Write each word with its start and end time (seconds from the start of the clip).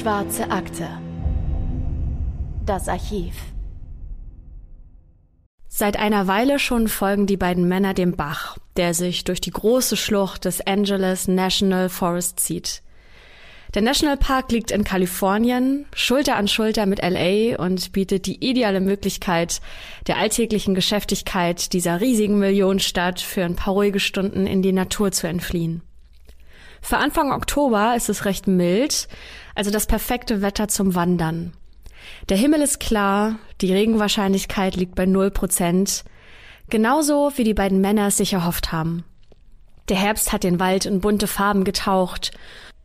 Schwarze 0.00 0.50
Akte. 0.50 0.88
Das 2.64 2.88
Archiv. 2.88 3.34
Seit 5.68 5.98
einer 5.98 6.26
Weile 6.26 6.58
schon 6.58 6.88
folgen 6.88 7.26
die 7.26 7.36
beiden 7.36 7.68
Männer 7.68 7.92
dem 7.92 8.16
Bach, 8.16 8.56
der 8.78 8.94
sich 8.94 9.24
durch 9.24 9.42
die 9.42 9.50
große 9.50 9.98
Schlucht 9.98 10.46
des 10.46 10.66
Angeles 10.66 11.28
National 11.28 11.90
Forest 11.90 12.40
zieht. 12.40 12.82
Der 13.74 13.82
Nationalpark 13.82 14.50
liegt 14.50 14.70
in 14.70 14.84
Kalifornien, 14.84 15.84
Schulter 15.94 16.36
an 16.36 16.48
Schulter 16.48 16.86
mit 16.86 17.02
LA 17.02 17.62
und 17.62 17.92
bietet 17.92 18.24
die 18.24 18.42
ideale 18.42 18.80
Möglichkeit, 18.80 19.60
der 20.06 20.16
alltäglichen 20.16 20.74
Geschäftigkeit 20.74 21.74
dieser 21.74 22.00
riesigen 22.00 22.38
Millionenstadt 22.38 23.20
für 23.20 23.44
ein 23.44 23.54
paar 23.54 23.74
ruhige 23.74 24.00
Stunden 24.00 24.46
in 24.46 24.62
die 24.62 24.72
Natur 24.72 25.12
zu 25.12 25.26
entfliehen. 25.26 25.82
Für 26.80 26.98
Anfang 26.98 27.32
Oktober 27.32 27.94
ist 27.96 28.08
es 28.08 28.24
recht 28.24 28.46
mild, 28.46 29.08
also 29.54 29.70
das 29.70 29.86
perfekte 29.86 30.42
Wetter 30.42 30.68
zum 30.68 30.94
Wandern. 30.94 31.52
Der 32.28 32.36
Himmel 32.36 32.62
ist 32.62 32.80
klar, 32.80 33.38
die 33.60 33.72
Regenwahrscheinlichkeit 33.72 34.76
liegt 34.76 34.94
bei 34.94 35.06
null 35.06 35.30
Prozent, 35.30 36.04
genauso 36.68 37.32
wie 37.36 37.44
die 37.44 37.54
beiden 37.54 37.80
Männer 37.80 38.08
es 38.08 38.16
sich 38.16 38.32
erhofft 38.32 38.72
haben. 38.72 39.04
Der 39.88 39.96
Herbst 39.96 40.32
hat 40.32 40.44
den 40.44 40.60
Wald 40.60 40.86
in 40.86 41.00
bunte 41.00 41.26
Farben 41.26 41.64
getaucht 41.64 42.30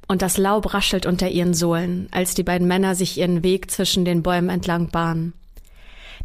und 0.07 0.21
das 0.21 0.37
Laub 0.37 0.73
raschelt 0.73 1.05
unter 1.05 1.29
ihren 1.29 1.53
Sohlen, 1.53 2.07
als 2.11 2.33
die 2.33 2.43
beiden 2.43 2.67
Männer 2.67 2.95
sich 2.95 3.17
ihren 3.17 3.43
Weg 3.43 3.71
zwischen 3.71 4.05
den 4.05 4.23
Bäumen 4.23 4.49
entlang 4.49 4.89
bahnen. 4.89 5.33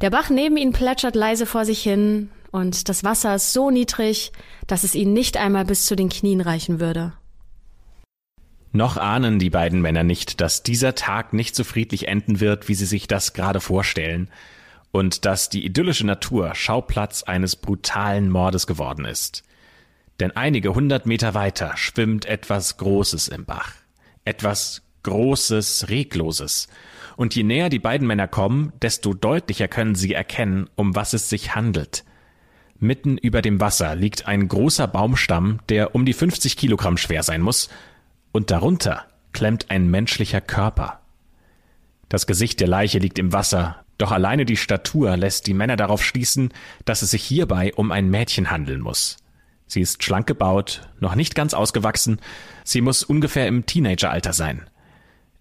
Der 0.00 0.10
Bach 0.10 0.30
neben 0.30 0.56
ihnen 0.56 0.72
plätschert 0.72 1.14
leise 1.14 1.46
vor 1.46 1.64
sich 1.64 1.82
hin, 1.82 2.30
und 2.52 2.88
das 2.88 3.04
Wasser 3.04 3.34
ist 3.36 3.52
so 3.52 3.70
niedrig, 3.70 4.32
dass 4.66 4.82
es 4.82 4.94
ihnen 4.94 5.12
nicht 5.12 5.36
einmal 5.36 5.64
bis 5.64 5.86
zu 5.86 5.94
den 5.94 6.08
Knien 6.08 6.40
reichen 6.40 6.80
würde. 6.80 7.12
Noch 8.72 8.96
ahnen 8.96 9.38
die 9.38 9.50
beiden 9.50 9.80
Männer 9.80 10.04
nicht, 10.04 10.40
dass 10.40 10.62
dieser 10.62 10.94
Tag 10.94 11.32
nicht 11.32 11.56
so 11.56 11.64
friedlich 11.64 12.06
enden 12.06 12.40
wird, 12.40 12.68
wie 12.68 12.74
sie 12.74 12.86
sich 12.86 13.08
das 13.08 13.32
gerade 13.32 13.60
vorstellen, 13.60 14.28
und 14.92 15.24
dass 15.24 15.48
die 15.48 15.64
idyllische 15.64 16.06
Natur 16.06 16.54
Schauplatz 16.54 17.22
eines 17.22 17.56
brutalen 17.56 18.30
Mordes 18.30 18.66
geworden 18.66 19.04
ist. 19.04 19.42
Denn 20.20 20.32
einige 20.32 20.74
hundert 20.74 21.06
Meter 21.06 21.34
weiter 21.34 21.76
schwimmt 21.76 22.26
etwas 22.26 22.76
Großes 22.76 23.28
im 23.28 23.44
Bach. 23.44 23.72
Etwas 24.24 24.82
Großes, 25.02 25.88
Regloses. 25.88 26.68
Und 27.16 27.34
je 27.34 27.42
näher 27.42 27.70
die 27.70 27.78
beiden 27.78 28.06
Männer 28.06 28.28
kommen, 28.28 28.72
desto 28.82 29.14
deutlicher 29.14 29.66
können 29.68 29.94
sie 29.94 30.12
erkennen, 30.12 30.68
um 30.76 30.94
was 30.94 31.14
es 31.14 31.28
sich 31.28 31.54
handelt. 31.54 32.04
Mitten 32.78 33.18
über 33.18 33.42
dem 33.42 33.60
Wasser 33.60 33.94
liegt 33.94 34.26
ein 34.26 34.48
großer 34.48 34.86
Baumstamm, 34.86 35.60
der 35.68 35.94
um 35.94 36.04
die 36.04 36.12
50 36.12 36.56
Kilogramm 36.56 36.96
schwer 36.96 37.22
sein 37.22 37.42
muss, 37.42 37.68
und 38.32 38.50
darunter 38.50 39.06
klemmt 39.32 39.70
ein 39.70 39.90
menschlicher 39.90 40.40
Körper. 40.40 41.00
Das 42.08 42.26
Gesicht 42.26 42.60
der 42.60 42.68
Leiche 42.68 42.98
liegt 42.98 43.18
im 43.18 43.32
Wasser, 43.32 43.84
doch 43.98 44.12
alleine 44.12 44.44
die 44.44 44.56
Statur 44.56 45.16
lässt 45.16 45.46
die 45.46 45.54
Männer 45.54 45.76
darauf 45.76 46.02
schließen, 46.04 46.52
dass 46.84 47.02
es 47.02 47.10
sich 47.10 47.22
hierbei 47.22 47.72
um 47.74 47.92
ein 47.92 48.08
Mädchen 48.08 48.50
handeln 48.50 48.80
muss. 48.80 49.18
Sie 49.66 49.80
ist 49.80 50.02
schlank 50.02 50.26
gebaut, 50.26 50.88
noch 50.98 51.14
nicht 51.14 51.34
ganz 51.34 51.54
ausgewachsen, 51.54 52.20
sie 52.64 52.80
muss 52.80 53.04
ungefähr 53.04 53.46
im 53.46 53.66
Teenageralter 53.66 54.32
sein. 54.32 54.68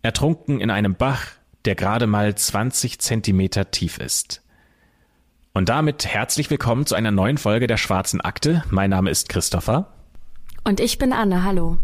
Ertrunken 0.02 0.62
in 0.62 0.70
einem 0.70 0.96
Bach, 0.96 1.26
der 1.66 1.76
gerade 1.76 2.06
mal 2.06 2.36
20 2.36 3.00
Zentimeter 3.00 3.72
tief 3.72 3.98
ist. 3.98 4.44
Und 5.54 5.70
damit 5.70 6.06
herzlich 6.06 6.50
willkommen 6.50 6.86
zu 6.86 6.96
einer 6.96 7.12
neuen 7.12 7.38
Folge 7.38 7.66
der 7.66 7.78
Schwarzen 7.78 8.22
Akte. 8.22 8.64
Mein 8.70 8.92
Name 8.92 9.10
ist 9.10 9.30
Christopher. 9.30 9.92
Und 10.64 10.80
ich 10.80 11.00
bin 11.00 11.12
Anne, 11.12 11.44
hallo. 11.44 11.80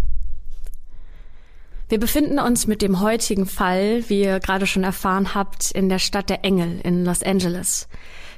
Wir 1.88 2.00
befinden 2.00 2.40
uns 2.40 2.66
mit 2.66 2.82
dem 2.82 3.00
heutigen 3.00 3.46
Fall, 3.46 4.04
wie 4.08 4.24
ihr 4.24 4.40
gerade 4.40 4.66
schon 4.66 4.84
erfahren 4.84 5.36
habt, 5.36 5.70
in 5.70 5.88
der 5.88 6.00
Stadt 6.00 6.32
der 6.32 6.44
Engel 6.44 6.80
in 6.84 7.06
Los 7.06 7.22
Angeles. 7.22 7.88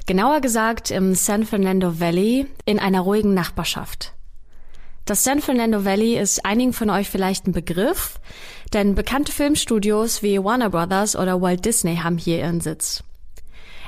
Genauer 0.06 0.41
gesagt 0.41 0.91
im 0.91 1.16
San 1.16 1.46
Fernando 1.46 2.00
Valley 2.00 2.47
in 2.66 2.78
einer 2.78 3.02
ruhigen 3.02 3.34
Nachbarschaft. 3.34 4.13
Das 5.06 5.24
San 5.24 5.40
Fernando 5.40 5.85
Valley 5.85 6.19
ist 6.19 6.46
einigen 6.46 6.74
von 6.74 6.90
euch 6.90 7.09
vielleicht 7.09 7.47
ein 7.47 7.53
Begriff, 7.53 8.19
denn 8.74 8.96
bekannte 8.96 9.31
Filmstudios 9.31 10.22
wie 10.22 10.44
Warner 10.44 10.69
Brothers 10.69 11.16
oder 11.16 11.41
Walt 11.41 11.64
Disney 11.64 11.96
haben 11.96 12.18
hier 12.18 12.40
ihren 12.40 12.59
Sitz. 12.59 13.02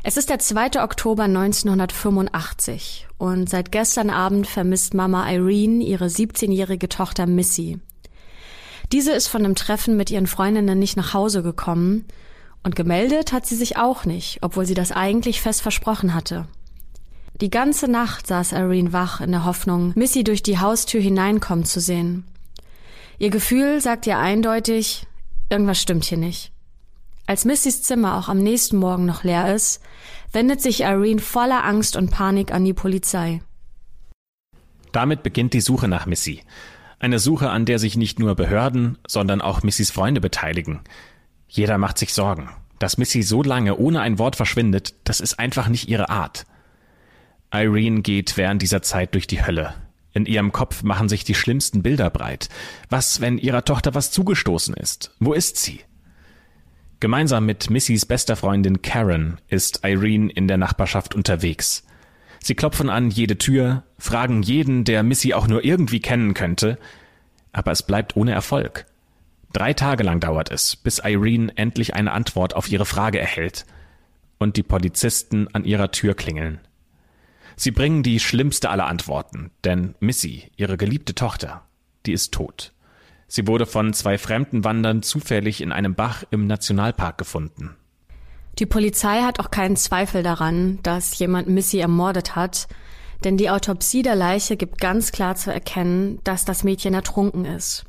Es 0.03 0.15
ist 0.15 0.29
der 0.29 0.39
2. 0.39 0.81
Oktober 0.81 1.23
1985 1.23 3.07
und 3.17 3.49
seit 3.49 3.73
gestern 3.73 4.09
Abend 4.09 4.47
vermisst 4.47 4.93
Mama 4.93 5.29
Irene 5.29 5.83
ihre 5.83 6.05
17-jährige 6.05 6.87
Tochter 6.87 7.27
Missy. 7.27 7.79
Diese 8.91 9.11
ist 9.11 9.27
von 9.27 9.45
einem 9.45 9.55
Treffen 9.55 9.97
mit 9.97 10.09
ihren 10.09 10.27
Freundinnen 10.27 10.79
nicht 10.79 10.97
nach 10.97 11.13
Hause 11.13 11.43
gekommen 11.43 12.05
und 12.63 12.75
gemeldet 12.75 13.31
hat 13.31 13.45
sie 13.45 13.55
sich 13.55 13.77
auch 13.77 14.05
nicht, 14.05 14.39
obwohl 14.41 14.65
sie 14.65 14.73
das 14.73 14.91
eigentlich 14.91 15.41
fest 15.41 15.61
versprochen 15.61 16.13
hatte. 16.13 16.47
Die 17.39 17.49
ganze 17.49 17.87
Nacht 17.87 18.27
saß 18.27 18.51
Irene 18.51 18.91
wach 18.91 19.21
in 19.21 19.31
der 19.31 19.45
Hoffnung, 19.45 19.93
Missy 19.95 20.23
durch 20.23 20.43
die 20.43 20.59
Haustür 20.59 20.99
hineinkommen 21.01 21.65
zu 21.65 21.79
sehen. 21.79 22.25
Ihr 23.17 23.29
Gefühl 23.29 23.79
sagt 23.79 24.07
ihr 24.07 24.17
eindeutig, 24.17 25.05
irgendwas 25.49 25.81
stimmt 25.81 26.05
hier 26.05 26.17
nicht. 26.17 26.51
Als 27.27 27.45
Missys 27.45 27.83
Zimmer 27.83 28.17
auch 28.17 28.27
am 28.27 28.39
nächsten 28.39 28.77
Morgen 28.77 29.05
noch 29.05 29.23
leer 29.23 29.53
ist, 29.53 29.81
wendet 30.31 30.61
sich 30.61 30.81
Irene 30.81 31.21
voller 31.21 31.63
Angst 31.63 31.95
und 31.95 32.09
Panik 32.09 32.51
an 32.51 32.65
die 32.65 32.73
Polizei. 32.73 33.41
Damit 34.91 35.21
beginnt 35.21 35.53
die 35.53 35.61
Suche 35.61 35.87
nach 35.87 36.07
Missy. 36.07 36.41
Eine 36.99 37.19
Suche, 37.19 37.49
an 37.49 37.65
der 37.65 37.79
sich 37.79 37.95
nicht 37.95 38.19
nur 38.19 38.35
Behörden, 38.35 38.97
sondern 39.07 39.41
auch 39.41 39.63
Missys 39.63 39.89
Freunde 39.89 40.19
beteiligen. 40.19 40.81
Jeder 41.47 41.77
macht 41.77 41.97
sich 41.97 42.13
Sorgen. 42.13 42.49
Dass 42.77 42.97
Missy 42.97 43.23
so 43.23 43.41
lange 43.41 43.77
ohne 43.77 44.01
ein 44.01 44.19
Wort 44.19 44.35
verschwindet, 44.35 44.95
das 45.05 45.19
ist 45.19 45.39
einfach 45.39 45.67
nicht 45.69 45.89
ihre 45.89 46.09
Art. 46.09 46.45
Irene 47.53 48.01
geht 48.01 48.37
während 48.37 48.61
dieser 48.61 48.81
Zeit 48.81 49.13
durch 49.13 49.27
die 49.27 49.45
Hölle. 49.45 49.73
In 50.13 50.25
ihrem 50.25 50.51
Kopf 50.51 50.83
machen 50.83 51.09
sich 51.09 51.23
die 51.23 51.35
schlimmsten 51.35 51.83
Bilder 51.83 52.09
breit. 52.09 52.49
Was, 52.89 53.21
wenn 53.21 53.37
ihrer 53.37 53.63
Tochter 53.63 53.93
was 53.95 54.11
zugestoßen 54.11 54.73
ist? 54.73 55.11
Wo 55.19 55.33
ist 55.33 55.57
sie? 55.57 55.81
Gemeinsam 56.99 57.45
mit 57.45 57.69
Missys 57.69 58.05
bester 58.05 58.35
Freundin 58.35 58.81
Karen 58.81 59.39
ist 59.47 59.85
Irene 59.85 60.31
in 60.31 60.47
der 60.47 60.57
Nachbarschaft 60.57 61.15
unterwegs. 61.15 61.85
Sie 62.41 62.55
klopfen 62.55 62.89
an 62.89 63.09
jede 63.09 63.37
Tür, 63.37 63.83
fragen 63.97 64.41
jeden, 64.41 64.83
der 64.83 65.03
Missy 65.03 65.33
auch 65.33 65.47
nur 65.47 65.63
irgendwie 65.63 65.99
kennen 65.99 66.33
könnte, 66.33 66.77
aber 67.51 67.71
es 67.71 67.83
bleibt 67.83 68.15
ohne 68.15 68.31
Erfolg. 68.31 68.85
Drei 69.53 69.73
Tage 69.73 70.03
lang 70.03 70.19
dauert 70.19 70.51
es, 70.51 70.75
bis 70.75 70.99
Irene 70.99 71.51
endlich 71.57 71.95
eine 71.95 72.11
Antwort 72.11 72.55
auf 72.55 72.69
ihre 72.69 72.85
Frage 72.85 73.19
erhält 73.19 73.65
und 74.37 74.57
die 74.57 74.63
Polizisten 74.63 75.47
an 75.53 75.65
ihrer 75.65 75.91
Tür 75.91 76.13
klingeln. 76.13 76.59
Sie 77.55 77.71
bringen 77.71 78.03
die 78.03 78.19
schlimmste 78.19 78.69
aller 78.69 78.87
Antworten, 78.87 79.51
denn 79.65 79.95
Missy, 79.99 80.51
ihre 80.55 80.77
geliebte 80.77 81.13
Tochter, 81.13 81.63
die 82.05 82.13
ist 82.13 82.33
tot. 82.33 82.71
Sie 83.27 83.47
wurde 83.47 83.65
von 83.65 83.93
zwei 83.93 84.17
fremden 84.17 84.63
Wandern 84.63 85.03
zufällig 85.03 85.61
in 85.61 85.71
einem 85.71 85.93
Bach 85.93 86.23
im 86.31 86.47
Nationalpark 86.47 87.17
gefunden. 87.17 87.75
Die 88.59 88.65
Polizei 88.65 89.21
hat 89.21 89.39
auch 89.39 89.51
keinen 89.51 89.77
Zweifel 89.77 90.21
daran, 90.21 90.79
dass 90.83 91.17
jemand 91.17 91.47
Missy 91.47 91.79
ermordet 91.79 92.35
hat, 92.35 92.67
denn 93.23 93.37
die 93.37 93.49
Autopsie 93.49 94.01
der 94.01 94.15
Leiche 94.15 94.57
gibt 94.57 94.81
ganz 94.81 95.13
klar 95.13 95.35
zu 95.35 95.51
erkennen, 95.51 96.19
dass 96.25 96.43
das 96.43 96.65
Mädchen 96.65 96.93
ertrunken 96.93 97.45
ist. 97.45 97.85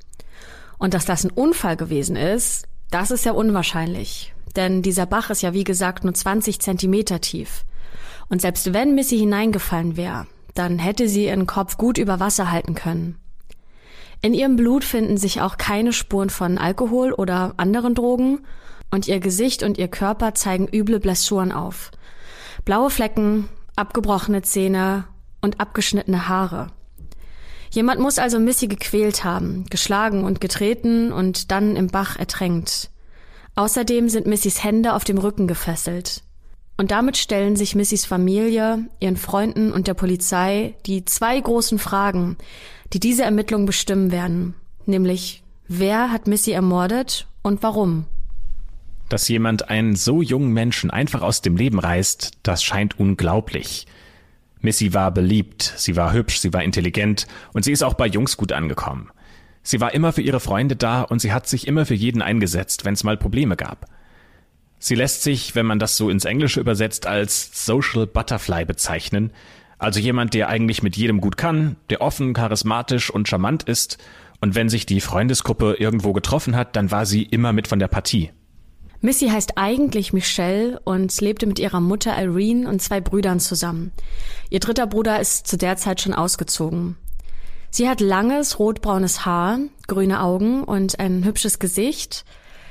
Und 0.79 0.95
dass 0.95 1.05
das 1.05 1.25
ein 1.25 1.33
Unfall 1.33 1.77
gewesen 1.77 2.15
ist, 2.15 2.67
das 2.91 3.11
ist 3.11 3.25
ja 3.25 3.33
unwahrscheinlich. 3.33 4.33
Denn 4.55 4.83
dieser 4.83 5.07
Bach 5.07 5.31
ist 5.31 5.43
ja 5.43 5.53
wie 5.55 5.65
gesagt 5.65 6.05
nur 6.05 6.15
20 6.15 6.61
Zentimeter 6.61 7.21
tief. 7.21 7.65
Und 8.29 8.41
selbst 8.41 8.73
wenn 8.73 8.95
Missy 8.95 9.19
hineingefallen 9.19 9.97
wäre, 9.97 10.29
dann 10.55 10.79
hätte 10.79 11.09
sie 11.09 11.27
ihren 11.27 11.47
Kopf 11.47 11.79
gut 11.79 11.99
über 11.99 12.21
Wasser 12.21 12.51
halten 12.51 12.77
können. 12.77 13.19
In 14.23 14.35
ihrem 14.35 14.55
Blut 14.55 14.85
finden 14.85 15.17
sich 15.17 15.41
auch 15.41 15.57
keine 15.57 15.93
Spuren 15.93 16.31
von 16.31 16.59
Alkohol 16.59 17.13
oder 17.13 17.55
anderen 17.57 17.95
Drogen 17.95 18.41
und 18.91 19.09
ihr 19.09 19.21
Gesicht 19.21 19.63
und 19.63 19.79
ihr 19.79 19.89
Körper 19.89 20.35
zeigen 20.35 20.69
üble 20.69 21.01
Blessuren 21.01 21.53
auf. 21.53 21.91
Blaue 22.65 22.91
Flecken, 22.91 23.49
abgebrochene 23.77 24.43
Zähne 24.43 25.05
und 25.41 25.61
abgeschnittene 25.61 26.29
Haare. 26.29 26.69
Jemand 27.71 28.01
muss 28.01 28.19
also 28.19 28.41
Missy 28.41 28.67
gequält 28.67 29.23
haben, 29.23 29.65
geschlagen 29.71 30.25
und 30.25 30.41
getreten 30.41 31.13
und 31.13 31.51
dann 31.53 31.77
im 31.77 31.87
Bach 31.87 32.17
ertränkt. 32.17 32.91
Außerdem 33.55 34.09
sind 34.09 34.27
Missys 34.27 34.65
Hände 34.65 34.95
auf 34.95 35.05
dem 35.05 35.19
Rücken 35.19 35.47
gefesselt. 35.47 36.23
Und 36.77 36.91
damit 36.91 37.17
stellen 37.17 37.57
sich 37.57 37.75
Missys 37.75 38.07
Familie, 38.07 38.87
ihren 39.01 39.17
Freunden 39.17 39.71
und 39.71 39.87
der 39.87 39.95
Polizei 39.95 40.75
die 40.87 41.05
zwei 41.05 41.39
großen 41.39 41.79
Fragen, 41.79 42.39
die 42.93 43.01
diese 43.01 43.23
Ermittlung 43.23 43.67
bestimmen 43.67 44.11
werden. 44.11 44.55
Nämlich, 44.87 45.45
wer 45.69 46.11
hat 46.11 46.27
Missy 46.27 46.53
ermordet 46.53 47.27
und 47.43 47.63
warum? 47.63 48.07
Dass 49.11 49.29
jemand 49.29 49.69
einen 49.69 49.97
so 49.97 50.23
jungen 50.23 50.53
Menschen 50.53 50.91
einfach 50.91 51.21
aus 51.21 51.43
dem 51.43 51.57
Leben 51.57 51.81
reißt, 51.81 52.39
das 52.45 52.63
scheint 52.63 52.99
unglaublich. 52.99 53.87
Missy 54.61 54.95
war 54.95 55.11
beliebt, 55.11 55.75
sie 55.77 55.97
war 55.97 56.13
hübsch, 56.13 56.39
sie 56.39 56.53
war 56.53 56.63
intelligent 56.63 57.27
und 57.53 57.65
sie 57.65 57.73
ist 57.73 57.83
auch 57.83 57.95
bei 57.95 58.07
Jungs 58.07 58.37
gut 58.37 58.53
angekommen. 58.53 59.11
Sie 59.63 59.81
war 59.81 59.93
immer 59.95 60.13
für 60.13 60.23
ihre 60.23 60.39
Freunde 60.39 60.77
da 60.77 61.03
und 61.03 61.21
sie 61.21 61.33
hat 61.33 61.49
sich 61.49 61.67
immer 61.67 61.87
für 61.87 61.95
jeden 61.95 62.23
eingesetzt, 62.23 62.85
wenn 62.85 62.95
es 62.95 63.03
mal 63.03 63.17
Probleme 63.17 63.57
gab. 63.57 63.87
Sie 64.79 64.95
lässt 64.95 65.25
sich, 65.25 65.57
wenn 65.57 65.67
man 65.67 65.81
das 65.81 65.97
so 65.97 66.09
ins 66.09 66.25
Englische 66.25 66.61
übersetzt, 66.61 67.07
als 67.07 67.67
Social 67.67 68.07
Butterfly 68.07 68.65
bezeichnen, 68.65 69.33
also 69.79 69.99
jemand, 69.99 70.35
der 70.35 70.49
eigentlich 70.49 70.85
mit 70.85 70.97
jedem 70.97 71.21
gut 71.21 71.37
kann, 71.37 71.77
der 71.89 72.01
offen, 72.01 72.33
charismatisch 72.33 73.11
und 73.11 73.29
charmant 73.29 73.65
ist, 73.65 73.99
und 74.41 74.55
wenn 74.55 74.69
sich 74.69 74.87
die 74.87 75.01
Freundesgruppe 75.01 75.75
irgendwo 75.79 76.13
getroffen 76.13 76.55
hat, 76.55 76.77
dann 76.77 76.91
war 76.91 77.07
sie 77.07 77.25
immer 77.25 77.53
mit 77.53 77.67
von 77.67 77.79
der 77.79 77.89
Partie. 77.89 78.31
Missy 79.03 79.29
heißt 79.29 79.57
eigentlich 79.57 80.13
Michelle 80.13 80.79
und 80.85 81.19
lebte 81.21 81.47
mit 81.47 81.59
ihrer 81.59 81.81
Mutter 81.81 82.21
Irene 82.21 82.69
und 82.69 82.83
zwei 82.83 83.01
Brüdern 83.01 83.41
zusammen. 83.41 83.93
Ihr 84.51 84.61
dritter 84.61 84.87
Bruder 84.87 85.21
ist 85.21 85.47
zu 85.47 85.57
der 85.57 85.77
Zeit 85.77 86.01
schon 86.03 86.13
ausgezogen. 86.13 86.97
Sie 87.71 87.89
hat 87.89 88.01
langes, 88.01 88.59
rotbraunes 88.59 89.25
Haar, 89.25 89.59
grüne 89.87 90.21
Augen 90.21 90.65
und 90.65 90.99
ein 91.01 91.25
hübsches 91.25 91.59
Gesicht. 91.59 92.25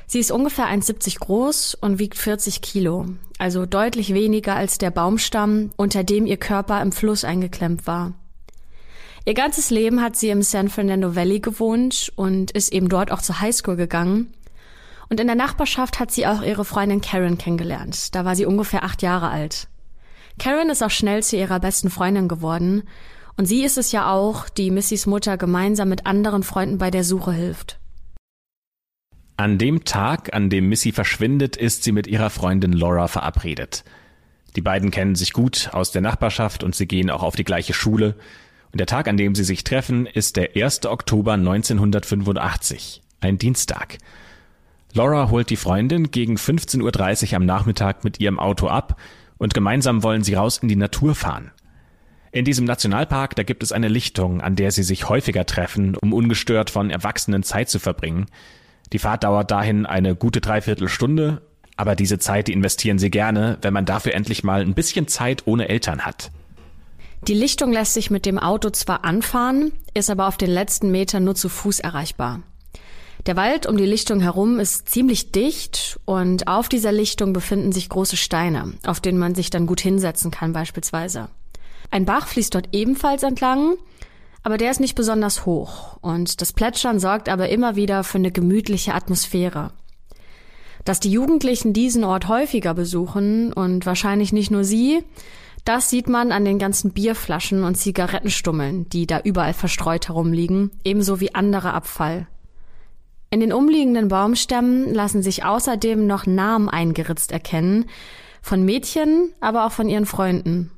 Sie 0.05 0.19
ist 0.19 0.31
ungefähr 0.31 0.65
1,70 0.65 1.19
groß 1.19 1.75
und 1.75 1.99
wiegt 1.99 2.17
40 2.17 2.61
Kilo, 2.61 3.05
also 3.37 3.65
deutlich 3.65 4.13
weniger 4.13 4.55
als 4.55 4.77
der 4.77 4.91
Baumstamm, 4.91 5.71
unter 5.77 6.03
dem 6.03 6.25
ihr 6.25 6.37
Körper 6.37 6.81
im 6.81 6.91
Fluss 6.91 7.23
eingeklemmt 7.23 7.87
war. 7.87 8.13
Ihr 9.25 9.33
ganzes 9.33 9.69
Leben 9.69 10.01
hat 10.01 10.15
sie 10.15 10.29
im 10.29 10.41
San 10.41 10.69
Fernando 10.69 11.15
Valley 11.15 11.39
gewohnt 11.39 12.11
und 12.15 12.51
ist 12.51 12.73
eben 12.73 12.89
dort 12.89 13.11
auch 13.11 13.21
zur 13.21 13.39
Highschool 13.39 13.75
gegangen. 13.75 14.33
Und 15.09 15.19
in 15.19 15.27
der 15.27 15.35
Nachbarschaft 15.35 15.99
hat 15.99 16.11
sie 16.11 16.27
auch 16.27 16.43
ihre 16.43 16.65
Freundin 16.65 17.01
Karen 17.01 17.37
kennengelernt. 17.37 18.13
Da 18.13 18.25
war 18.25 18.35
sie 18.35 18.45
ungefähr 18.45 18.83
acht 18.83 19.01
Jahre 19.01 19.29
alt. 19.29 19.67
Karen 20.37 20.69
ist 20.69 20.83
auch 20.83 20.91
schnell 20.91 21.23
zu 21.23 21.35
ihrer 21.35 21.59
besten 21.59 21.89
Freundin 21.89 22.27
geworden 22.27 22.83
und 23.35 23.45
sie 23.45 23.63
ist 23.63 23.77
es 23.77 23.91
ja 23.91 24.11
auch, 24.11 24.49
die 24.49 24.69
Missys 24.69 25.05
Mutter 25.05 25.37
gemeinsam 25.37 25.89
mit 25.89 26.05
anderen 26.05 26.43
Freunden 26.43 26.77
bei 26.77 26.91
der 26.91 27.03
Suche 27.03 27.31
hilft. 27.31 27.79
An 29.37 29.57
dem 29.57 29.85
Tag, 29.85 30.33
an 30.33 30.49
dem 30.49 30.67
Missy 30.67 30.91
verschwindet, 30.91 31.55
ist 31.55 31.83
sie 31.83 31.93
mit 31.93 32.07
ihrer 32.07 32.29
Freundin 32.29 32.73
Laura 32.73 33.07
verabredet. 33.07 33.85
Die 34.57 34.61
beiden 34.61 34.91
kennen 34.91 35.15
sich 35.15 35.31
gut 35.31 35.69
aus 35.71 35.91
der 35.91 36.01
Nachbarschaft 36.01 36.63
und 36.63 36.75
sie 36.75 36.87
gehen 36.87 37.09
auch 37.09 37.23
auf 37.23 37.37
die 37.37 37.45
gleiche 37.45 37.73
Schule. 37.73 38.15
Und 38.71 38.79
der 38.79 38.87
Tag, 38.87 39.07
an 39.07 39.15
dem 39.15 39.35
sie 39.35 39.45
sich 39.45 39.63
treffen, 39.63 40.05
ist 40.05 40.35
der 40.35 40.57
1. 40.61 40.85
Oktober 40.85 41.33
1985, 41.33 43.01
ein 43.21 43.37
Dienstag. 43.37 43.99
Laura 44.93 45.29
holt 45.29 45.49
die 45.49 45.55
Freundin 45.55 46.11
gegen 46.11 46.35
15.30 46.35 47.31
Uhr 47.31 47.37
am 47.37 47.45
Nachmittag 47.45 48.03
mit 48.03 48.19
ihrem 48.19 48.39
Auto 48.39 48.67
ab 48.67 48.99
und 49.37 49.53
gemeinsam 49.53 50.03
wollen 50.03 50.23
sie 50.23 50.33
raus 50.33 50.57
in 50.57 50.67
die 50.67 50.75
Natur 50.75 51.15
fahren. 51.15 51.51
In 52.31 52.45
diesem 52.45 52.65
Nationalpark, 52.65 53.35
da 53.35 53.43
gibt 53.43 53.63
es 53.63 53.71
eine 53.71 53.87
Lichtung, 53.87 54.41
an 54.41 54.55
der 54.55 54.71
sie 54.71 54.83
sich 54.83 55.09
häufiger 55.09 55.45
treffen, 55.45 55.95
um 55.95 56.13
ungestört 56.13 56.69
von 56.69 56.89
Erwachsenen 56.89 57.43
Zeit 57.43 57.69
zu 57.69 57.79
verbringen. 57.79 58.27
Die 58.93 58.99
Fahrt 58.99 59.23
dauert 59.23 59.49
dahin 59.51 59.85
eine 59.85 60.15
gute 60.15 60.41
Dreiviertelstunde, 60.41 61.41
aber 61.75 61.95
diese 61.95 62.19
Zeit, 62.19 62.47
die 62.47 62.53
investieren 62.53 62.99
sie 62.99 63.09
gerne, 63.09 63.57
wenn 63.61 63.73
man 63.73 63.85
dafür 63.85 64.13
endlich 64.13 64.43
mal 64.43 64.61
ein 64.61 64.73
bisschen 64.73 65.07
Zeit 65.07 65.47
ohne 65.47 65.69
Eltern 65.69 66.01
hat. 66.01 66.31
Die 67.27 67.33
Lichtung 67.33 67.71
lässt 67.71 67.93
sich 67.93 68.11
mit 68.11 68.25
dem 68.25 68.39
Auto 68.39 68.69
zwar 68.69 69.05
anfahren, 69.05 69.71
ist 69.93 70.09
aber 70.09 70.27
auf 70.27 70.37
den 70.37 70.49
letzten 70.49 70.91
Metern 70.91 71.23
nur 71.23 71.35
zu 71.35 71.49
Fuß 71.49 71.79
erreichbar. 71.79 72.41
Der 73.25 73.35
Wald 73.35 73.65
um 73.65 73.75
die 73.75 73.85
Lichtung 73.85 74.21
herum 74.21 74.59
ist 74.59 74.87
ziemlich 74.89 75.31
dicht 75.31 75.99
und 76.05 76.47
auf 76.47 76.69
dieser 76.69 76.91
Lichtung 76.91 77.33
befinden 77.33 77.71
sich 77.71 77.89
große 77.89 78.17
Steine, 78.17 78.73
auf 78.85 79.01
denen 79.01 79.19
man 79.19 79.35
sich 79.35 79.49
dann 79.49 79.65
gut 79.67 79.81
hinsetzen 79.81 80.31
kann 80.31 80.53
beispielsweise. 80.53 81.29
Ein 81.91 82.05
Bach 82.05 82.27
fließt 82.27 82.55
dort 82.55 82.69
ebenfalls 82.71 83.23
entlang, 83.23 83.75
aber 84.41 84.57
der 84.57 84.71
ist 84.71 84.79
nicht 84.79 84.95
besonders 84.95 85.45
hoch 85.45 85.97
und 86.01 86.39
das 86.39 86.53
Plätschern 86.53 86.99
sorgt 86.99 87.27
aber 87.27 87.49
immer 87.49 87.75
wieder 87.75 88.03
für 88.05 88.19
eine 88.19 88.31
gemütliche 88.31 88.93
Atmosphäre. 88.93 89.73
Dass 90.85 91.01
die 91.01 91.11
Jugendlichen 91.11 91.73
diesen 91.73 92.05
Ort 92.05 92.29
häufiger 92.29 92.73
besuchen 92.73 93.51
und 93.51 93.85
wahrscheinlich 93.85 94.31
nicht 94.31 94.49
nur 94.49 94.63
sie, 94.63 95.03
das 95.65 95.89
sieht 95.89 96.07
man 96.07 96.31
an 96.31 96.45
den 96.45 96.57
ganzen 96.57 96.91
Bierflaschen 96.91 97.65
und 97.65 97.75
Zigarettenstummeln, 97.75 98.87
die 98.89 99.05
da 99.05 99.19
überall 99.19 99.53
verstreut 99.53 100.07
herumliegen, 100.07 100.71
ebenso 100.85 101.19
wie 101.19 101.35
anderer 101.35 101.73
Abfall. 101.73 102.27
In 103.31 103.39
den 103.41 103.53
umliegenden 103.53 104.07
Baumstämmen 104.07 104.91
lassen 104.93 105.21
sich 105.21 105.43
außerdem 105.43 106.07
noch 106.07 106.25
Namen 106.25 106.67
eingeritzt 106.67 107.31
erkennen, 107.31 107.85
von 108.41 108.63
Mädchen, 108.63 109.33
aber 109.39 109.65
auch 109.65 109.71
von 109.71 109.87
ihren 109.87 110.07
Freunden. 110.07 110.71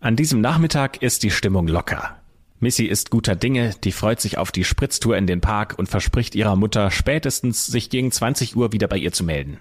An 0.00 0.16
diesem 0.16 0.40
Nachmittag 0.40 1.02
ist 1.02 1.24
die 1.24 1.30
Stimmung 1.30 1.68
locker. 1.68 2.16
Missy 2.60 2.84
ist 2.86 3.10
guter 3.10 3.36
Dinge, 3.36 3.74
die 3.84 3.92
freut 3.92 4.20
sich 4.20 4.38
auf 4.38 4.50
die 4.50 4.64
Spritztour 4.64 5.16
in 5.16 5.26
den 5.26 5.40
Park 5.40 5.78
und 5.78 5.88
verspricht 5.88 6.34
ihrer 6.34 6.56
Mutter 6.56 6.90
spätestens, 6.90 7.66
sich 7.66 7.90
gegen 7.90 8.10
20 8.10 8.56
Uhr 8.56 8.72
wieder 8.72 8.88
bei 8.88 8.96
ihr 8.96 9.12
zu 9.12 9.22
melden. 9.22 9.58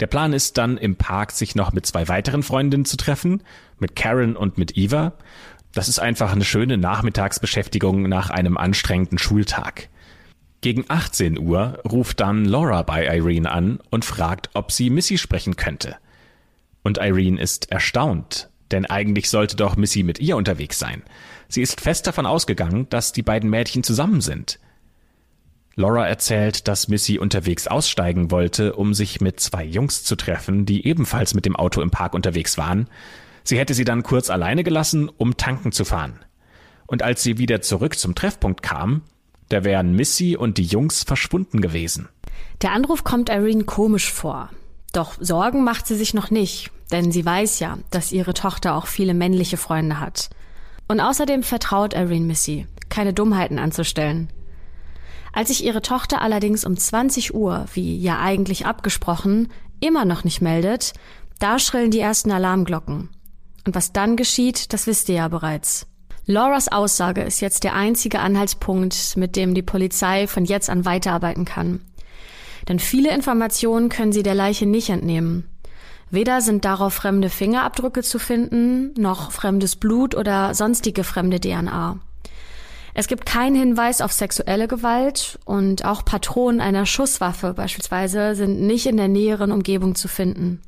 Der 0.00 0.06
Plan 0.06 0.32
ist 0.32 0.58
dann 0.58 0.78
im 0.78 0.96
Park, 0.96 1.30
sich 1.30 1.54
noch 1.54 1.72
mit 1.72 1.86
zwei 1.86 2.08
weiteren 2.08 2.42
Freundinnen 2.42 2.86
zu 2.86 2.96
treffen, 2.96 3.42
mit 3.78 3.94
Karen 3.94 4.34
und 4.34 4.58
mit 4.58 4.76
Eva. 4.76 5.12
Das 5.72 5.88
ist 5.88 6.00
einfach 6.00 6.32
eine 6.32 6.44
schöne 6.44 6.76
Nachmittagsbeschäftigung 6.76 8.02
nach 8.02 8.30
einem 8.30 8.56
anstrengenden 8.56 9.18
Schultag. 9.18 9.88
Gegen 10.60 10.84
18 10.88 11.38
Uhr 11.38 11.80
ruft 11.90 12.20
dann 12.20 12.44
Laura 12.44 12.82
bei 12.82 13.06
Irene 13.06 13.50
an 13.50 13.80
und 13.90 14.04
fragt, 14.04 14.50
ob 14.52 14.72
sie 14.72 14.90
Missy 14.90 15.16
sprechen 15.16 15.56
könnte. 15.56 15.96
Und 16.82 16.98
Irene 16.98 17.40
ist 17.40 17.70
erstaunt, 17.70 18.50
denn 18.70 18.84
eigentlich 18.84 19.30
sollte 19.30 19.56
doch 19.56 19.76
Missy 19.76 20.02
mit 20.02 20.18
ihr 20.18 20.36
unterwegs 20.36 20.78
sein. 20.78 21.02
Sie 21.48 21.62
ist 21.62 21.80
fest 21.80 22.06
davon 22.06 22.26
ausgegangen, 22.26 22.86
dass 22.90 23.12
die 23.12 23.22
beiden 23.22 23.48
Mädchen 23.48 23.82
zusammen 23.82 24.20
sind. 24.20 24.58
Laura 25.76 26.06
erzählt, 26.06 26.68
dass 26.68 26.88
Missy 26.88 27.18
unterwegs 27.18 27.66
aussteigen 27.66 28.30
wollte, 28.30 28.74
um 28.74 28.92
sich 28.92 29.22
mit 29.22 29.40
zwei 29.40 29.64
Jungs 29.64 30.04
zu 30.04 30.14
treffen, 30.14 30.66
die 30.66 30.86
ebenfalls 30.86 31.32
mit 31.32 31.46
dem 31.46 31.56
Auto 31.56 31.80
im 31.80 31.90
Park 31.90 32.12
unterwegs 32.12 32.58
waren. 32.58 32.88
Sie 33.44 33.58
hätte 33.58 33.72
sie 33.72 33.84
dann 33.84 34.02
kurz 34.02 34.28
alleine 34.28 34.62
gelassen, 34.62 35.08
um 35.08 35.38
tanken 35.38 35.72
zu 35.72 35.86
fahren. 35.86 36.18
Und 36.86 37.02
als 37.02 37.22
sie 37.22 37.38
wieder 37.38 37.62
zurück 37.62 37.98
zum 37.98 38.14
Treffpunkt 38.14 38.62
kam, 38.62 39.02
da 39.50 39.64
wären 39.64 39.94
Missy 39.94 40.36
und 40.36 40.56
die 40.58 40.64
Jungs 40.64 41.02
verschwunden 41.02 41.60
gewesen. 41.60 42.08
Der 42.62 42.72
Anruf 42.72 43.04
kommt 43.04 43.28
Irene 43.28 43.64
komisch 43.64 44.10
vor. 44.10 44.48
Doch 44.92 45.14
Sorgen 45.20 45.64
macht 45.64 45.86
sie 45.86 45.96
sich 45.96 46.14
noch 46.14 46.30
nicht, 46.30 46.70
denn 46.90 47.12
sie 47.12 47.24
weiß 47.24 47.58
ja, 47.60 47.78
dass 47.90 48.12
ihre 48.12 48.34
Tochter 48.34 48.74
auch 48.74 48.86
viele 48.86 49.14
männliche 49.14 49.56
Freunde 49.56 50.00
hat. 50.00 50.30
Und 50.88 51.00
außerdem 51.00 51.42
vertraut 51.42 51.94
Irene 51.94 52.26
Missy, 52.26 52.66
keine 52.88 53.12
Dummheiten 53.12 53.58
anzustellen. 53.58 54.30
Als 55.32 55.48
sich 55.48 55.64
ihre 55.64 55.82
Tochter 55.82 56.22
allerdings 56.22 56.64
um 56.64 56.76
20 56.76 57.34
Uhr, 57.34 57.66
wie 57.74 57.98
ja 57.98 58.18
eigentlich 58.20 58.66
abgesprochen, 58.66 59.48
immer 59.80 60.04
noch 60.04 60.24
nicht 60.24 60.40
meldet, 60.40 60.92
da 61.38 61.58
schrillen 61.58 61.90
die 61.90 62.00
ersten 62.00 62.32
Alarmglocken. 62.32 63.08
Und 63.66 63.74
was 63.74 63.92
dann 63.92 64.16
geschieht, 64.16 64.72
das 64.72 64.86
wisst 64.86 65.08
ihr 65.08 65.16
ja 65.16 65.28
bereits. 65.28 65.89
Lauras 66.30 66.68
Aussage 66.68 67.22
ist 67.22 67.40
jetzt 67.40 67.64
der 67.64 67.74
einzige 67.74 68.20
Anhaltspunkt, 68.20 69.16
mit 69.16 69.34
dem 69.34 69.52
die 69.52 69.62
Polizei 69.62 70.28
von 70.28 70.44
jetzt 70.44 70.70
an 70.70 70.84
weiterarbeiten 70.84 71.44
kann. 71.44 71.80
Denn 72.68 72.78
viele 72.78 73.12
Informationen 73.12 73.88
können 73.88 74.12
sie 74.12 74.22
der 74.22 74.36
Leiche 74.36 74.64
nicht 74.64 74.90
entnehmen. 74.90 75.48
Weder 76.10 76.40
sind 76.40 76.64
darauf 76.64 76.94
fremde 76.94 77.30
Fingerabdrücke 77.30 78.02
zu 78.02 78.20
finden, 78.20 78.94
noch 78.96 79.32
fremdes 79.32 79.74
Blut 79.74 80.14
oder 80.14 80.54
sonstige 80.54 81.02
fremde 81.02 81.40
DNA. 81.40 81.98
Es 82.94 83.08
gibt 83.08 83.26
keinen 83.26 83.56
Hinweis 83.56 84.00
auf 84.00 84.12
sexuelle 84.12 84.68
Gewalt 84.68 85.38
und 85.44 85.84
auch 85.84 86.04
Patronen 86.04 86.60
einer 86.60 86.86
Schusswaffe 86.86 87.54
beispielsweise 87.54 88.36
sind 88.36 88.60
nicht 88.60 88.86
in 88.86 88.96
der 88.96 89.08
näheren 89.08 89.50
Umgebung 89.50 89.96
zu 89.96 90.06
finden. 90.06 90.60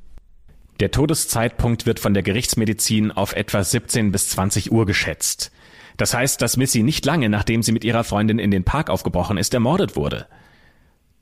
Der 0.81 0.90
Todeszeitpunkt 0.90 1.87
wird 1.87 2.00
von 2.00 2.12
der 2.12 2.25
Gerichtsmedizin 2.25 3.12
auf 3.12 3.35
etwa 3.35 3.62
17 3.62 4.11
bis 4.11 4.31
20 4.31 4.73
Uhr 4.73 4.85
geschätzt. 4.85 5.51
Das 5.96 6.14
heißt, 6.14 6.40
dass 6.40 6.56
Missy 6.56 6.82
nicht 6.82 7.04
lange 7.04 7.28
nachdem 7.28 7.62
sie 7.62 7.72
mit 7.72 7.84
ihrer 7.84 8.04
Freundin 8.04 8.38
in 8.38 8.50
den 8.50 8.64
Park 8.64 8.90
aufgebrochen 8.90 9.38
ist, 9.38 9.54
ermordet 9.54 9.96
wurde. 9.96 10.26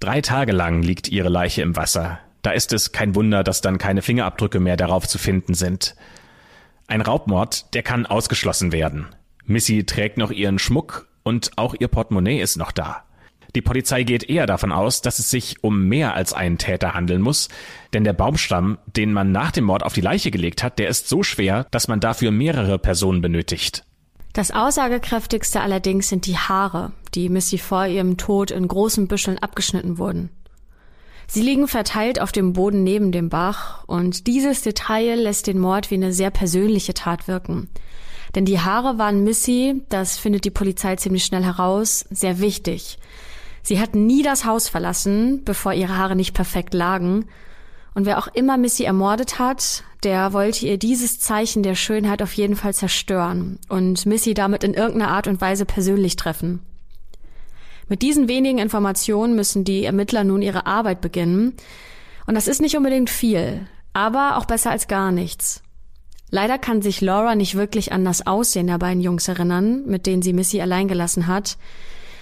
Drei 0.00 0.20
Tage 0.20 0.52
lang 0.52 0.82
liegt 0.82 1.08
ihre 1.08 1.28
Leiche 1.28 1.62
im 1.62 1.76
Wasser. 1.76 2.20
Da 2.42 2.52
ist 2.52 2.72
es 2.72 2.92
kein 2.92 3.14
Wunder, 3.14 3.44
dass 3.44 3.60
dann 3.60 3.78
keine 3.78 4.02
Fingerabdrücke 4.02 4.60
mehr 4.60 4.76
darauf 4.76 5.06
zu 5.06 5.18
finden 5.18 5.54
sind. 5.54 5.94
Ein 6.86 7.02
Raubmord, 7.02 7.74
der 7.74 7.82
kann 7.82 8.06
ausgeschlossen 8.06 8.72
werden. 8.72 9.06
Missy 9.44 9.84
trägt 9.84 10.16
noch 10.16 10.30
ihren 10.30 10.58
Schmuck 10.58 11.08
und 11.22 11.50
auch 11.56 11.74
ihr 11.78 11.88
Portemonnaie 11.88 12.40
ist 12.40 12.56
noch 12.56 12.72
da. 12.72 13.04
Die 13.54 13.62
Polizei 13.62 14.04
geht 14.04 14.28
eher 14.28 14.46
davon 14.46 14.70
aus, 14.70 15.02
dass 15.02 15.18
es 15.18 15.28
sich 15.28 15.62
um 15.62 15.86
mehr 15.88 16.14
als 16.14 16.32
einen 16.32 16.56
Täter 16.56 16.94
handeln 16.94 17.20
muss, 17.20 17.48
denn 17.92 18.04
der 18.04 18.12
Baumstamm, 18.12 18.78
den 18.86 19.12
man 19.12 19.32
nach 19.32 19.50
dem 19.50 19.64
Mord 19.64 19.82
auf 19.82 19.92
die 19.92 20.00
Leiche 20.00 20.30
gelegt 20.30 20.62
hat, 20.62 20.78
der 20.78 20.88
ist 20.88 21.08
so 21.08 21.22
schwer, 21.22 21.66
dass 21.70 21.88
man 21.88 22.00
dafür 22.00 22.30
mehrere 22.30 22.78
Personen 22.78 23.20
benötigt. 23.20 23.84
Das 24.32 24.52
aussagekräftigste 24.52 25.60
allerdings 25.60 26.08
sind 26.08 26.26
die 26.26 26.38
Haare, 26.38 26.92
die 27.14 27.28
Missy 27.28 27.58
vor 27.58 27.87
ihrem 27.87 28.16
Tod 28.16 28.50
in 28.50 28.68
großen 28.68 29.08
Büscheln 29.08 29.38
abgeschnitten 29.38 29.99
wurden. 29.99 30.30
Sie 31.26 31.42
liegen 31.42 31.68
verteilt 31.68 32.20
auf 32.20 32.32
dem 32.32 32.52
Boden 32.52 32.82
neben 32.82 33.12
dem 33.12 33.28
Bach 33.28 33.84
und 33.87 34.26
dieses 34.26 34.62
Detail 34.62 35.14
lässt 35.14 35.46
den 35.46 35.58
Mord 35.58 35.90
wie 35.90 35.94
eine 35.94 36.12
sehr 36.12 36.30
persönliche 36.30 36.94
Tat 36.94 37.28
wirken. 37.28 37.68
Denn 38.34 38.44
die 38.44 38.60
Haare 38.60 38.99
waren 38.99 39.25
Missy, 39.25 39.82
das 39.88 40.16
findet 40.16 40.44
die 40.44 40.50
Polizei 40.50 40.96
ziemlich 40.96 41.25
schnell 41.25 41.44
heraus, 41.44 42.04
sehr 42.10 42.40
wichtig. 42.40 42.99
Sie 43.62 43.80
hat 43.80 43.94
nie 43.94 44.22
das 44.22 44.44
Haus 44.44 44.68
verlassen, 44.68 45.42
bevor 45.44 45.72
ihre 45.72 45.96
Haare 45.96 46.16
nicht 46.16 46.34
perfekt 46.34 46.75
lagen. 46.75 47.26
Und 47.94 48.06
wer 48.06 48.18
auch 48.18 48.28
immer 48.28 48.56
Missy 48.56 48.85
ermordet 48.85 49.38
hat, 49.38 49.85
der 50.04 50.32
wollte 50.32 50.66
ihr 50.66 50.78
dieses 50.78 51.20
Zeichen 51.20 51.62
der 51.62 51.75
Schönheit 51.75 52.23
auf 52.23 52.32
jeden 52.32 52.56
Fall 52.56 52.73
zerstören 52.73 53.59
und 53.68 54.06
Missy 54.06 54.35
damit 54.35 54.64
in 54.64 54.75
irgendeiner 54.75 55.11
Art 55.11 55.26
und 55.26 55.40
Weise 55.40 55.64
persönlich 55.64 56.16
treffen. 56.16 56.61
Mit 57.88 58.02
diesen 58.02 58.28
wenigen 58.28 58.59
Informationen 58.59 59.35
müssen 59.35 59.64
die 59.64 59.85
Ermittler 59.85 60.23
nun 60.23 60.42
ihre 60.42 60.66
Arbeit 60.66 61.00
beginnen. 61.00 61.54
Und 62.25 62.37
das 62.37 62.47
ist 62.47 62.61
nicht 62.61 62.76
unbedingt 62.76 63.11
viel, 63.11 63.66
aber 63.92 64.37
auch 64.37 64.44
besser 64.44 64.70
als 64.70 64.87
gar 64.87 65.11
nichts. 65.11 65.61
Leider 66.30 66.59
kann 66.59 66.80
sich 66.80 67.00
Laura 67.00 67.35
nicht 67.35 67.56
wirklich 67.56 67.92
an 67.92 68.04
das 68.04 68.25
Aussehen 68.28 68.68
der 68.68 68.78
beiden 68.78 69.02
Jungs 69.02 69.26
erinnern, 69.26 69.85
mit 69.87 70.06
denen 70.06 70.23
sie 70.23 70.32
Missy 70.32 70.61
allein 70.61 70.87
gelassen 70.87 71.26
hat. 71.26 71.59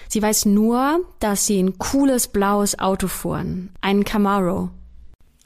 Sie 0.09 0.23
weiß 0.23 0.47
nur, 0.47 1.01
dass 1.21 1.47
sie 1.47 1.63
ein 1.63 1.77
cooles 1.77 2.29
blaues 2.29 2.79
Auto 2.79 3.07
fuhren, 3.07 3.69
einen 3.83 4.05
Camaro. 4.05 4.71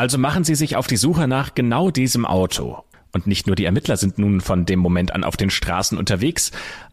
Also 0.02 0.18
machen 0.18 0.42
sie 0.42 0.56
sich 0.56 0.74
auf 0.74 0.88
die 0.88 0.96
Suche 0.96 1.28
nach 1.28 1.54
genau 1.54 1.92
diesem 1.92 2.26
Auto. 2.26 2.82
Und 3.12 3.28
nicht 3.28 3.46
nur 3.46 3.54
die 3.54 3.66
Ermittler 3.66 3.96
sind 3.96 4.18
nun 4.18 4.40
von 4.40 4.66
dem 4.66 4.80
Moment 4.80 5.14
an 5.14 5.22
auf 5.22 5.36
den 5.36 5.48
Straßen 5.48 5.96
unterwegs, 5.96 6.50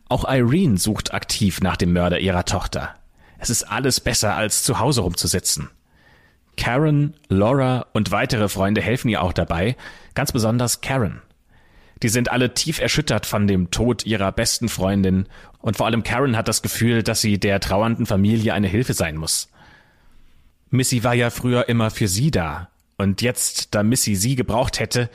auch 0.09 0.31
Irene 0.31 0.77
sucht 0.77 1.11
aktiv 1.11 1.59
nach 1.59 1.75
dem 1.75 1.91
Mörder 1.91 2.19
ihrer 2.19 2.45
Tochter. 2.45 2.93
Es 3.39 3.49
ist 3.49 3.63
alles 3.63 3.99
besser, 3.99 4.35
als 4.35 4.61
zu 4.61 4.77
Hause 4.77 5.01
rumzusitzen. 5.01 5.71
Karen, 6.55 7.15
Laura 7.29 7.87
und 7.93 8.11
weitere 8.11 8.47
Freunde 8.47 8.79
helfen 8.79 9.09
ihr 9.09 9.23
auch 9.23 9.33
dabei, 9.33 9.75
ganz 10.13 10.31
besonders 10.31 10.81
Karen. 10.81 11.23
Die 12.03 12.09
sind 12.09 12.29
alle 12.29 12.53
tief 12.53 12.79
erschüttert 12.79 13.25
von 13.25 13.47
dem 13.47 13.71
Tod 13.71 14.05
ihrer 14.05 14.31
besten 14.31 14.69
Freundin 14.69 15.25
und 15.57 15.77
vor 15.77 15.87
allem 15.87 16.03
Karen 16.03 16.37
hat 16.37 16.47
das 16.47 16.61
Gefühl, 16.61 17.01
dass 17.01 17.21
sie 17.21 17.39
der 17.39 17.59
trauernden 17.59 18.05
Familie 18.05 18.53
eine 18.53 18.67
Hilfe 18.67 18.93
sein 18.93 19.17
muss. 19.17 19.49
Missy 20.69 21.03
war 21.03 21.15
ja 21.15 21.31
früher 21.31 21.69
immer 21.69 21.89
für 21.89 22.07
sie 22.07 22.29
da 22.29 22.69
und 22.99 23.21
jetzt, 23.21 23.73
da 23.73 23.81
Missy 23.81 24.15
sie 24.15 24.35
gebraucht 24.35 24.79
hätte, 24.79 25.09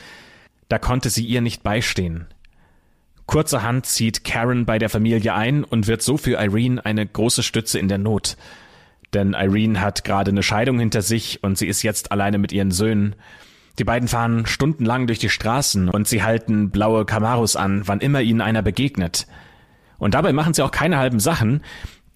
da 0.68 0.78
konnte 0.78 1.10
sie 1.10 1.24
ihr 1.24 1.42
nicht 1.42 1.62
beistehen. 1.62 2.26
Kurzerhand 3.26 3.86
zieht 3.86 4.24
Karen 4.24 4.64
bei 4.64 4.78
der 4.78 4.88
Familie 4.88 5.34
ein 5.34 5.64
und 5.64 5.86
wird 5.86 6.02
so 6.02 6.16
für 6.16 6.42
Irene 6.42 6.84
eine 6.84 7.06
große 7.06 7.42
Stütze 7.42 7.78
in 7.78 7.88
der 7.88 7.98
Not. 7.98 8.36
Denn 9.12 9.34
Irene 9.34 9.80
hat 9.80 10.02
gerade 10.04 10.30
eine 10.30 10.42
Scheidung 10.42 10.78
hinter 10.78 11.02
sich 11.02 11.42
und 11.42 11.58
sie 11.58 11.66
ist 11.68 11.82
jetzt 11.82 12.10
alleine 12.10 12.38
mit 12.38 12.52
ihren 12.52 12.70
Söhnen. 12.70 13.16
Die 13.78 13.84
beiden 13.84 14.08
fahren 14.08 14.46
stundenlang 14.46 15.06
durch 15.06 15.18
die 15.18 15.28
Straßen 15.28 15.90
und 15.90 16.08
sie 16.08 16.22
halten 16.22 16.70
blaue 16.70 17.04
Camaros 17.04 17.54
an, 17.54 17.82
wann 17.86 18.00
immer 18.00 18.22
ihnen 18.22 18.40
einer 18.40 18.62
begegnet. 18.62 19.26
Und 19.98 20.14
dabei 20.14 20.32
machen 20.32 20.54
sie 20.54 20.62
auch 20.62 20.70
keine 20.70 20.96
halben 20.96 21.20
Sachen. 21.20 21.62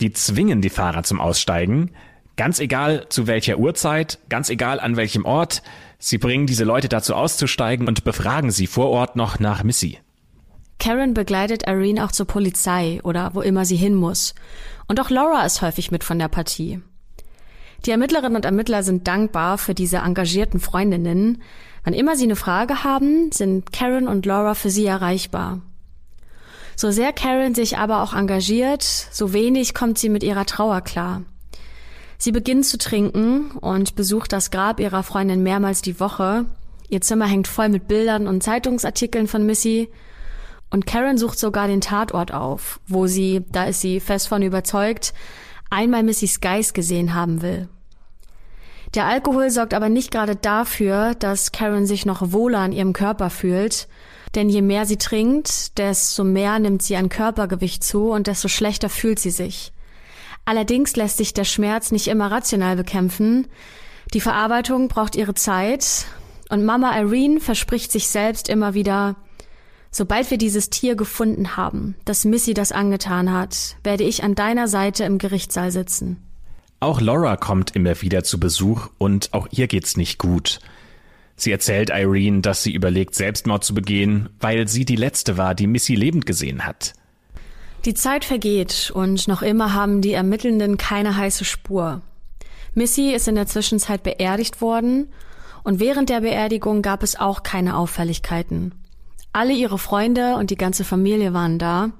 Die 0.00 0.12
zwingen 0.12 0.62
die 0.62 0.70
Fahrer 0.70 1.02
zum 1.02 1.20
Aussteigen. 1.20 1.90
Ganz 2.38 2.60
egal 2.60 3.06
zu 3.08 3.26
welcher 3.26 3.58
Uhrzeit, 3.58 4.20
ganz 4.28 4.48
egal 4.48 4.78
an 4.78 4.96
welchem 4.96 5.24
Ort. 5.24 5.60
Sie 5.98 6.18
bringen 6.18 6.46
diese 6.46 6.62
Leute 6.62 6.88
dazu 6.88 7.16
auszusteigen 7.16 7.88
und 7.88 8.04
befragen 8.04 8.52
sie 8.52 8.68
vor 8.68 8.90
Ort 8.90 9.16
noch 9.16 9.40
nach 9.40 9.64
Missy. 9.64 9.98
Karen 10.78 11.14
begleitet 11.14 11.66
Irene 11.66 12.04
auch 12.04 12.12
zur 12.12 12.28
Polizei 12.28 13.00
oder 13.02 13.34
wo 13.34 13.40
immer 13.40 13.64
sie 13.64 13.74
hin 13.74 13.96
muss. 13.96 14.36
Und 14.86 15.00
auch 15.00 15.10
Laura 15.10 15.44
ist 15.44 15.62
häufig 15.62 15.90
mit 15.90 16.04
von 16.04 16.20
der 16.20 16.28
Partie. 16.28 16.80
Die 17.84 17.90
Ermittlerinnen 17.90 18.36
und 18.36 18.44
Ermittler 18.44 18.84
sind 18.84 19.08
dankbar 19.08 19.58
für 19.58 19.74
diese 19.74 19.96
engagierten 19.96 20.60
Freundinnen. 20.60 21.42
Wann 21.82 21.92
immer 21.92 22.14
sie 22.14 22.24
eine 22.24 22.36
Frage 22.36 22.84
haben, 22.84 23.32
sind 23.32 23.72
Karen 23.72 24.06
und 24.06 24.26
Laura 24.26 24.54
für 24.54 24.70
sie 24.70 24.86
erreichbar. 24.86 25.60
So 26.76 26.92
sehr 26.92 27.12
Karen 27.12 27.56
sich 27.56 27.78
aber 27.78 28.00
auch 28.00 28.14
engagiert, 28.14 28.84
so 28.84 29.32
wenig 29.32 29.74
kommt 29.74 29.98
sie 29.98 30.08
mit 30.08 30.22
ihrer 30.22 30.46
Trauer 30.46 30.82
klar. 30.82 31.24
Sie 32.20 32.32
beginnt 32.32 32.66
zu 32.66 32.78
trinken 32.78 33.52
und 33.52 33.94
besucht 33.94 34.32
das 34.32 34.50
Grab 34.50 34.80
ihrer 34.80 35.04
Freundin 35.04 35.44
mehrmals 35.44 35.82
die 35.82 36.00
Woche. 36.00 36.46
Ihr 36.88 37.00
Zimmer 37.00 37.26
hängt 37.26 37.46
voll 37.46 37.68
mit 37.68 37.86
Bildern 37.86 38.26
und 38.26 38.42
Zeitungsartikeln 38.42 39.28
von 39.28 39.46
Missy. 39.46 39.88
Und 40.70 40.84
Karen 40.84 41.16
sucht 41.16 41.38
sogar 41.38 41.68
den 41.68 41.80
Tatort 41.80 42.34
auf, 42.34 42.80
wo 42.88 43.06
sie, 43.06 43.44
da 43.52 43.64
ist 43.64 43.80
sie 43.80 44.00
fest 44.00 44.26
von 44.28 44.42
überzeugt, 44.42 45.14
einmal 45.70 46.02
Missys 46.02 46.40
Geist 46.40 46.74
gesehen 46.74 47.14
haben 47.14 47.40
will. 47.40 47.68
Der 48.94 49.04
Alkohol 49.04 49.50
sorgt 49.50 49.72
aber 49.72 49.88
nicht 49.88 50.10
gerade 50.10 50.34
dafür, 50.34 51.14
dass 51.14 51.52
Karen 51.52 51.86
sich 51.86 52.04
noch 52.04 52.32
wohler 52.32 52.58
an 52.58 52.72
ihrem 52.72 52.94
Körper 52.94 53.30
fühlt, 53.30 53.86
denn 54.34 54.48
je 54.48 54.62
mehr 54.62 54.86
sie 54.86 54.96
trinkt, 54.96 55.78
desto 55.78 56.24
mehr 56.24 56.58
nimmt 56.58 56.82
sie 56.82 56.96
an 56.96 57.10
Körpergewicht 57.10 57.84
zu 57.84 58.10
und 58.10 58.26
desto 58.26 58.48
schlechter 58.48 58.88
fühlt 58.88 59.20
sie 59.20 59.30
sich. 59.30 59.72
Allerdings 60.48 60.96
lässt 60.96 61.18
sich 61.18 61.34
der 61.34 61.44
Schmerz 61.44 61.92
nicht 61.92 62.08
immer 62.08 62.30
rational 62.30 62.74
bekämpfen. 62.74 63.48
Die 64.14 64.20
Verarbeitung 64.22 64.88
braucht 64.88 65.14
ihre 65.14 65.34
Zeit 65.34 66.06
und 66.48 66.64
Mama 66.64 66.98
Irene 66.98 67.38
verspricht 67.38 67.92
sich 67.92 68.08
selbst 68.08 68.48
immer 68.48 68.72
wieder, 68.72 69.16
Sobald 69.90 70.30
wir 70.30 70.38
dieses 70.38 70.70
Tier 70.70 70.96
gefunden 70.96 71.58
haben, 71.58 71.96
das 72.06 72.24
Missy 72.24 72.54
das 72.54 72.72
angetan 72.72 73.30
hat, 73.30 73.76
werde 73.84 74.04
ich 74.04 74.22
an 74.22 74.34
deiner 74.34 74.68
Seite 74.68 75.04
im 75.04 75.18
Gerichtssaal 75.18 75.70
sitzen. 75.70 76.22
Auch 76.80 77.02
Laura 77.02 77.36
kommt 77.36 77.76
immer 77.76 78.00
wieder 78.00 78.24
zu 78.24 78.40
Besuch 78.40 78.88
und 78.96 79.34
auch 79.34 79.48
ihr 79.50 79.66
geht's 79.66 79.98
nicht 79.98 80.18
gut. 80.18 80.60
Sie 81.36 81.52
erzählt 81.52 81.90
Irene, 81.90 82.40
dass 82.40 82.62
sie 82.62 82.72
überlegt, 82.72 83.14
Selbstmord 83.14 83.64
zu 83.64 83.74
begehen, 83.74 84.30
weil 84.40 84.66
sie 84.66 84.86
die 84.86 84.96
letzte 84.96 85.36
war, 85.36 85.54
die 85.54 85.66
Missy 85.66 85.94
lebend 85.94 86.24
gesehen 86.24 86.64
hat. 86.64 86.94
Die 87.84 87.94
Zeit 87.94 88.24
vergeht 88.24 88.90
und 88.94 89.28
noch 89.28 89.42
immer 89.42 89.72
haben 89.72 90.00
die 90.00 90.12
Ermittelnden 90.12 90.76
keine 90.76 91.16
heiße 91.16 91.44
Spur. 91.44 92.02
Missy 92.74 93.12
ist 93.12 93.28
in 93.28 93.34
der 93.34 93.46
Zwischenzeit 93.46 94.02
beerdigt 94.02 94.60
worden 94.60 95.08
und 95.62 95.80
während 95.80 96.08
der 96.08 96.20
Beerdigung 96.20 96.82
gab 96.82 97.02
es 97.02 97.18
auch 97.18 97.42
keine 97.42 97.76
Auffälligkeiten. 97.76 98.74
Alle 99.32 99.52
ihre 99.52 99.78
Freunde 99.78 100.34
und 100.36 100.50
die 100.50 100.56
ganze 100.56 100.84
Familie 100.84 101.32
waren 101.32 101.58
da. 101.58 101.90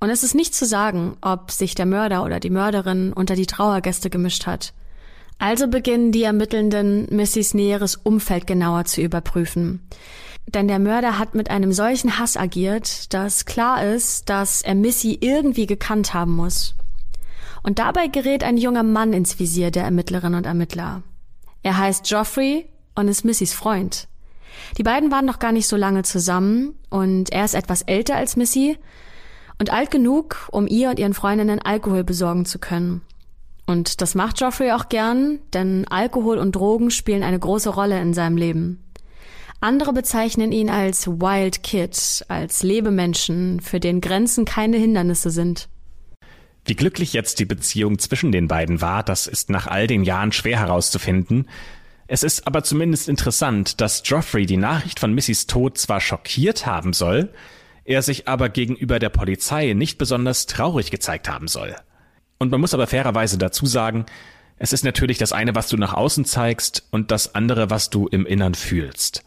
Und 0.00 0.10
es 0.10 0.24
ist 0.24 0.34
nicht 0.34 0.54
zu 0.54 0.66
sagen, 0.66 1.16
ob 1.20 1.52
sich 1.52 1.74
der 1.74 1.86
Mörder 1.86 2.24
oder 2.24 2.40
die 2.40 2.50
Mörderin 2.50 3.12
unter 3.12 3.36
die 3.36 3.46
Trauergäste 3.46 4.10
gemischt 4.10 4.46
hat. 4.46 4.72
Also 5.38 5.68
beginnen 5.68 6.12
die 6.12 6.24
Ermittelnden, 6.24 7.06
Missys 7.10 7.54
näheres 7.54 7.96
Umfeld 7.96 8.46
genauer 8.46 8.84
zu 8.84 9.00
überprüfen. 9.00 9.80
Denn 10.46 10.68
der 10.68 10.78
Mörder 10.78 11.18
hat 11.18 11.34
mit 11.34 11.50
einem 11.50 11.72
solchen 11.72 12.18
Hass 12.18 12.36
agiert, 12.36 13.12
dass 13.14 13.44
klar 13.44 13.84
ist, 13.84 14.28
dass 14.28 14.62
er 14.62 14.74
Missy 14.74 15.16
irgendwie 15.20 15.66
gekannt 15.66 16.14
haben 16.14 16.32
muss. 16.32 16.74
Und 17.62 17.78
dabei 17.78 18.08
gerät 18.08 18.42
ein 18.42 18.56
junger 18.56 18.82
Mann 18.82 19.12
ins 19.12 19.38
Visier 19.38 19.70
der 19.70 19.84
Ermittlerinnen 19.84 20.36
und 20.36 20.46
Ermittler. 20.46 21.02
Er 21.62 21.78
heißt 21.78 22.04
Geoffrey 22.04 22.68
und 22.94 23.08
ist 23.08 23.24
Missys 23.24 23.54
Freund. 23.54 24.08
Die 24.76 24.82
beiden 24.82 25.10
waren 25.10 25.24
noch 25.24 25.38
gar 25.38 25.52
nicht 25.52 25.68
so 25.68 25.76
lange 25.76 26.02
zusammen 26.02 26.74
und 26.90 27.32
er 27.32 27.44
ist 27.44 27.54
etwas 27.54 27.82
älter 27.82 28.16
als 28.16 28.36
Missy 28.36 28.78
und 29.58 29.70
alt 29.70 29.90
genug, 29.90 30.48
um 30.50 30.66
ihr 30.66 30.90
und 30.90 30.98
ihren 30.98 31.14
Freundinnen 31.14 31.60
Alkohol 31.60 32.04
besorgen 32.04 32.44
zu 32.44 32.58
können. 32.58 33.02
Und 33.66 34.00
das 34.00 34.14
macht 34.14 34.38
Geoffrey 34.38 34.72
auch 34.72 34.88
gern, 34.88 35.38
denn 35.54 35.86
Alkohol 35.88 36.38
und 36.38 36.52
Drogen 36.56 36.90
spielen 36.90 37.22
eine 37.22 37.38
große 37.38 37.70
Rolle 37.70 38.00
in 38.00 38.12
seinem 38.12 38.36
Leben. 38.36 38.82
Andere 39.62 39.92
bezeichnen 39.92 40.50
ihn 40.50 40.68
als 40.68 41.06
Wild 41.06 41.62
Kid, 41.62 42.24
als 42.26 42.64
Lebemenschen, 42.64 43.60
für 43.60 43.78
den 43.78 44.00
Grenzen 44.00 44.44
keine 44.44 44.76
Hindernisse 44.76 45.30
sind. 45.30 45.68
Wie 46.64 46.74
glücklich 46.74 47.12
jetzt 47.12 47.38
die 47.38 47.44
Beziehung 47.44 48.00
zwischen 48.00 48.32
den 48.32 48.48
beiden 48.48 48.80
war, 48.80 49.04
das 49.04 49.28
ist 49.28 49.50
nach 49.50 49.68
all 49.68 49.86
den 49.86 50.02
Jahren 50.02 50.32
schwer 50.32 50.58
herauszufinden. 50.58 51.48
Es 52.08 52.24
ist 52.24 52.44
aber 52.48 52.64
zumindest 52.64 53.08
interessant, 53.08 53.80
dass 53.80 54.02
Geoffrey 54.02 54.46
die 54.46 54.56
Nachricht 54.56 54.98
von 54.98 55.14
Missys 55.14 55.46
Tod 55.46 55.78
zwar 55.78 56.00
schockiert 56.00 56.66
haben 56.66 56.92
soll, 56.92 57.32
er 57.84 58.02
sich 58.02 58.26
aber 58.26 58.48
gegenüber 58.48 58.98
der 58.98 59.10
Polizei 59.10 59.74
nicht 59.74 59.96
besonders 59.96 60.46
traurig 60.46 60.90
gezeigt 60.90 61.28
haben 61.28 61.46
soll. 61.46 61.76
Und 62.38 62.50
man 62.50 62.60
muss 62.60 62.74
aber 62.74 62.88
fairerweise 62.88 63.38
dazu 63.38 63.66
sagen, 63.66 64.06
es 64.58 64.72
ist 64.72 64.82
natürlich 64.82 65.18
das 65.18 65.32
eine, 65.32 65.54
was 65.54 65.68
du 65.68 65.76
nach 65.76 65.94
außen 65.94 66.24
zeigst 66.24 66.88
und 66.90 67.12
das 67.12 67.36
andere, 67.36 67.70
was 67.70 67.90
du 67.90 68.08
im 68.08 68.26
Innern 68.26 68.54
fühlst. 68.54 69.22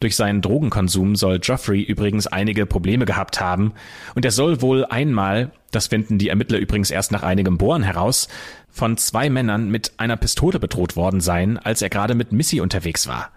Durch 0.00 0.16
seinen 0.16 0.40
Drogenkonsum 0.40 1.14
soll 1.14 1.38
Geoffrey 1.40 1.82
übrigens 1.82 2.26
einige 2.26 2.64
Probleme 2.64 3.04
gehabt 3.04 3.38
haben 3.38 3.72
und 4.14 4.24
er 4.24 4.30
soll 4.30 4.62
wohl 4.62 4.86
einmal, 4.86 5.52
das 5.70 5.88
finden 5.88 6.16
die 6.18 6.30
Ermittler 6.30 6.58
übrigens 6.58 6.90
erst 6.90 7.12
nach 7.12 7.22
einigem 7.22 7.58
Bohren 7.58 7.82
heraus, 7.82 8.28
von 8.70 8.96
zwei 8.96 9.28
Männern 9.28 9.68
mit 9.70 9.92
einer 9.98 10.16
Pistole 10.16 10.58
bedroht 10.58 10.96
worden 10.96 11.20
sein, 11.20 11.58
als 11.58 11.82
er 11.82 11.90
gerade 11.90 12.14
mit 12.14 12.32
Missy 12.32 12.60
unterwegs 12.60 13.06
war. 13.08 13.30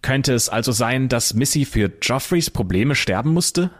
Könnte 0.00 0.32
es 0.34 0.48
also 0.48 0.70
sein, 0.70 1.08
dass 1.08 1.34
Missy 1.34 1.64
für 1.64 1.88
Geoffreys 1.88 2.50
Probleme 2.50 2.94
sterben 2.94 3.32
musste? 3.32 3.70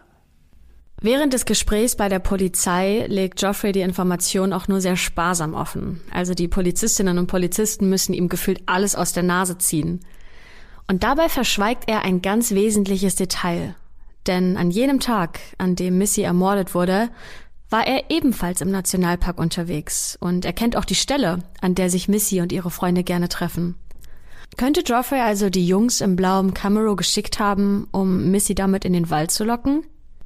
Während 1.01 1.33
des 1.33 1.45
Gesprächs 1.45 1.95
bei 1.95 2.09
der 2.09 2.19
Polizei 2.19 3.05
legt 3.07 3.39
Geoffrey 3.39 3.71
die 3.71 3.81
Information 3.81 4.51
auch 4.51 4.67
nur 4.67 4.81
sehr 4.81 4.97
sparsam 4.97 5.53
offen. 5.53 6.01
Also 6.11 6.33
die 6.33 6.47
Polizistinnen 6.47 7.19
und 7.19 7.27
Polizisten 7.27 7.89
müssen 7.89 8.13
ihm 8.13 8.27
gefühlt 8.27 8.63
alles 8.65 8.95
aus 8.95 9.13
der 9.13 9.23
Nase 9.23 9.57
ziehen. 9.57 9.99
Und 10.87 11.03
dabei 11.03 11.29
verschweigt 11.29 11.89
er 11.89 12.03
ein 12.03 12.21
ganz 12.21 12.51
wesentliches 12.51 13.15
Detail. 13.15 13.75
denn 14.27 14.57
an 14.57 14.71
jenem 14.71 14.99
Tag, 14.99 15.39
an 15.57 15.75
dem 15.75 15.97
Missy 15.97 16.21
ermordet 16.21 16.73
wurde, 16.73 17.09
war 17.69 17.85
er 17.85 18.09
ebenfalls 18.09 18.61
im 18.61 18.71
Nationalpark 18.71 19.37
unterwegs 19.37 20.17
und 20.19 20.45
er 20.45 20.53
kennt 20.53 20.75
auch 20.75 20.85
die 20.85 20.95
Stelle, 20.95 21.39
an 21.61 21.75
der 21.75 21.89
sich 21.89 22.07
Missy 22.07 22.41
und 22.41 22.51
ihre 22.51 22.71
Freunde 22.71 23.03
gerne 23.03 23.29
treffen. 23.29 23.75
Könnte 24.57 24.81
Joffrey 24.81 25.19
also 25.19 25.49
die 25.49 25.67
Jungs 25.67 26.01
im 26.01 26.15
blauen 26.15 26.53
Camaro 26.53 26.95
geschickt 26.95 27.39
haben, 27.39 27.87
um 27.91 28.31
Missy 28.31 28.55
damit 28.55 28.85
in 28.85 28.93
den 28.93 29.09
Wald 29.09 29.31
zu 29.31 29.43
locken? 29.43 29.83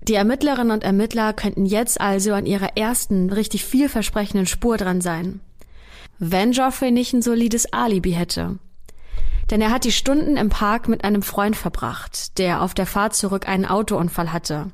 Die 0.07 0.13
Ermittlerinnen 0.15 0.71
und 0.71 0.83
Ermittler 0.83 1.33
könnten 1.33 1.65
jetzt 1.65 1.99
also 1.99 2.33
an 2.33 2.45
ihrer 2.45 2.77
ersten, 2.77 3.31
richtig 3.31 3.65
vielversprechenden 3.65 4.45
Spur 4.45 4.77
dran 4.77 5.01
sein. 5.01 5.39
Wenn 6.19 6.51
Joffrey 6.51 6.91
nicht 6.91 7.13
ein 7.13 7.21
solides 7.21 7.73
Alibi 7.73 8.11
hätte. 8.11 8.59
Denn 9.49 9.61
er 9.61 9.71
hat 9.71 9.83
die 9.83 9.91
Stunden 9.91 10.37
im 10.37 10.49
Park 10.49 10.87
mit 10.87 11.03
einem 11.03 11.21
Freund 11.21 11.55
verbracht, 11.55 12.37
der 12.37 12.61
auf 12.61 12.73
der 12.73 12.85
Fahrt 12.85 13.15
zurück 13.15 13.47
einen 13.47 13.65
Autounfall 13.65 14.31
hatte. 14.31 14.67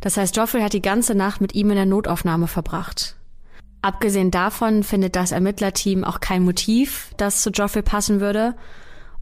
Das 0.00 0.16
heißt, 0.16 0.36
Joffrey 0.36 0.62
hat 0.62 0.72
die 0.72 0.82
ganze 0.82 1.14
Nacht 1.14 1.40
mit 1.40 1.54
ihm 1.54 1.70
in 1.70 1.76
der 1.76 1.86
Notaufnahme 1.86 2.46
verbracht. 2.46 3.16
Abgesehen 3.82 4.30
davon 4.30 4.82
findet 4.82 5.16
das 5.16 5.32
Ermittlerteam 5.32 6.04
auch 6.04 6.20
kein 6.20 6.42
Motiv, 6.42 7.12
das 7.16 7.42
zu 7.42 7.50
Joffrey 7.50 7.82
passen 7.82 8.20
würde. 8.20 8.54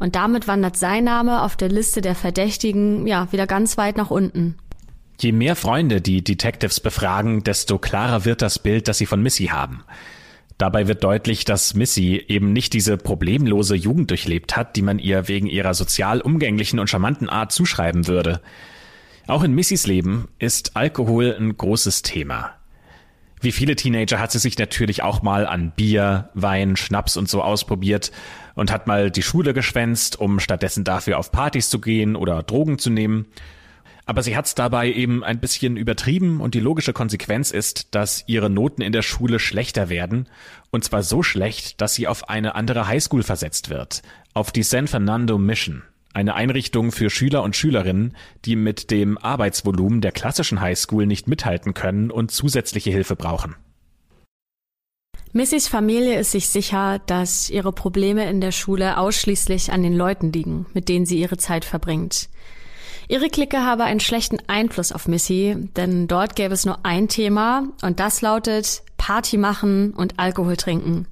Und 0.01 0.17
damit 0.17 0.49
wandert 0.49 0.77
sein 0.77 1.05
Name 1.05 1.43
auf 1.43 1.57
der 1.57 1.69
Liste 1.69 2.01
der 2.01 2.15
Verdächtigen 2.15 3.07
ja 3.07 3.31
wieder 3.33 3.47
ganz 3.47 3.77
weit 3.79 3.97
nach 3.97 4.11
unten. 4.11 4.57
Je 5.21 5.33
mehr 5.33 5.57
Freunde 5.57 6.01
die 6.01 6.23
Detectives 6.23 6.79
befragen, 6.79 7.43
desto 7.43 7.79
klarer 7.79 8.25
wird 8.25 8.41
das 8.41 8.61
Bild, 8.61 8.87
das 8.87 8.99
sie 8.99 9.07
von 9.07 9.21
Missy 9.21 9.47
haben. 9.47 9.83
Dabei 10.59 10.89
wird 10.89 11.05
deutlich, 11.05 11.45
dass 11.45 11.75
Missy 11.75 12.25
eben 12.27 12.53
nicht 12.53 12.73
diese 12.73 12.97
problemlose 12.97 13.77
Jugend 13.77 14.11
durchlebt 14.11 14.57
hat, 14.57 14.75
die 14.75 14.83
man 14.83 14.99
ihr 14.99 15.29
wegen 15.29 15.47
ihrer 15.47 15.73
sozial 15.73 16.21
umgänglichen 16.21 16.81
und 16.81 16.91
charmanten 16.91 17.29
Art 17.29 17.53
zuschreiben 17.53 18.09
würde. 18.09 18.41
Auch 19.29 19.45
in 19.45 19.55
Missys 19.55 19.87
Leben 19.87 20.27
ist 20.41 20.77
Alkohol 20.77 21.37
ein 21.39 21.57
großes 21.57 22.03
Thema. 22.03 22.55
Wie 23.41 23.53
viele 23.53 23.77
Teenager 23.77 24.19
hat 24.19 24.33
sie 24.33 24.41
sich 24.41 24.59
natürlich 24.59 25.05
auch 25.05 25.23
mal 25.23 25.47
an 25.47 25.71
Bier, 25.77 26.31
Wein, 26.35 26.75
Schnaps 26.75 27.17
und 27.17 27.29
so 27.29 27.41
ausprobiert 27.41 28.11
und 28.57 28.73
hat 28.73 28.89
mal 28.89 29.13
die 29.13 29.23
Schule 29.23 29.55
geschwänzt, 29.55 30.19
um 30.19 30.41
stattdessen 30.41 30.83
dafür 30.83 31.19
auf 31.19 31.31
Partys 31.31 31.71
zu 31.71 31.81
gehen 31.81 32.17
oder 32.17 32.43
Drogen 32.43 32.81
zu 32.81 32.91
nehmen. 32.91 33.27
Aber 34.09 34.23
sie 34.23 34.39
hat 34.39 34.47
es 34.47 34.55
dabei 34.55 34.91
eben 34.91 35.23
ein 35.23 35.39
bisschen 35.39 35.77
übertrieben 35.77 36.41
und 36.41 36.55
die 36.55 36.61
logische 36.61 36.95
Konsequenz 36.95 37.51
ist, 37.51 37.95
dass 37.95 38.25
ihre 38.27 38.49
Noten 38.49 38.81
in 38.81 38.93
der 38.93 39.03
Schule 39.03 39.39
schlechter 39.39 39.91
werden. 39.91 40.31
Und 40.71 40.83
zwar 40.83 41.03
so 41.03 41.23
schlecht, 41.23 41.83
dass 41.83 41.95
sie 41.95 42.09
auf 42.09 42.31
eine 42.31 42.55
andere 42.55 42.89
Highschool 42.89 43.23
versetzt 43.23 43.69
wird. 43.69 44.01
Auf 44.33 44.51
die 44.51 44.63
San 44.63 44.87
Fernando 44.87 45.37
Mission. 45.37 45.83
Eine 46.15 46.37
Einrichtung 46.37 46.91
für 46.91 47.11
Schüler 47.11 47.43
und 47.43 47.55
Schülerinnen, 47.55 48.17
die 48.47 48.57
mit 48.57 48.91
dem 48.91 49.19
Arbeitsvolumen 49.19 50.01
der 50.01 50.13
klassischen 50.13 50.63
Highschool 50.63 51.05
nicht 51.05 51.29
mithalten 51.29 51.75
können 51.75 52.11
und 52.11 52.31
zusätzliche 52.31 52.91
Hilfe 52.91 53.15
brauchen. 53.15 53.57
Missys 55.35 55.69
Familie 55.69 56.19
ist 56.19 56.33
sich 56.33 56.49
sicher, 56.49 56.99
dass 57.05 57.51
ihre 57.51 57.73
Probleme 57.73 58.27
in 58.31 58.41
der 58.41 58.53
Schule 58.53 58.97
ausschließlich 58.97 59.71
an 59.71 59.83
den 59.83 59.95
Leuten 59.95 60.33
liegen, 60.33 60.65
mit 60.73 60.89
denen 60.89 61.05
sie 61.05 61.21
ihre 61.21 61.37
Zeit 61.37 61.67
verbringt. 61.67 62.31
Ihre 63.09 63.31
Clique 63.31 63.65
habe 63.65 63.85
einen 63.85 64.01
schlechten 64.01 64.39
Einfluss 64.49 64.93
auf 64.93 65.09
Missy, 65.09 65.57
denn 65.77 66.09
dort 66.09 66.37
gäbe 66.37 66.53
es 66.53 66.67
nur 66.67 66.81
ein 66.85 67.09
Thema 67.09 67.65
und 67.81 68.01
das 68.01 68.21
lautet 68.21 68.83
Party 68.99 69.39
machen 69.39 69.95
und 69.95 70.19
Alkohol 70.19 70.59
trinken. 70.59 71.07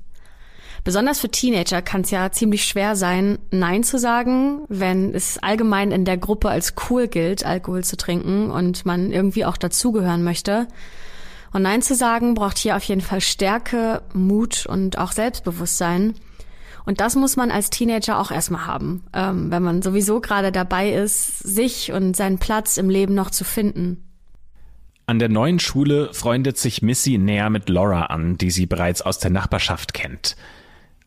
Besonders 0.85 1.21
für 1.21 1.31
Teenager 1.31 1.81
kann 1.81 2.03
es 2.03 2.11
ja 2.11 2.31
ziemlich 2.31 2.65
schwer 2.65 2.97
sein, 2.97 3.39
Nein 3.51 3.83
zu 3.83 3.99
sagen, 3.99 4.61
wenn 4.69 5.15
es 5.15 5.39
allgemein 5.39 5.91
in 5.91 6.05
der 6.05 6.19
Gruppe 6.19 6.51
als 6.51 6.75
cool 6.91 7.09
gilt, 7.09 7.47
Alkohol 7.47 7.83
zu 7.83 7.97
trinken 7.97 8.51
und 8.51 8.85
man 8.85 9.11
irgendwie 9.11 9.47
auch 9.47 9.57
dazugehören 9.57 10.23
möchte. 10.23 10.69
Und 11.53 11.63
Nein 11.63 11.81
zu 11.81 11.95
sagen 11.95 12.35
braucht 12.35 12.59
hier 12.59 12.77
auf 12.77 12.85
jeden 12.85 13.01
Fall 13.01 13.23
Stärke, 13.23 14.03
Mut 14.13 14.67
und 14.67 14.99
auch 14.99 15.13
Selbstbewusstsein. 15.13 16.15
Und 16.87 17.01
das 17.01 17.17
muss 17.17 17.37
man 17.37 17.51
als 17.51 17.69
Teenager 17.69 18.19
auch 18.19 18.31
erstmal 18.31 18.67
haben, 18.67 19.05
ähm, 19.13 19.51
wenn 19.51 19.63
man 19.63 19.83
sowieso 19.83 20.21
gerade 20.21 20.53
dabei 20.53 20.93
ist, 20.93 21.41
sich 21.41 21.93
und 21.93 22.17
seinen 22.17 22.39
Platz 22.39 22.77
im 22.77 22.89
Leben 22.89 23.13
noch 23.13 23.31
zu 23.31 23.45
finden. 23.45 24.05
An 25.05 25.19
der 25.19 25.29
neuen 25.29 25.59
Schule 25.59 26.15
freundet 26.15 26.59
sich 26.59 26.83
Missy 26.83 27.19
näher 27.19 27.51
mit 27.51 27.69
Laura 27.69 28.07
an, 28.07 28.39
die 28.39 28.51
sie 28.51 28.67
bereits 28.67 29.03
aus 29.03 29.19
der 29.19 29.31
Nachbarschaft 29.31 29.95
kennt. 29.95 30.37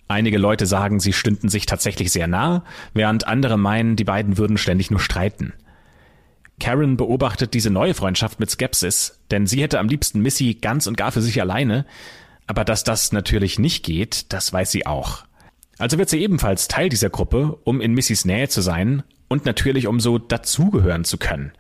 Einige 0.10 0.38
Leute 0.38 0.66
sagen, 0.66 1.00
sie 1.00 1.14
stünden 1.14 1.50
sich 1.50 1.66
tatsächlich 1.66 2.12
sehr 2.12 2.28
nah, 2.28 2.64
während 2.94 3.28
andere 3.28 3.58
meinen, 3.58 3.96
die 3.96 4.04
beiden 4.04 4.38
würden 4.38 4.58
ständig 4.58 4.92
nur 4.92 5.00
streiten. 5.00 5.54
Karen 6.60 6.98
beobachtet 6.98 7.54
diese 7.54 7.70
neue 7.70 7.94
Freundschaft 7.94 8.40
mit 8.40 8.50
Skepsis, 8.50 9.20
denn 9.32 9.48
sie 9.48 9.62
hätte 9.62 9.80
am 9.80 9.88
liebsten 9.88 10.22
Missy 10.22 10.56
ganz 10.56 10.88
und 10.88 10.98
gar 10.98 11.12
für 11.14 11.22
sich 11.22 11.40
alleine, 11.40 11.86
aber 12.48 12.66
dass 12.66 12.84
das 12.84 13.14
natürlich 13.14 13.60
nicht 13.60 13.86
geht, 13.86 14.34
das 14.34 14.52
weiß 14.52 14.72
sie 14.72 14.86
auch. 14.86 15.24
Also 15.80 15.98
wird 15.98 16.10
sie 16.10 16.22
ebenfalls 16.22 16.68
Teil 16.68 16.90
dieser 16.90 17.10
Gruppe, 17.10 17.58
um 17.64 17.82
in 17.82 17.94
Missys 17.94 18.26
Nähe 18.26 18.50
zu 18.50 18.62
sein 18.62 19.02
und 19.30 19.46
natürlich 19.46 19.88
um 19.88 20.00
so 20.00 20.18
dazugehören 20.18 21.06
zu 21.06 21.18
können. 21.18 21.54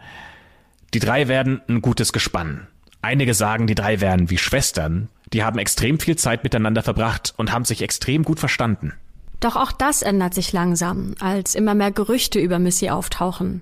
Die 0.93 0.99
drei 0.99 1.27
werden 1.27 1.61
ein 1.67 1.81
gutes 1.81 2.11
Gespann. 2.13 2.67
Einige 3.01 3.33
sagen, 3.33 3.65
die 3.65 3.75
drei 3.75 4.01
wären 4.01 4.29
wie 4.29 4.37
Schwestern. 4.37 5.07
Die 5.31 5.43
haben 5.43 5.57
extrem 5.57 5.99
viel 5.99 6.17
Zeit 6.17 6.43
miteinander 6.43 6.83
verbracht 6.83 7.33
und 7.37 7.53
haben 7.53 7.63
sich 7.63 7.81
extrem 7.81 8.23
gut 8.23 8.39
verstanden. 8.39 8.93
Doch 9.39 9.55
auch 9.55 9.71
das 9.71 10.01
ändert 10.01 10.33
sich 10.33 10.51
langsam, 10.51 11.15
als 11.19 11.55
immer 11.55 11.73
mehr 11.73 11.91
Gerüchte 11.91 12.39
über 12.39 12.59
Missy 12.59 12.89
auftauchen. 12.89 13.61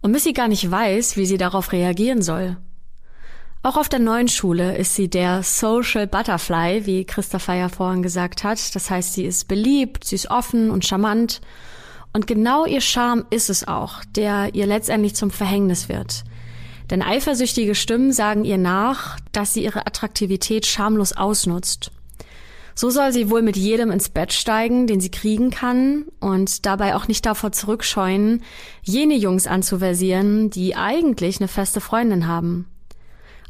Und 0.00 0.12
Missy 0.12 0.32
gar 0.32 0.46
nicht 0.46 0.70
weiß, 0.70 1.16
wie 1.16 1.26
sie 1.26 1.38
darauf 1.38 1.72
reagieren 1.72 2.22
soll. 2.22 2.56
Auch 3.64 3.76
auf 3.76 3.88
der 3.88 4.00
neuen 4.00 4.26
Schule 4.26 4.76
ist 4.76 4.96
sie 4.96 5.08
der 5.08 5.44
Social 5.44 6.08
Butterfly, 6.08 6.84
wie 6.84 7.04
Christopher 7.04 7.54
ja 7.54 7.68
vorhin 7.68 8.02
gesagt 8.02 8.42
hat. 8.42 8.74
Das 8.74 8.90
heißt, 8.90 9.12
sie 9.12 9.24
ist 9.24 9.46
beliebt, 9.46 10.02
sie 10.02 10.16
ist 10.16 10.32
offen 10.32 10.72
und 10.72 10.84
charmant. 10.84 11.40
Und 12.12 12.26
genau 12.26 12.66
ihr 12.66 12.80
Charme 12.80 13.24
ist 13.30 13.50
es 13.50 13.68
auch, 13.68 14.04
der 14.16 14.56
ihr 14.56 14.66
letztendlich 14.66 15.14
zum 15.14 15.30
Verhängnis 15.30 15.88
wird. 15.88 16.24
Denn 16.90 17.02
eifersüchtige 17.02 17.76
Stimmen 17.76 18.12
sagen 18.12 18.44
ihr 18.44 18.58
nach, 18.58 19.20
dass 19.30 19.54
sie 19.54 19.62
ihre 19.62 19.86
Attraktivität 19.86 20.66
schamlos 20.66 21.12
ausnutzt. 21.12 21.92
So 22.74 22.90
soll 22.90 23.12
sie 23.12 23.30
wohl 23.30 23.42
mit 23.42 23.56
jedem 23.56 23.92
ins 23.92 24.08
Bett 24.08 24.32
steigen, 24.32 24.88
den 24.88 25.00
sie 25.00 25.10
kriegen 25.10 25.50
kann, 25.50 26.06
und 26.18 26.66
dabei 26.66 26.96
auch 26.96 27.06
nicht 27.06 27.24
davor 27.24 27.52
zurückscheuen, 27.52 28.42
jene 28.82 29.14
Jungs 29.14 29.46
anzuversieren, 29.46 30.50
die 30.50 30.74
eigentlich 30.74 31.38
eine 31.38 31.48
feste 31.48 31.80
Freundin 31.80 32.26
haben. 32.26 32.66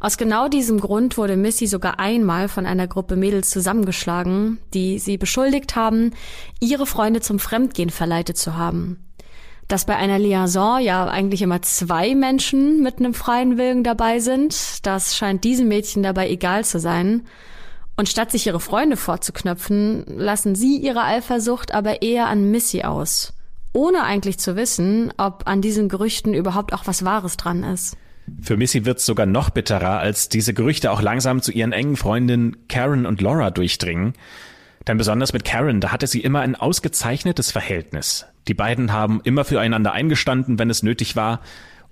Aus 0.03 0.17
genau 0.17 0.49
diesem 0.49 0.81
Grund 0.81 1.17
wurde 1.17 1.37
Missy 1.37 1.69
sogar 1.69 2.01
einmal 2.01 2.49
von 2.49 2.67
einer 2.67 2.89
Gruppe 2.89 3.15
Mädels 3.15 3.51
zusammengeschlagen, 3.51 4.59
die 4.75 4.99
sie 4.99 5.17
beschuldigt 5.17 5.77
haben, 5.77 6.11
ihre 6.59 6.87
Freunde 6.87 7.21
zum 7.21 7.39
Fremdgehen 7.39 7.89
verleitet 7.89 8.37
zu 8.37 8.57
haben. 8.57 9.07
Dass 9.69 9.85
bei 9.85 9.95
einer 9.95 10.19
Liaison 10.19 10.81
ja 10.81 11.07
eigentlich 11.07 11.41
immer 11.41 11.63
zwei 11.63 12.17
Menschen 12.17 12.83
mit 12.83 12.99
einem 12.99 13.15
freien 13.15 13.59
Willen 13.59 13.85
dabei 13.85 14.19
sind, 14.19 14.85
das 14.85 15.17
scheint 15.17 15.45
diesem 15.45 15.69
Mädchen 15.69 16.03
dabei 16.03 16.29
egal 16.29 16.65
zu 16.65 16.81
sein. 16.81 17.25
Und 17.97 18.09
statt 18.09 18.33
sich 18.33 18.49
ihre 18.49 18.59
Freunde 18.59 18.97
vorzuknöpfen, 18.97 20.05
lassen 20.09 20.57
sie 20.57 20.79
ihre 20.79 21.05
Eifersucht 21.05 21.73
aber 21.73 22.03
eher 22.03 22.27
an 22.27 22.51
Missy 22.51 22.83
aus, 22.83 23.35
ohne 23.73 24.03
eigentlich 24.03 24.41
zu 24.41 24.57
wissen, 24.57 25.13
ob 25.17 25.47
an 25.47 25.63
diesen 25.63 25.89
Gerüchten 25.89 26.35
überhaupt 26.35 26.73
auch 26.73 26.89
was 26.89 27.05
Wahres 27.05 27.37
dran 27.37 27.63
ist. 27.63 27.97
Für 28.41 28.57
Missy 28.57 28.85
wird's 28.85 29.07
sogar 29.07 29.27
noch 29.27 29.51
bitterer, 29.51 29.99
als 29.99 30.29
diese 30.29 30.55
Gerüchte 30.55 30.91
auch 30.91 31.03
langsam 31.03 31.43
zu 31.43 31.53
ihren 31.53 31.73
engen 31.73 31.97
Freundinnen 31.97 32.57
Karen 32.69 33.07
und 33.07 33.21
Laura 33.21 33.51
durchdringen. 33.51 34.15
Denn 34.87 34.99
besonders 34.99 35.33
mit 35.33 35.45
Karen, 35.45 35.81
da 35.81 35.93
hatte 35.93 36.07
sie 36.07 36.21
immer 36.21 36.41
ein 36.41 36.57
ausgezeichnetes 36.57 37.53
Verhältnis. 37.53 38.27
Die 38.49 38.55
beiden 38.55 38.93
haben 38.93 39.21
immer 39.23 39.45
füreinander 39.45 39.93
eingestanden, 39.93 40.59
wenn 40.59 40.71
es 40.71 40.83
nötig 40.83 41.15
war, 41.15 41.41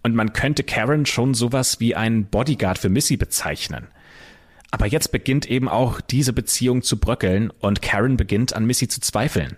und 0.02 0.14
man 0.14 0.32
könnte 0.32 0.64
Karen 0.64 1.06
schon 1.06 1.34
sowas 1.34 1.78
wie 1.78 1.94
einen 1.94 2.24
Bodyguard 2.24 2.78
für 2.78 2.88
Missy 2.88 3.16
bezeichnen. 3.16 3.88
Aber 4.70 4.86
jetzt 4.86 5.12
beginnt 5.12 5.50
eben 5.50 5.68
auch 5.68 6.00
diese 6.00 6.32
Beziehung 6.32 6.82
zu 6.82 6.98
bröckeln 6.98 7.50
und 7.60 7.82
Karen 7.82 8.16
beginnt 8.16 8.54
an 8.54 8.64
Missy 8.64 8.88
zu 8.88 9.00
zweifeln. 9.00 9.56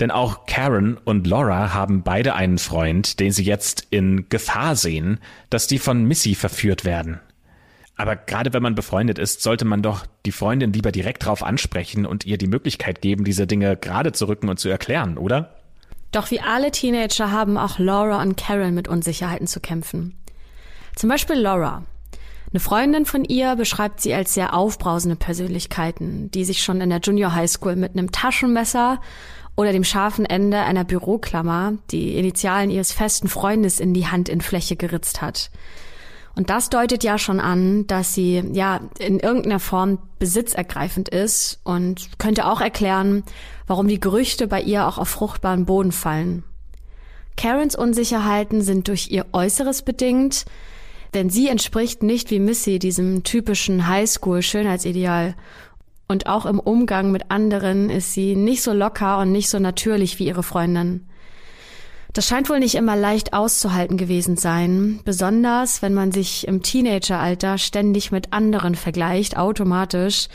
Denn 0.00 0.10
auch 0.10 0.46
Karen 0.46 0.96
und 0.96 1.26
Laura 1.26 1.72
haben 1.72 2.02
beide 2.02 2.34
einen 2.34 2.58
Freund, 2.58 3.20
den 3.20 3.30
sie 3.30 3.44
jetzt 3.44 3.86
in 3.90 4.28
Gefahr 4.28 4.74
sehen, 4.74 5.20
dass 5.50 5.66
die 5.68 5.78
von 5.78 6.04
Missy 6.04 6.34
verführt 6.34 6.84
werden. 6.84 7.20
Aber 7.96 8.16
gerade 8.16 8.52
wenn 8.52 8.62
man 8.62 8.74
befreundet 8.74 9.20
ist, 9.20 9.42
sollte 9.42 9.64
man 9.64 9.82
doch 9.82 10.04
die 10.26 10.32
Freundin 10.32 10.72
lieber 10.72 10.90
direkt 10.90 11.24
drauf 11.24 11.44
ansprechen 11.44 12.06
und 12.06 12.26
ihr 12.26 12.38
die 12.38 12.48
Möglichkeit 12.48 13.02
geben, 13.02 13.24
diese 13.24 13.46
Dinge 13.46 13.76
gerade 13.76 14.10
zu 14.10 14.26
rücken 14.26 14.48
und 14.48 14.58
zu 14.58 14.68
erklären, 14.68 15.16
oder? 15.16 15.54
Doch 16.10 16.30
wie 16.32 16.40
alle 16.40 16.72
Teenager 16.72 17.30
haben 17.30 17.56
auch 17.56 17.78
Laura 17.78 18.20
und 18.20 18.36
Karen 18.36 18.74
mit 18.74 18.88
Unsicherheiten 18.88 19.46
zu 19.46 19.60
kämpfen. 19.60 20.16
Zum 20.96 21.08
Beispiel 21.08 21.36
Laura. 21.36 21.84
Eine 22.52 22.60
Freundin 22.60 23.04
von 23.04 23.24
ihr 23.24 23.56
beschreibt 23.56 24.00
sie 24.00 24.14
als 24.14 24.34
sehr 24.34 24.54
aufbrausende 24.54 25.16
Persönlichkeiten, 25.16 26.30
die 26.30 26.44
sich 26.44 26.62
schon 26.62 26.80
in 26.80 26.90
der 26.90 27.00
Junior 27.00 27.34
High 27.34 27.50
School 27.50 27.74
mit 27.74 27.92
einem 27.92 28.12
Taschenmesser 28.12 29.00
oder 29.56 29.72
dem 29.72 29.84
scharfen 29.84 30.26
Ende 30.26 30.58
einer 30.60 30.84
Büroklammer 30.84 31.74
die 31.90 32.16
Initialen 32.16 32.70
ihres 32.70 32.92
festen 32.92 33.28
Freundes 33.28 33.80
in 33.80 33.94
die 33.94 34.06
Hand 34.06 34.28
in 34.28 34.40
Fläche 34.40 34.76
geritzt 34.76 35.22
hat. 35.22 35.50
Und 36.36 36.50
das 36.50 36.68
deutet 36.68 37.04
ja 37.04 37.16
schon 37.16 37.38
an, 37.38 37.86
dass 37.86 38.14
sie 38.14 38.42
ja 38.52 38.80
in 38.98 39.20
irgendeiner 39.20 39.60
Form 39.60 39.98
besitzergreifend 40.18 41.08
ist 41.08 41.60
und 41.62 42.18
könnte 42.18 42.46
auch 42.46 42.60
erklären, 42.60 43.22
warum 43.68 43.86
die 43.86 44.00
Gerüchte 44.00 44.48
bei 44.48 44.60
ihr 44.60 44.86
auch 44.88 44.98
auf 44.98 45.08
fruchtbaren 45.08 45.64
Boden 45.64 45.92
fallen. 45.92 46.42
Karens 47.36 47.76
Unsicherheiten 47.76 48.62
sind 48.62 48.88
durch 48.88 49.10
ihr 49.10 49.26
Äußeres 49.32 49.82
bedingt, 49.82 50.44
denn 51.14 51.30
sie 51.30 51.48
entspricht 51.48 52.02
nicht 52.02 52.30
wie 52.30 52.40
Missy 52.40 52.80
diesem 52.80 53.22
typischen 53.22 53.86
Highschool-Schönheitsideal. 53.86 55.36
Und 56.06 56.26
auch 56.26 56.46
im 56.46 56.60
Umgang 56.60 57.10
mit 57.10 57.30
anderen 57.30 57.88
ist 57.90 58.12
sie 58.12 58.36
nicht 58.36 58.62
so 58.62 58.72
locker 58.72 59.18
und 59.18 59.32
nicht 59.32 59.48
so 59.48 59.58
natürlich 59.58 60.18
wie 60.18 60.26
ihre 60.26 60.42
Freundin. 60.42 61.06
Das 62.14 62.28
scheint 62.28 62.48
wohl 62.48 62.60
nicht 62.60 62.76
immer 62.76 62.94
leicht 62.94 63.32
auszuhalten 63.32 63.96
gewesen 63.96 64.36
sein, 64.36 65.00
besonders 65.04 65.82
wenn 65.82 65.94
man 65.94 66.12
sich 66.12 66.46
im 66.46 66.62
Teenageralter 66.62 67.58
ständig 67.58 68.12
mit 68.12 68.32
anderen 68.32 68.76
vergleicht, 68.76 69.36
automatisch. 69.36 70.28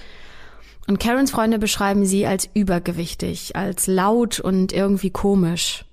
Und 0.88 1.00
Karens 1.00 1.32
Freunde 1.32 1.58
beschreiben 1.58 2.04
sie 2.04 2.26
als 2.26 2.50
übergewichtig, 2.54 3.56
als 3.56 3.88
laut 3.88 4.42
und 4.42 4.74
irgendwie 4.74 5.12
komisch. 5.12 5.86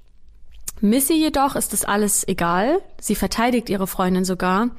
Missy 0.81 1.15
jedoch 1.15 1.55
ist 1.55 1.73
das 1.73 1.85
alles 1.85 2.27
egal, 2.27 2.81
sie 3.01 3.15
verteidigt 3.15 3.71
ihre 3.71 3.87
Freundin 3.87 4.25
sogar, 4.25 4.71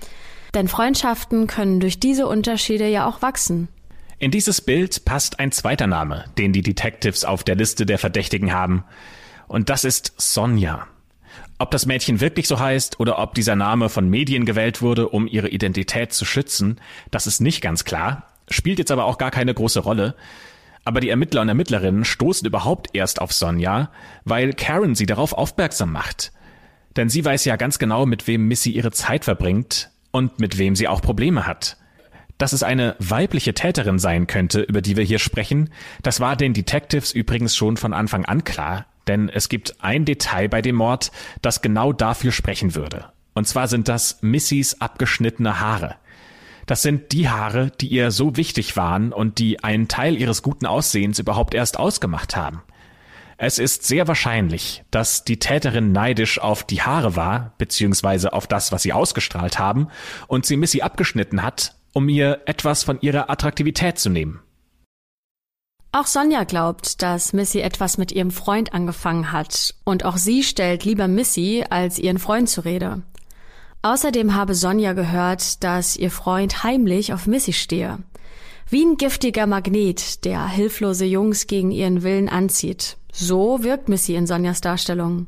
denn 0.54 0.68
Freundschaften 0.68 1.48
können 1.48 1.80
durch 1.80 2.00
diese 2.00 2.28
Unterschiede 2.28 2.88
ja 2.88 3.08
auch 3.08 3.22
wachsen. 3.22 3.70
In 4.20 4.32
dieses 4.32 4.62
Bild 4.62 5.06
passt 5.06 5.40
ein 5.40 5.52
zweiter 5.52 5.86
Name, 5.86 6.26
den 6.40 6.52
die 6.52 6.64
Detectives 6.64 7.24
auf 7.24 7.44
der 7.44 7.56
Liste 7.56 7.86
der 7.86 8.00
Verdächtigen 8.00 8.52
haben, 8.52 8.84
und 9.48 9.70
das 9.70 9.86
ist 9.86 10.14
Sonja. 10.18 10.88
Ob 11.60 11.72
das 11.72 11.86
Mädchen 11.86 12.20
wirklich 12.20 12.48
so 12.48 12.60
heißt 12.60 13.00
oder 13.00 13.20
ob 13.20 13.34
dieser 13.34 13.56
Name 13.56 13.90
von 13.90 14.10
Medien 14.10 14.46
gewählt 14.46 14.82
wurde, 14.82 15.10
um 15.10 15.28
ihre 15.28 15.50
Identität 15.50 16.14
zu 16.14 16.26
schützen, 16.26 16.82
das 17.12 17.28
ist 17.28 17.42
nicht 17.42 17.62
ganz 17.62 17.86
klar, 17.86 18.24
spielt 18.50 18.80
jetzt 18.80 18.92
aber 18.92 19.06
auch 19.06 19.18
gar 19.18 19.32
keine 19.32 19.54
große 19.54 19.80
Rolle. 19.80 20.16
Aber 20.84 21.00
die 21.00 21.10
Ermittler 21.10 21.42
und 21.42 21.50
Ermittlerinnen 21.50 22.04
stoßen 22.04 22.48
überhaupt 22.48 22.90
erst 22.94 23.22
auf 23.22 23.32
Sonja, 23.34 23.92
weil 24.26 24.54
Karen 24.54 24.96
sie 24.96 25.06
darauf 25.06 25.34
aufmerksam 25.34 25.92
macht. 25.92 26.32
Denn 26.96 27.10
sie 27.10 27.24
weiß 27.24 27.46
ja 27.46 27.56
ganz 27.56 27.78
genau, 27.78 28.06
mit 28.06 28.28
wem 28.28 28.48
Missy 28.48 28.72
ihre 28.72 28.92
Zeit 28.92 29.26
verbringt 29.26 29.92
und 30.12 30.40
mit 30.40 30.58
wem 30.58 30.76
sie 30.76 30.88
auch 30.88 31.02
Probleme 31.02 31.46
hat. 31.46 31.78
Dass 32.38 32.54
es 32.54 32.64
eine 32.64 32.96
weibliche 33.00 33.54
Täterin 33.54 34.00
sein 34.00 34.28
könnte, 34.28 34.62
über 34.62 34.82
die 34.82 34.96
wir 34.96 35.04
hier 35.04 35.20
sprechen, 35.20 35.70
das 36.04 36.20
war 36.20 36.36
den 36.36 36.54
Detectives 36.54 37.12
übrigens 37.12 37.56
schon 37.56 37.78
von 37.78 37.94
Anfang 37.94 38.26
an 38.26 38.44
klar, 38.44 38.86
denn 39.08 39.30
es 39.30 39.50
gibt 39.50 39.76
ein 39.80 40.06
Detail 40.06 40.48
bei 40.50 40.62
dem 40.62 40.76
Mord, 40.76 41.12
das 41.42 41.62
genau 41.62 41.94
dafür 41.94 42.32
sprechen 42.32 42.76
würde. 42.76 43.06
Und 43.34 43.48
zwar 43.48 43.68
sind 43.68 43.88
das 43.88 44.20
Missys 44.22 44.82
abgeschnittene 44.82 45.60
Haare. 45.60 45.96
Das 46.68 46.82
sind 46.82 47.14
die 47.14 47.30
Haare, 47.30 47.72
die 47.80 47.88
ihr 47.88 48.12
so 48.12 48.36
wichtig 48.36 48.76
waren 48.76 49.14
und 49.14 49.40
die 49.40 49.64
einen 49.64 49.88
Teil 49.88 50.18
ihres 50.18 50.44
guten 50.44 50.66
Aussehens 50.66 51.18
überhaupt 51.18 51.54
erst 51.54 51.80
ausgemacht 51.80 52.36
haben. 52.36 52.62
Es 53.38 53.60
ist 53.60 53.86
sehr 53.86 54.08
wahrscheinlich, 54.08 54.84
dass 54.90 55.24
die 55.24 55.38
Täterin 55.38 55.92
neidisch 55.92 56.40
auf 56.40 56.64
die 56.64 56.82
Haare 56.82 57.16
war, 57.16 57.54
beziehungsweise 57.60 58.34
auf 58.34 58.48
das, 58.48 58.72
was 58.72 58.82
sie 58.82 58.94
ausgestrahlt 58.94 59.60
haben, 59.60 59.88
und 60.28 60.46
sie 60.46 60.58
Missy 60.58 60.82
abgeschnitten 60.82 61.44
hat, 61.44 61.77
um 61.98 62.10
ihr 62.10 62.42
etwas 62.46 62.84
von 62.84 63.02
ihrer 63.02 63.32
Attraktivität 63.32 63.98
zu 63.98 64.12
nehmen. 64.12 64.40
Auch 65.92 66.06
Sonja 66.06 66.44
glaubt, 66.44 67.02
dass 67.02 67.34
Missy 67.34 67.60
etwas 67.60 67.98
mit 67.98 68.12
ihrem 68.12 68.30
Freund 68.30 68.72
angefangen 68.72 69.32
hat 69.32 69.74
und 69.84 70.06
auch 70.06 70.18
sie 70.18 70.44
stellt 70.44 70.86
lieber 70.86 71.08
Missy 71.08 71.66
als 71.68 71.98
ihren 71.98 72.20
Freund 72.20 72.50
zur 72.50 72.66
Rede. 72.66 73.02
Außerdem 73.82 74.36
habe 74.36 74.54
Sonja 74.54 74.94
gehört, 74.94 75.64
dass 75.64 75.98
ihr 75.98 76.12
Freund 76.12 76.62
heimlich 76.64 77.14
auf 77.14 77.26
Missy 77.26 77.54
stehe. 77.54 77.98
Wie 78.70 78.86
ein 78.86 78.98
giftiger 78.98 79.48
Magnet, 79.48 80.24
der 80.24 80.48
hilflose 80.48 81.06
Jungs 81.06 81.48
gegen 81.48 81.72
ihren 81.72 82.04
Willen 82.04 82.30
anzieht. 82.30 82.98
So 83.12 83.64
wirkt 83.64 83.90
Missy 83.90 84.14
in 84.14 84.28
Sonjas 84.28 84.62
Darstellung. 84.62 85.26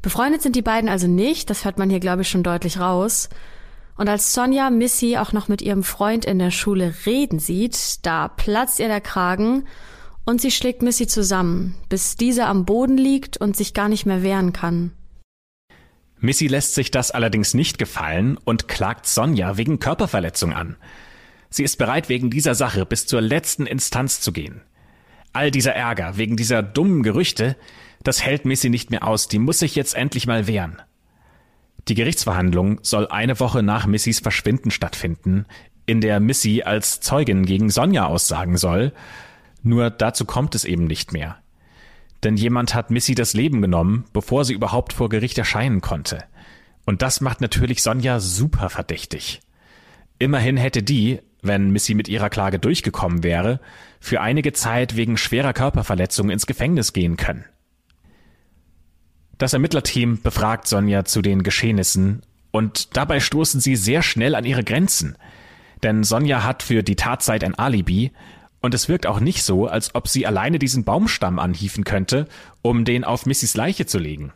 Befreundet 0.00 0.42
sind 0.42 0.54
die 0.54 0.62
beiden 0.62 0.88
also 0.88 1.08
nicht, 1.08 1.50
das 1.50 1.64
hört 1.64 1.76
man 1.76 1.90
hier 1.90 1.98
glaube 1.98 2.22
ich 2.22 2.28
schon 2.28 2.44
deutlich 2.44 2.78
raus. 2.78 3.28
Und 3.98 4.08
als 4.08 4.32
Sonja 4.32 4.70
Missy 4.70 5.16
auch 5.16 5.32
noch 5.32 5.48
mit 5.48 5.60
ihrem 5.60 5.82
Freund 5.82 6.24
in 6.24 6.38
der 6.38 6.52
Schule 6.52 6.94
reden 7.04 7.40
sieht, 7.40 8.06
da 8.06 8.28
platzt 8.28 8.78
ihr 8.78 8.86
der 8.86 9.00
Kragen 9.00 9.66
und 10.24 10.40
sie 10.40 10.52
schlägt 10.52 10.82
Missy 10.82 11.08
zusammen, 11.08 11.74
bis 11.88 12.14
dieser 12.14 12.46
am 12.46 12.64
Boden 12.64 12.96
liegt 12.96 13.38
und 13.38 13.56
sich 13.56 13.74
gar 13.74 13.88
nicht 13.88 14.06
mehr 14.06 14.22
wehren 14.22 14.52
kann. 14.52 14.92
Missy 16.20 16.46
lässt 16.46 16.76
sich 16.76 16.92
das 16.92 17.10
allerdings 17.10 17.54
nicht 17.54 17.76
gefallen 17.78 18.38
und 18.44 18.68
klagt 18.68 19.06
Sonja 19.06 19.56
wegen 19.56 19.80
Körperverletzung 19.80 20.52
an. 20.52 20.76
Sie 21.50 21.64
ist 21.64 21.76
bereit, 21.76 22.08
wegen 22.08 22.30
dieser 22.30 22.54
Sache 22.54 22.86
bis 22.86 23.06
zur 23.06 23.20
letzten 23.20 23.66
Instanz 23.66 24.20
zu 24.20 24.30
gehen. 24.32 24.60
All 25.32 25.50
dieser 25.50 25.74
Ärger 25.74 26.16
wegen 26.16 26.36
dieser 26.36 26.62
dummen 26.62 27.02
Gerüchte, 27.02 27.56
das 28.04 28.22
hält 28.22 28.44
Missy 28.44 28.70
nicht 28.70 28.92
mehr 28.92 29.04
aus, 29.08 29.26
die 29.26 29.40
muss 29.40 29.58
sich 29.58 29.74
jetzt 29.74 29.94
endlich 29.96 30.28
mal 30.28 30.46
wehren. 30.46 30.80
Die 31.88 31.94
Gerichtsverhandlung 31.94 32.80
soll 32.82 33.08
eine 33.08 33.40
Woche 33.40 33.62
nach 33.62 33.86
Missys 33.86 34.20
Verschwinden 34.20 34.70
stattfinden, 34.70 35.46
in 35.86 36.02
der 36.02 36.20
Missy 36.20 36.62
als 36.62 37.00
Zeugin 37.00 37.46
gegen 37.46 37.70
Sonja 37.70 38.06
aussagen 38.06 38.58
soll. 38.58 38.92
Nur 39.62 39.88
dazu 39.90 40.26
kommt 40.26 40.54
es 40.54 40.66
eben 40.66 40.84
nicht 40.84 41.14
mehr. 41.14 41.38
Denn 42.24 42.36
jemand 42.36 42.74
hat 42.74 42.90
Missy 42.90 43.14
das 43.14 43.32
Leben 43.32 43.62
genommen, 43.62 44.04
bevor 44.12 44.44
sie 44.44 44.52
überhaupt 44.52 44.92
vor 44.92 45.08
Gericht 45.08 45.38
erscheinen 45.38 45.80
konnte. 45.80 46.24
Und 46.84 47.00
das 47.00 47.22
macht 47.22 47.40
natürlich 47.40 47.82
Sonja 47.82 48.20
super 48.20 48.68
verdächtig. 48.68 49.40
Immerhin 50.18 50.56
hätte 50.58 50.82
die, 50.82 51.20
wenn 51.42 51.70
Missy 51.70 51.94
mit 51.94 52.08
ihrer 52.08 52.28
Klage 52.28 52.58
durchgekommen 52.58 53.22
wäre, 53.22 53.60
für 54.00 54.20
einige 54.20 54.52
Zeit 54.52 54.96
wegen 54.96 55.16
schwerer 55.16 55.52
Körperverletzung 55.54 56.28
ins 56.28 56.46
Gefängnis 56.46 56.92
gehen 56.92 57.16
können. 57.16 57.44
Das 59.38 59.52
Ermittlerteam 59.52 60.20
befragt 60.20 60.66
Sonja 60.66 61.04
zu 61.04 61.22
den 61.22 61.44
Geschehnissen 61.44 62.22
und 62.50 62.96
dabei 62.96 63.20
stoßen 63.20 63.60
sie 63.60 63.76
sehr 63.76 64.02
schnell 64.02 64.34
an 64.34 64.44
ihre 64.44 64.64
Grenzen. 64.64 65.16
Denn 65.84 66.02
Sonja 66.02 66.42
hat 66.42 66.64
für 66.64 66.82
die 66.82 66.96
Tatzeit 66.96 67.44
ein 67.44 67.54
Alibi 67.54 68.10
und 68.60 68.74
es 68.74 68.88
wirkt 68.88 69.06
auch 69.06 69.20
nicht 69.20 69.44
so, 69.44 69.68
als 69.68 69.94
ob 69.94 70.08
sie 70.08 70.26
alleine 70.26 70.58
diesen 70.58 70.84
Baumstamm 70.84 71.38
anhieven 71.38 71.84
könnte, 71.84 72.26
um 72.62 72.84
den 72.84 73.04
auf 73.04 73.26
Missys 73.26 73.54
Leiche 73.54 73.86
zu 73.86 74.00
legen. 74.00 74.32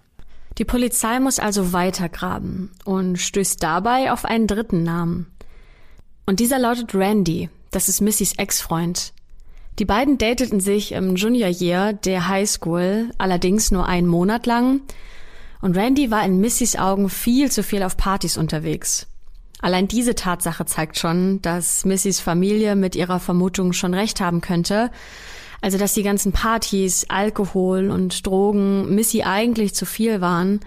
Die 0.58 0.64
Polizei 0.64 1.18
muss 1.18 1.40
also 1.40 1.72
weitergraben 1.72 2.70
und 2.84 3.16
stößt 3.16 3.60
dabei 3.60 4.12
auf 4.12 4.24
einen 4.24 4.46
dritten 4.46 4.84
Namen. 4.84 5.26
Und 6.26 6.38
dieser 6.38 6.60
lautet 6.60 6.94
Randy, 6.94 7.50
das 7.72 7.88
ist 7.88 8.00
Missys 8.00 8.34
Ex-Freund. 8.34 9.12
Die 9.78 9.84
beiden 9.86 10.18
dateten 10.18 10.60
sich 10.60 10.92
im 10.92 11.16
Junior 11.16 11.48
Year 11.48 11.94
der 11.94 12.28
High 12.28 12.48
School, 12.48 13.10
allerdings 13.16 13.70
nur 13.70 13.86
einen 13.86 14.06
Monat 14.06 14.46
lang. 14.46 14.82
Und 15.62 15.76
Randy 15.76 16.10
war 16.10 16.24
in 16.24 16.40
Missys 16.40 16.76
Augen 16.76 17.08
viel 17.08 17.50
zu 17.50 17.62
viel 17.62 17.82
auf 17.82 17.96
Partys 17.96 18.36
unterwegs. 18.36 19.06
Allein 19.60 19.88
diese 19.88 20.14
Tatsache 20.14 20.66
zeigt 20.66 20.98
schon, 20.98 21.40
dass 21.40 21.84
Missys 21.84 22.20
Familie 22.20 22.74
mit 22.76 22.96
ihrer 22.96 23.20
Vermutung 23.20 23.72
schon 23.72 23.94
recht 23.94 24.20
haben 24.20 24.40
könnte. 24.40 24.90
Also, 25.62 25.78
dass 25.78 25.94
die 25.94 26.02
ganzen 26.02 26.32
Partys, 26.32 27.06
Alkohol 27.08 27.90
und 27.90 28.26
Drogen 28.26 28.92
Missy 28.94 29.22
eigentlich 29.22 29.74
zu 29.74 29.86
viel 29.86 30.20
waren. 30.20 30.60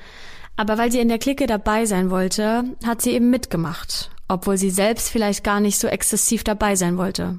Aber 0.56 0.78
weil 0.78 0.92
sie 0.92 1.00
in 1.00 1.10
der 1.10 1.20
Clique 1.20 1.46
dabei 1.46 1.86
sein 1.86 2.10
wollte, 2.10 2.64
hat 2.86 3.02
sie 3.02 3.12
eben 3.12 3.30
mitgemacht, 3.30 4.10
obwohl 4.30 4.58
sie 4.58 4.70
selbst 4.70 5.10
vielleicht 5.10 5.44
gar 5.44 5.60
nicht 5.60 5.78
so 5.78 5.88
exzessiv 5.88 6.46
dabei 6.46 6.78
sein 6.78 6.98
wollte. 6.98 7.38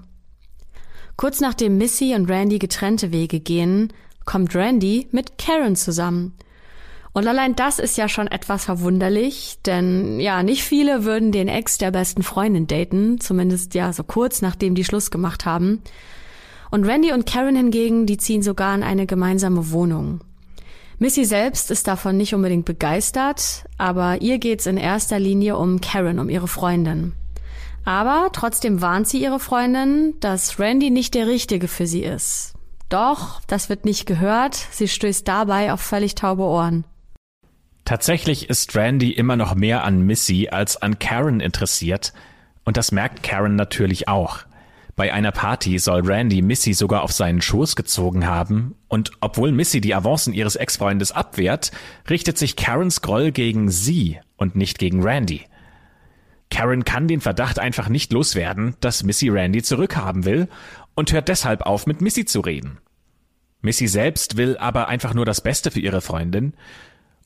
Kurz 1.16 1.40
nachdem 1.40 1.78
Missy 1.78 2.14
und 2.14 2.30
Randy 2.30 2.58
getrennte 2.58 3.12
Wege 3.12 3.40
gehen, 3.40 3.92
kommt 4.26 4.54
Randy 4.54 5.08
mit 5.12 5.38
Karen 5.38 5.76
zusammen. 5.76 6.34
Und 7.14 7.26
allein 7.26 7.56
das 7.56 7.78
ist 7.78 7.96
ja 7.96 8.10
schon 8.10 8.26
etwas 8.26 8.66
verwunderlich, 8.66 9.56
denn 9.64 10.20
ja, 10.20 10.42
nicht 10.42 10.62
viele 10.62 11.04
würden 11.04 11.32
den 11.32 11.48
Ex 11.48 11.78
der 11.78 11.90
besten 11.90 12.22
Freundin 12.22 12.66
daten, 12.66 13.18
zumindest 13.20 13.74
ja 13.74 13.94
so 13.94 14.04
kurz 14.04 14.42
nachdem 14.42 14.74
die 14.74 14.84
Schluss 14.84 15.10
gemacht 15.10 15.46
haben. 15.46 15.80
Und 16.70 16.84
Randy 16.84 17.12
und 17.12 17.24
Karen 17.24 17.56
hingegen, 17.56 18.04
die 18.04 18.18
ziehen 18.18 18.42
sogar 18.42 18.74
in 18.74 18.82
eine 18.82 19.06
gemeinsame 19.06 19.70
Wohnung. 19.70 20.20
Missy 20.98 21.24
selbst 21.24 21.70
ist 21.70 21.88
davon 21.88 22.18
nicht 22.18 22.34
unbedingt 22.34 22.66
begeistert, 22.66 23.64
aber 23.78 24.20
ihr 24.20 24.38
geht's 24.38 24.66
in 24.66 24.76
erster 24.76 25.18
Linie 25.18 25.56
um 25.56 25.80
Karen, 25.80 26.18
um 26.18 26.28
ihre 26.28 26.48
Freundin. 26.48 27.14
Aber 27.86 28.30
trotzdem 28.32 28.82
warnt 28.82 29.06
sie 29.06 29.22
ihre 29.22 29.38
Freundin, 29.38 30.14
dass 30.18 30.58
Randy 30.58 30.90
nicht 30.90 31.14
der 31.14 31.28
Richtige 31.28 31.68
für 31.68 31.86
sie 31.86 32.02
ist. 32.02 32.54
Doch, 32.88 33.40
das 33.46 33.68
wird 33.68 33.84
nicht 33.84 34.06
gehört, 34.06 34.56
sie 34.56 34.88
stößt 34.88 35.26
dabei 35.26 35.72
auf 35.72 35.80
völlig 35.80 36.16
taube 36.16 36.42
Ohren. 36.42 36.84
Tatsächlich 37.84 38.50
ist 38.50 38.74
Randy 38.74 39.12
immer 39.12 39.36
noch 39.36 39.54
mehr 39.54 39.84
an 39.84 40.00
Missy 40.00 40.48
als 40.50 40.76
an 40.82 40.98
Karen 40.98 41.38
interessiert, 41.38 42.12
und 42.64 42.76
das 42.76 42.90
merkt 42.90 43.22
Karen 43.22 43.54
natürlich 43.54 44.08
auch. 44.08 44.40
Bei 44.96 45.12
einer 45.12 45.30
Party 45.30 45.78
soll 45.78 46.00
Randy 46.04 46.42
Missy 46.42 46.74
sogar 46.74 47.04
auf 47.04 47.12
seinen 47.12 47.40
Schoß 47.40 47.76
gezogen 47.76 48.26
haben, 48.26 48.74
und 48.88 49.12
obwohl 49.20 49.52
Missy 49.52 49.80
die 49.80 49.94
Avancen 49.94 50.32
ihres 50.32 50.56
Ex-Freundes 50.56 51.12
abwehrt, 51.12 51.70
richtet 52.10 52.36
sich 52.36 52.56
Karens 52.56 53.00
Groll 53.00 53.30
gegen 53.30 53.70
sie 53.70 54.18
und 54.36 54.56
nicht 54.56 54.80
gegen 54.80 55.04
Randy. 55.04 55.44
Karen 56.50 56.84
kann 56.84 57.08
den 57.08 57.20
Verdacht 57.20 57.58
einfach 57.58 57.88
nicht 57.88 58.12
loswerden, 58.12 58.76
dass 58.80 59.02
Missy 59.02 59.28
Randy 59.28 59.62
zurückhaben 59.62 60.24
will 60.24 60.48
und 60.94 61.12
hört 61.12 61.28
deshalb 61.28 61.62
auf, 61.62 61.86
mit 61.86 62.00
Missy 62.00 62.24
zu 62.24 62.40
reden. 62.40 62.78
Missy 63.62 63.88
selbst 63.88 64.36
will 64.36 64.56
aber 64.58 64.88
einfach 64.88 65.14
nur 65.14 65.24
das 65.24 65.40
Beste 65.40 65.70
für 65.70 65.80
ihre 65.80 66.00
Freundin, 66.00 66.54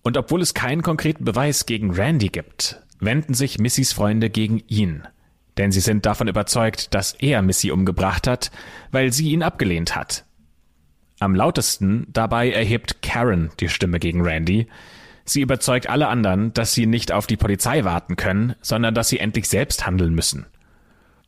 und 0.02 0.16
obwohl 0.16 0.40
es 0.40 0.54
keinen 0.54 0.82
konkreten 0.82 1.24
Beweis 1.24 1.66
gegen 1.66 1.90
Randy 1.90 2.28
gibt, 2.28 2.80
wenden 3.00 3.34
sich 3.34 3.58
Missys 3.58 3.92
Freunde 3.92 4.30
gegen 4.30 4.62
ihn, 4.66 5.02
denn 5.58 5.72
sie 5.72 5.80
sind 5.80 6.06
davon 6.06 6.28
überzeugt, 6.28 6.94
dass 6.94 7.12
er 7.12 7.42
Missy 7.42 7.70
umgebracht 7.70 8.26
hat, 8.26 8.50
weil 8.90 9.12
sie 9.12 9.30
ihn 9.30 9.42
abgelehnt 9.42 9.94
hat. 9.94 10.24
Am 11.18 11.34
lautesten 11.34 12.06
dabei 12.08 12.50
erhebt 12.50 13.02
Karen 13.02 13.50
die 13.60 13.68
Stimme 13.68 13.98
gegen 13.98 14.22
Randy. 14.22 14.68
Sie 15.30 15.42
überzeugt 15.42 15.88
alle 15.88 16.08
anderen, 16.08 16.52
dass 16.54 16.74
sie 16.74 16.86
nicht 16.86 17.12
auf 17.12 17.28
die 17.28 17.36
Polizei 17.36 17.84
warten 17.84 18.16
können, 18.16 18.56
sondern 18.62 18.96
dass 18.96 19.10
sie 19.10 19.20
endlich 19.20 19.48
selbst 19.48 19.86
handeln 19.86 20.12
müssen. 20.12 20.46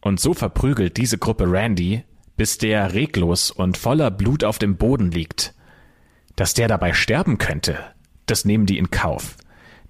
Und 0.00 0.18
so 0.18 0.34
verprügelt 0.34 0.96
diese 0.96 1.18
Gruppe 1.18 1.44
Randy, 1.46 2.02
bis 2.36 2.58
der 2.58 2.94
reglos 2.94 3.52
und 3.52 3.76
voller 3.76 4.10
Blut 4.10 4.42
auf 4.42 4.58
dem 4.58 4.74
Boden 4.74 5.12
liegt. 5.12 5.54
Dass 6.34 6.52
der 6.52 6.66
dabei 6.66 6.94
sterben 6.94 7.38
könnte, 7.38 7.78
das 8.26 8.44
nehmen 8.44 8.66
die 8.66 8.78
in 8.78 8.90
Kauf. 8.90 9.36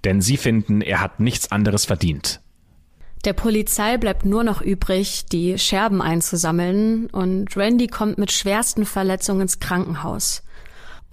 Denn 0.03 0.21
sie 0.21 0.37
finden, 0.37 0.81
er 0.81 1.01
hat 1.01 1.19
nichts 1.19 1.51
anderes 1.51 1.85
verdient. 1.85 2.39
Der 3.25 3.33
Polizei 3.33 3.97
bleibt 3.97 4.25
nur 4.25 4.43
noch 4.43 4.61
übrig, 4.61 5.25
die 5.25 5.57
Scherben 5.57 6.03
einzusammeln 6.03 7.07
und 7.07 7.57
Randy 7.57 7.87
kommt 7.87 8.19
mit 8.19 8.31
schwersten 8.31 8.85
Verletzungen 8.85 9.41
ins 9.41 9.57
Krankenhaus. 9.57 10.43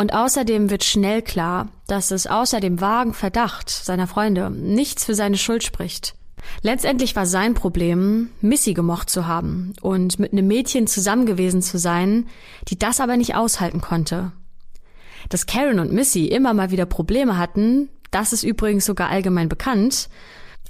Und 0.01 0.15
außerdem 0.15 0.71
wird 0.71 0.83
schnell 0.83 1.21
klar, 1.21 1.69
dass 1.87 2.11
es 2.11 2.27
außer 2.27 2.59
dem 2.61 2.81
vagen 2.81 3.13
Verdacht 3.13 3.69
seiner 3.69 4.07
Freunde 4.07 4.51
nichts 4.51 5.05
für 5.05 5.15
seine 5.15 5.37
Schuld 5.37 5.63
spricht. 5.63 6.15
Letztendlich 6.63 7.17
war 7.17 7.27
sein 7.27 7.53
Problem, 7.53 8.31
Missy 8.41 8.73
gemocht 8.73 9.11
zu 9.11 9.27
haben 9.27 9.75
und 9.83 10.19
mit 10.19 10.33
einem 10.33 10.47
Mädchen 10.47 10.87
zusammen 10.87 11.27
gewesen 11.27 11.61
zu 11.61 11.79
sein, 11.79 12.29
die 12.69 12.79
das 12.79 12.99
aber 12.99 13.19
nicht 13.19 13.35
aushalten 13.35 13.83
konnte. 13.83 14.33
Dass 15.29 15.45
Karen 15.45 15.81
und 15.81 15.93
Missy 15.93 16.25
immer 16.29 16.55
mal 16.55 16.71
wieder 16.71 16.87
Probleme 16.87 17.37
hatten, 17.37 17.91
das 18.11 18.33
ist 18.33 18.43
übrigens 18.43 18.87
sogar 18.87 19.11
allgemein 19.11 19.51
bekannt. 19.51 20.09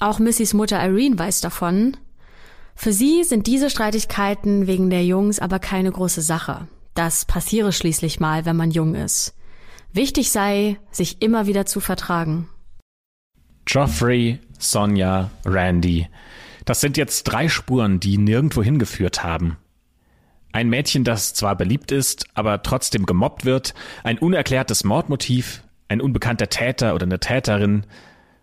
Auch 0.00 0.18
Missys 0.18 0.54
Mutter 0.54 0.84
Irene 0.84 1.16
weiß 1.16 1.40
davon. 1.40 1.96
Für 2.74 2.92
sie 2.92 3.22
sind 3.22 3.46
diese 3.46 3.70
Streitigkeiten 3.70 4.66
wegen 4.66 4.90
der 4.90 5.04
Jungs 5.04 5.38
aber 5.38 5.60
keine 5.60 5.92
große 5.92 6.20
Sache. 6.20 6.66
Das 7.00 7.24
passiere 7.24 7.72
schließlich 7.72 8.20
mal, 8.20 8.44
wenn 8.44 8.56
man 8.56 8.72
jung 8.72 8.94
ist. 8.94 9.34
Wichtig 9.94 10.30
sei, 10.30 10.76
sich 10.90 11.22
immer 11.22 11.46
wieder 11.46 11.64
zu 11.64 11.80
vertragen. 11.80 12.50
Geoffrey, 13.64 14.38
Sonja, 14.58 15.30
Randy. 15.46 16.08
Das 16.66 16.82
sind 16.82 16.98
jetzt 16.98 17.22
drei 17.22 17.48
Spuren, 17.48 18.00
die 18.00 18.18
nirgendwo 18.18 18.62
hingeführt 18.62 19.24
haben. 19.24 19.56
Ein 20.52 20.68
Mädchen, 20.68 21.02
das 21.02 21.32
zwar 21.32 21.56
beliebt 21.56 21.90
ist, 21.90 22.26
aber 22.34 22.62
trotzdem 22.62 23.06
gemobbt 23.06 23.46
wird, 23.46 23.72
ein 24.04 24.18
unerklärtes 24.18 24.84
Mordmotiv, 24.84 25.62
ein 25.88 26.02
unbekannter 26.02 26.50
Täter 26.50 26.94
oder 26.94 27.06
eine 27.06 27.18
Täterin. 27.18 27.86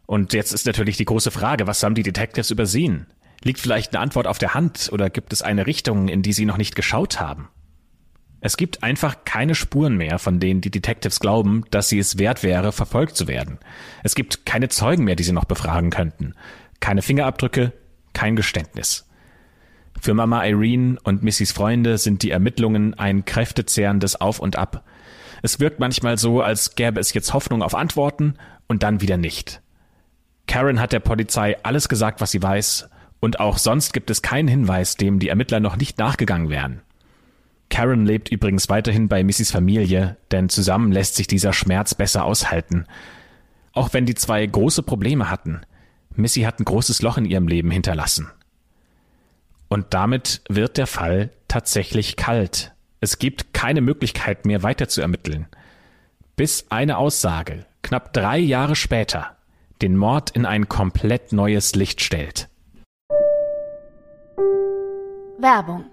Und 0.07 0.33
jetzt 0.33 0.51
ist 0.51 0.65
natürlich 0.65 0.97
die 0.97 1.05
große 1.05 1.29
Frage, 1.29 1.67
was 1.67 1.83
haben 1.83 1.93
die 1.93 2.01
Detectives 2.01 2.49
übersehen? 2.49 3.05
Liegt 3.43 3.59
vielleicht 3.59 3.93
eine 3.93 4.01
Antwort 4.01 4.25
auf 4.25 4.39
der 4.39 4.55
Hand 4.55 4.89
oder 4.91 5.11
gibt 5.11 5.31
es 5.31 5.43
eine 5.43 5.67
Richtung, 5.67 6.07
in 6.07 6.23
die 6.23 6.33
sie 6.33 6.47
noch 6.47 6.57
nicht 6.57 6.75
geschaut 6.75 7.19
haben? 7.19 7.49
Es 8.39 8.55
gibt 8.55 8.83
einfach 8.83 9.25
keine 9.25 9.55
Spuren 9.55 9.97
mehr, 9.97 10.19
von 10.19 10.39
denen 10.39 10.61
die 10.61 10.69
Detectives 10.69 11.19
glauben, 11.19 11.63
dass 11.71 11.89
sie 11.89 11.99
es 11.99 12.17
wert 12.17 12.43
wäre, 12.43 12.71
verfolgt 12.71 13.15
zu 13.15 13.27
werden. 13.27 13.57
Es 14.03 14.13
gibt 14.13 14.45
keine 14.45 14.69
Zeugen 14.69 15.05
mehr, 15.05 15.15
die 15.15 15.23
sie 15.23 15.31
noch 15.31 15.45
befragen 15.45 15.89
könnten. 15.89 16.33
Keine 16.79 17.01
Fingerabdrücke, 17.01 17.73
kein 18.13 18.35
Geständnis. 18.35 19.07
Für 19.99 20.13
Mama 20.13 20.45
Irene 20.45 20.97
und 21.03 21.23
Missys 21.23 21.51
Freunde 21.51 21.97
sind 21.97 22.21
die 22.21 22.29
Ermittlungen 22.29 22.93
ein 22.93 23.25
kräftezehrendes 23.25 24.21
Auf 24.21 24.39
und 24.39 24.55
Ab. 24.55 24.83
Es 25.41 25.59
wirkt 25.59 25.79
manchmal 25.79 26.17
so, 26.17 26.41
als 26.41 26.75
gäbe 26.75 26.99
es 26.99 27.13
jetzt 27.13 27.33
Hoffnung 27.33 27.63
auf 27.63 27.73
Antworten 27.73 28.35
und 28.67 28.83
dann 28.83 29.01
wieder 29.01 29.17
nicht. 29.17 29.61
Karen 30.47 30.79
hat 30.79 30.93
der 30.93 30.99
Polizei 30.99 31.57
alles 31.63 31.89
gesagt, 31.89 32.21
was 32.21 32.31
sie 32.31 32.41
weiß, 32.41 32.89
und 33.19 33.39
auch 33.39 33.57
sonst 33.57 33.93
gibt 33.93 34.09
es 34.11 34.21
keinen 34.21 34.47
Hinweis, 34.47 34.95
dem 34.95 35.19
die 35.19 35.29
Ermittler 35.29 35.59
noch 35.59 35.75
nicht 35.75 35.97
nachgegangen 35.97 36.49
wären. 36.49 36.81
Karen 37.69 38.05
lebt 38.05 38.29
übrigens 38.29 38.69
weiterhin 38.69 39.07
bei 39.07 39.23
Missys 39.23 39.51
Familie, 39.51 40.17
denn 40.31 40.49
zusammen 40.49 40.91
lässt 40.91 41.15
sich 41.15 41.27
dieser 41.27 41.53
Schmerz 41.53 41.95
besser 41.95 42.23
aushalten. 42.23 42.85
Auch 43.73 43.93
wenn 43.93 44.05
die 44.05 44.15
zwei 44.15 44.45
große 44.45 44.83
Probleme 44.83 45.29
hatten. 45.29 45.61
Missy 46.15 46.41
hat 46.41 46.59
ein 46.59 46.65
großes 46.65 47.01
Loch 47.01 47.17
in 47.17 47.25
ihrem 47.25 47.47
Leben 47.47 47.69
hinterlassen. 47.69 48.27
Und 49.67 49.93
damit 49.93 50.41
wird 50.49 50.77
der 50.77 50.87
Fall 50.87 51.31
tatsächlich 51.47 52.15
kalt. 52.15 52.73
Es 53.01 53.19
gibt 53.19 53.53
keine 53.53 53.81
Möglichkeit 53.81 54.45
mehr 54.45 54.63
weiter 54.63 54.87
zu 54.87 55.01
ermitteln. 55.01 55.47
Bis 56.35 56.65
eine 56.69 56.97
Aussage, 56.97 57.65
knapp 57.83 58.13
drei 58.13 58.39
Jahre 58.39 58.75
später, 58.75 59.35
den 59.81 59.97
Mord 59.97 60.31
in 60.31 60.45
ein 60.45 60.67
komplett 60.69 61.33
neues 61.33 61.75
Licht 61.75 62.01
stellt. 62.01 62.47
Werbung 65.39 65.85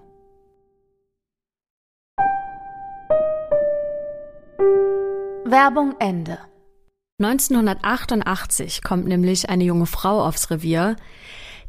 Werbung 5.47 5.93
Ende. 5.99 6.39
1988 7.21 8.81
kommt 8.81 9.05
nämlich 9.05 9.47
eine 9.47 9.63
junge 9.63 9.85
Frau 9.85 10.25
aufs 10.25 10.49
Revier, 10.49 10.95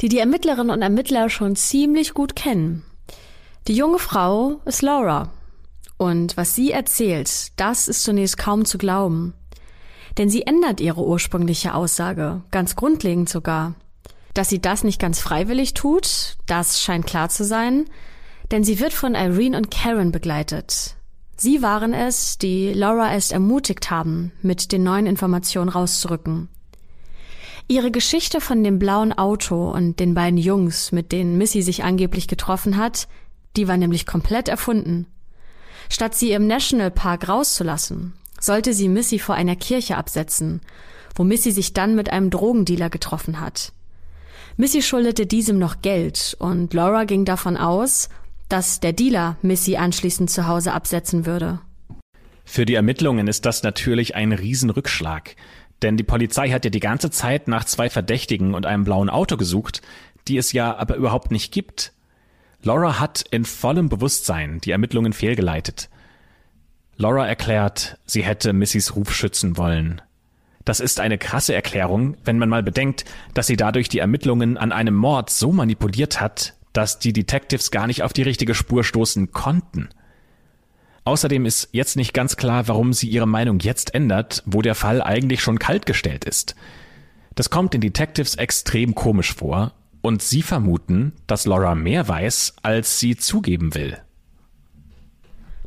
die 0.01 0.09
die 0.09 0.19
Ermittlerinnen 0.19 0.71
und 0.71 0.81
Ermittler 0.81 1.29
schon 1.29 1.57
ziemlich 1.57 2.15
gut 2.15 2.35
kennen. 2.35 2.85
Die 3.69 3.75
junge 3.75 3.99
Frau 3.99 4.63
ist 4.65 4.81
Laura. 4.81 5.31
Und 5.99 6.39
was 6.39 6.55
sie 6.55 6.71
erzählt, 6.73 7.53
das 7.61 7.87
ist 7.87 8.03
zunächst 8.03 8.39
kaum 8.39 8.65
zu 8.65 8.79
glauben. 8.79 9.35
Denn 10.17 10.31
sie 10.31 10.47
ändert 10.47 10.81
ihre 10.81 11.05
ursprüngliche 11.05 11.75
Aussage, 11.75 12.41
ganz 12.51 12.77
grundlegend 12.77 13.29
sogar. 13.29 13.75
Dass 14.33 14.49
sie 14.49 14.63
das 14.63 14.85
nicht 14.85 14.99
ganz 14.99 15.21
freiwillig 15.21 15.75
tut, 15.75 16.39
das 16.47 16.81
scheint 16.81 17.07
klar 17.07 17.29
zu 17.29 17.45
sein, 17.45 17.85
denn 18.51 18.65
sie 18.65 18.81
wird 18.81 18.95
von 18.95 19.15
Irene 19.15 19.59
und 19.59 19.71
Karen 19.71 20.13
begleitet. 20.13 20.96
Sie 21.37 21.61
waren 21.61 21.93
es, 21.93 22.39
die 22.39 22.73
Laura 22.73 23.13
erst 23.13 23.33
ermutigt 23.33 23.91
haben, 23.91 24.33
mit 24.41 24.73
den 24.73 24.83
neuen 24.83 25.07
Informationen 25.07 25.69
rauszurücken. 25.69 26.49
Ihre 27.69 27.91
Geschichte 27.91 28.41
von 28.41 28.65
dem 28.65 28.79
blauen 28.79 29.13
Auto 29.13 29.71
und 29.71 30.01
den 30.01 30.15
beiden 30.15 30.39
Jungs, 30.39 30.93
mit 30.93 31.13
denen 31.13 31.37
Missy 31.37 31.63
sich 31.63 31.85
angeblich 31.85 32.29
getroffen 32.29 32.77
hat, 32.77 33.09
die 33.57 33.69
war 33.69 33.77
nämlich 33.77 34.07
komplett 34.07 34.49
erfunden. 34.49 35.07
Statt 35.91 36.15
sie 36.15 36.33
im 36.33 36.47
Nationalpark 36.47 37.29
rauszulassen, 37.29 38.15
sollte 38.41 38.73
sie 38.73 38.89
Missy 38.89 39.19
vor 39.19 39.35
einer 39.35 39.57
Kirche 39.57 39.97
absetzen, 39.97 40.61
wo 41.15 41.25
Missy 41.25 41.51
sich 41.51 41.73
dann 41.73 41.95
mit 41.97 42.11
einem 42.11 42.31
Drogendealer 42.31 42.89
getroffen 42.89 43.41
hat. 43.41 43.73
Missy 44.57 44.81
schuldete 44.81 45.27
diesem 45.27 45.59
noch 45.59 45.83
Geld 45.83 46.37
und 46.39 46.73
Laura 46.73 47.05
ging 47.05 47.25
davon 47.25 47.57
aus, 47.57 48.09
dass 48.49 48.81
der 48.81 48.93
Dealer 48.93 49.37
Missy 49.43 49.77
anschließend 49.77 50.31
zu 50.31 50.47
Hause 50.47 50.73
absetzen 50.73 51.27
würde. 51.27 51.61
Für 52.45 52.65
die 52.65 52.75
Ermittlungen 52.75 53.27
ist 53.27 53.45
das 53.45 53.63
natürlich 53.63 54.15
ein 54.15 54.33
Riesenrückschlag. 54.33 55.35
Denn 55.83 55.97
die 55.97 56.05
Polizei 56.05 56.51
hat 56.51 56.65
ja 56.65 56.71
die 56.71 56.81
ganze 56.81 57.11
Zeit 57.11 57.49
nach 57.49 57.65
zwei 57.65 57.91
Verdächtigen 57.91 58.55
und 58.55 58.65
einem 58.65 58.85
blauen 58.85 59.11
Auto 59.11 59.37
gesucht, 59.37 59.83
die 60.27 60.39
es 60.39 60.53
ja 60.53 60.75
aber 60.77 60.97
überhaupt 60.97 61.31
nicht 61.31 61.53
gibt. 61.53 61.93
Laura 62.63 62.99
hat 62.99 63.25
in 63.31 63.45
vollem 63.45 63.89
Bewusstsein 63.89 64.61
die 64.61 64.71
Ermittlungen 64.71 65.13
fehlgeleitet. 65.13 65.91
Laura 66.97 67.27
erklärt, 67.27 67.99
sie 68.07 68.23
hätte 68.23 68.55
Missys 68.55 68.97
Ruf 68.97 69.15
schützen 69.15 69.59
wollen. 69.59 70.01
Das 70.65 70.81
ist 70.81 70.99
eine 70.99 71.19
krasse 71.19 71.55
Erklärung, 71.55 72.17
wenn 72.25 72.39
man 72.39 72.49
mal 72.49 72.63
bedenkt, 72.63 73.05
dass 73.35 73.47
sie 73.47 73.57
dadurch 73.57 73.89
die 73.89 74.01
Ermittlungen 74.01 74.57
an 74.57 74.73
einem 74.73 74.95
Mord 74.95 75.31
so 75.31 75.53
manipuliert 75.53 76.21
hat, 76.21 76.56
dass 76.77 76.99
die 76.99 77.13
Detectives 77.13 77.71
gar 77.71 77.87
nicht 77.87 78.03
auf 78.03 78.13
die 78.13 78.23
richtige 78.23 78.55
Spur 78.55 78.85
stoßen 78.85 79.33
konnten. 79.33 79.89
Außerdem 81.05 81.47
ist 81.47 81.69
jetzt 81.73 81.97
nicht 81.97 82.13
ganz 82.13 82.37
klar, 82.37 82.69
warum 82.69 82.93
sie 82.93 83.09
ihre 83.09 83.29
Meinung 83.29 83.61
jetzt 83.61 83.95
ändert, 83.95 84.43
wo 84.45 84.61
der 84.61 84.75
Fall 84.75 85.01
eigentlich 85.01 85.41
schon 85.41 85.59
kaltgestellt 85.59 86.25
ist. 86.25 86.55
Das 87.35 87.49
kommt 87.49 87.75
den 87.75 87.81
Detectives 87.81 88.35
extrem 88.35 88.95
komisch 88.95 89.33
vor 89.35 89.73
und 90.03 90.21
sie 90.21 90.43
vermuten, 90.43 91.13
dass 91.27 91.47
Laura 91.47 91.75
mehr 91.75 92.09
weiß, 92.09 92.57
als 92.63 92.99
sie 92.99 93.17
zugeben 93.17 93.75
will. 93.75 93.99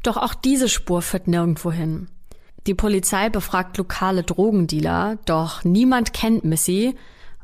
Doch 0.03 0.17
auch 0.17 0.33
diese 0.33 0.69
Spur 0.69 1.01
führt 1.01 1.27
nirgendwo 1.27 1.71
hin. 1.71 2.07
Die 2.67 2.73
Polizei 2.73 3.29
befragt 3.29 3.77
lokale 3.77 4.23
Drogendealer, 4.23 5.17
doch 5.25 5.63
niemand 5.63 6.13
kennt 6.13 6.43
Missy, 6.43 6.95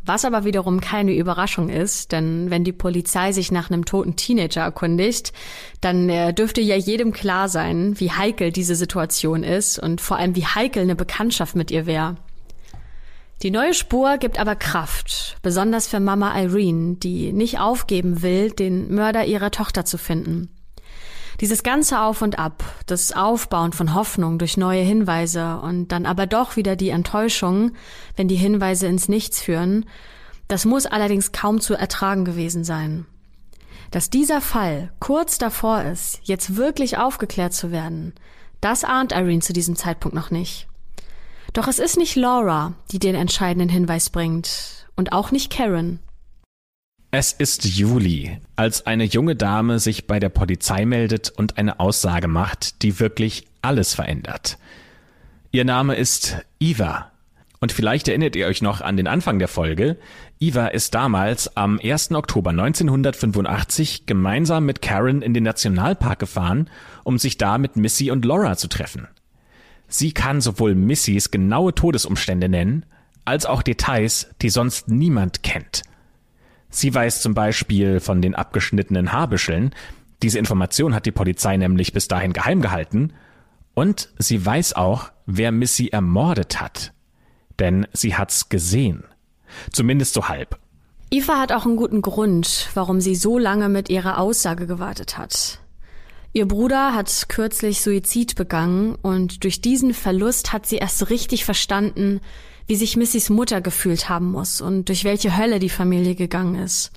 Was 0.06 0.24
aber 0.24 0.46
wiederum 0.46 0.82
keine 0.82 1.16
Überraschung 1.16 1.70
ist, 1.70 2.12
denn 2.12 2.52
wenn 2.52 2.64
die 2.64 2.72
Polizei 2.72 3.32
sich 3.32 3.52
nach 3.52 3.72
einem 3.72 3.86
toten 3.86 4.16
Teenager 4.16 4.62
erkundigt, 4.62 5.34
dann 5.82 6.10
äh, 6.10 6.32
dürfte 6.32 6.62
ja 6.62 6.76
jedem 6.76 7.12
klar 7.12 7.50
sein, 7.50 8.00
wie 8.00 8.12
heikel 8.12 8.52
diese 8.52 8.76
Situation 8.76 9.44
ist 9.44 9.80
und 9.80 10.02
vor 10.02 10.18
allem 10.18 10.36
wie 10.36 10.46
heikel 10.46 10.84
eine 10.84 10.96
Bekanntschaft 10.96 11.56
mit 11.56 11.72
ihr 11.72 11.88
wäre. 11.88 12.18
Die 13.42 13.52
neue 13.52 13.74
Spur 13.74 14.18
gibt 14.18 14.40
aber 14.40 14.56
Kraft, 14.56 15.38
besonders 15.42 15.88
für 15.88 16.00
Mama 16.00 16.40
Irene, 16.40 16.96
die 16.96 17.34
nicht 17.34 17.60
aufgeben 17.60 18.22
will, 18.22 18.52
den 18.52 18.94
Mörder 18.94 19.26
ihrer 19.26 19.52
Tochter 19.52 19.86
zu 19.86 19.98
finden. 19.98 20.55
Dieses 21.42 21.64
ganze 21.64 22.02
Auf 22.02 22.22
und 22.22 22.40
Ab, 22.40 22.64
das 22.86 23.12
Aufbauen 23.12 23.74
von 23.74 23.94
Hoffnung 23.94 24.40
durch 24.40 24.58
neue 24.58 24.82
Hinweise 24.82 25.60
und 25.60 25.90
dann 25.90 26.06
aber 26.06 26.28
doch 26.28 26.56
wieder 26.56 26.76
die 26.76 26.90
Enttäuschung, 26.90 27.72
wenn 28.16 28.28
die 28.28 28.36
Hinweise 28.36 28.88
ins 28.88 29.10
Nichts 29.10 29.42
führen, 29.42 29.86
das 30.48 30.66
muss 30.66 30.86
allerdings 30.86 31.32
kaum 31.32 31.60
zu 31.60 31.74
ertragen 31.74 32.24
gewesen 32.24 32.64
sein. 32.64 33.06
Dass 33.92 34.10
dieser 34.10 34.42
Fall 34.42 34.92
kurz 35.00 35.38
davor 35.38 35.84
ist, 35.84 36.20
jetzt 36.24 36.56
wirklich 36.56 36.98
aufgeklärt 36.98 37.54
zu 37.54 37.72
werden, 37.72 38.14
das 38.62 38.84
ahnt 38.84 39.12
Irene 39.12 39.42
zu 39.42 39.54
diesem 39.54 39.76
Zeitpunkt 39.76 40.16
noch 40.16 40.32
nicht. 40.32 40.68
Doch 41.54 41.68
es 41.68 41.80
ist 41.80 41.98
nicht 41.98 42.16
Laura, 42.16 42.74
die 42.92 43.00
den 43.00 43.16
entscheidenden 43.16 43.70
Hinweis 43.70 44.10
bringt, 44.10 44.88
und 44.96 45.12
auch 45.12 45.32
nicht 45.32 45.52
Karen. 45.52 46.00
Es 47.18 47.32
ist 47.32 47.64
Juli, 47.64 48.42
als 48.58 48.88
eine 48.88 49.06
junge 49.06 49.38
Dame 49.38 49.80
sich 49.80 50.06
bei 50.06 50.20
der 50.20 50.28
Polizei 50.28 50.84
meldet 50.84 51.30
und 51.30 51.58
eine 51.58 51.80
Aussage 51.80 52.28
macht, 52.28 52.82
die 52.82 53.00
wirklich 53.00 53.48
alles 53.62 53.94
verändert. 53.94 54.58
Ihr 55.50 55.64
Name 55.64 55.96
ist 55.96 56.36
Eva. 56.60 57.14
Und 57.62 57.72
vielleicht 57.72 58.10
erinnert 58.10 58.36
ihr 58.36 58.48
euch 58.48 58.62
noch 58.62 58.82
an 58.82 58.98
den 58.98 59.08
Anfang 59.08 59.40
der 59.40 59.48
Folge. 59.48 59.96
Eva 60.42 60.68
ist 60.68 60.94
damals 60.94 61.56
am 61.56 61.80
1. 61.82 62.12
Oktober 62.12 62.50
1985 62.50 64.06
gemeinsam 64.08 64.66
mit 64.66 64.82
Karen 64.82 65.22
in 65.22 65.34
den 65.34 65.46
Nationalpark 65.46 66.20
gefahren, 66.20 66.70
um 67.06 67.18
sich 67.18 67.38
da 67.38 67.58
mit 67.58 67.78
Missy 67.78 68.12
und 68.12 68.26
Laura 68.26 68.58
zu 68.58 68.68
treffen. 68.68 69.08
Sie 69.88 70.12
kann 70.12 70.42
sowohl 70.42 70.76
Missys 70.76 71.32
genaue 71.32 71.74
Todesumstände 71.74 72.50
nennen, 72.50 72.86
als 73.24 73.46
auch 73.46 73.64
Details, 73.64 74.32
die 74.42 74.50
sonst 74.50 74.90
niemand 74.90 75.44
kennt– 75.44 75.84
Sie 76.76 76.94
weiß 76.94 77.22
zum 77.22 77.34
Beispiel 77.34 78.02
von 78.02 78.22
den 78.22 78.36
abgeschnittenen 78.36 79.14
Haarbüscheln. 79.14 79.74
Diese 80.22 80.40
Information 80.40 80.94
hat 80.94 81.06
die 81.06 81.14
Polizei 81.14 81.56
nämlich 81.56 81.94
bis 81.94 82.10
dahin 82.10 82.34
geheim 82.34 82.62
gehalten. 82.62 83.14
Und 83.76 84.10
sie 84.20 84.46
weiß 84.46 84.74
auch, 84.74 85.10
wer 85.26 85.54
Missy 85.54 85.88
ermordet 85.88 86.60
hat. 86.60 86.92
Denn 87.60 87.88
sie 87.94 88.18
hat's 88.18 88.50
gesehen. 88.50 89.06
Zumindest 89.72 90.16
so 90.16 90.28
halb. 90.28 90.60
Eva 91.12 91.40
hat 91.40 91.54
auch 91.54 91.66
einen 91.66 91.78
guten 91.78 92.02
Grund, 92.02 92.68
warum 92.74 93.00
sie 93.00 93.16
so 93.16 93.38
lange 93.38 93.70
mit 93.70 93.90
ihrer 93.90 94.20
Aussage 94.20 94.68
gewartet 94.68 95.18
hat. 95.18 95.62
Ihr 96.34 96.46
Bruder 96.46 96.94
hat 96.94 97.30
kürzlich 97.30 97.84
Suizid 97.84 98.36
begangen 98.36 98.96
und 98.96 99.46
durch 99.46 99.62
diesen 99.62 99.94
Verlust 99.94 100.52
hat 100.52 100.66
sie 100.66 100.76
erst 100.76 101.10
richtig 101.10 101.46
verstanden, 101.46 102.20
wie 102.68 102.76
sich 102.76 102.98
Missys 102.98 103.30
Mutter 103.30 103.62
gefühlt 103.62 104.10
haben 104.10 104.32
muss 104.32 104.62
und 104.62 104.90
durch 104.90 105.04
welche 105.04 105.38
Hölle 105.38 105.60
die 105.60 105.70
Familie 105.70 106.16
gegangen 106.16 106.56
ist. 106.56 106.92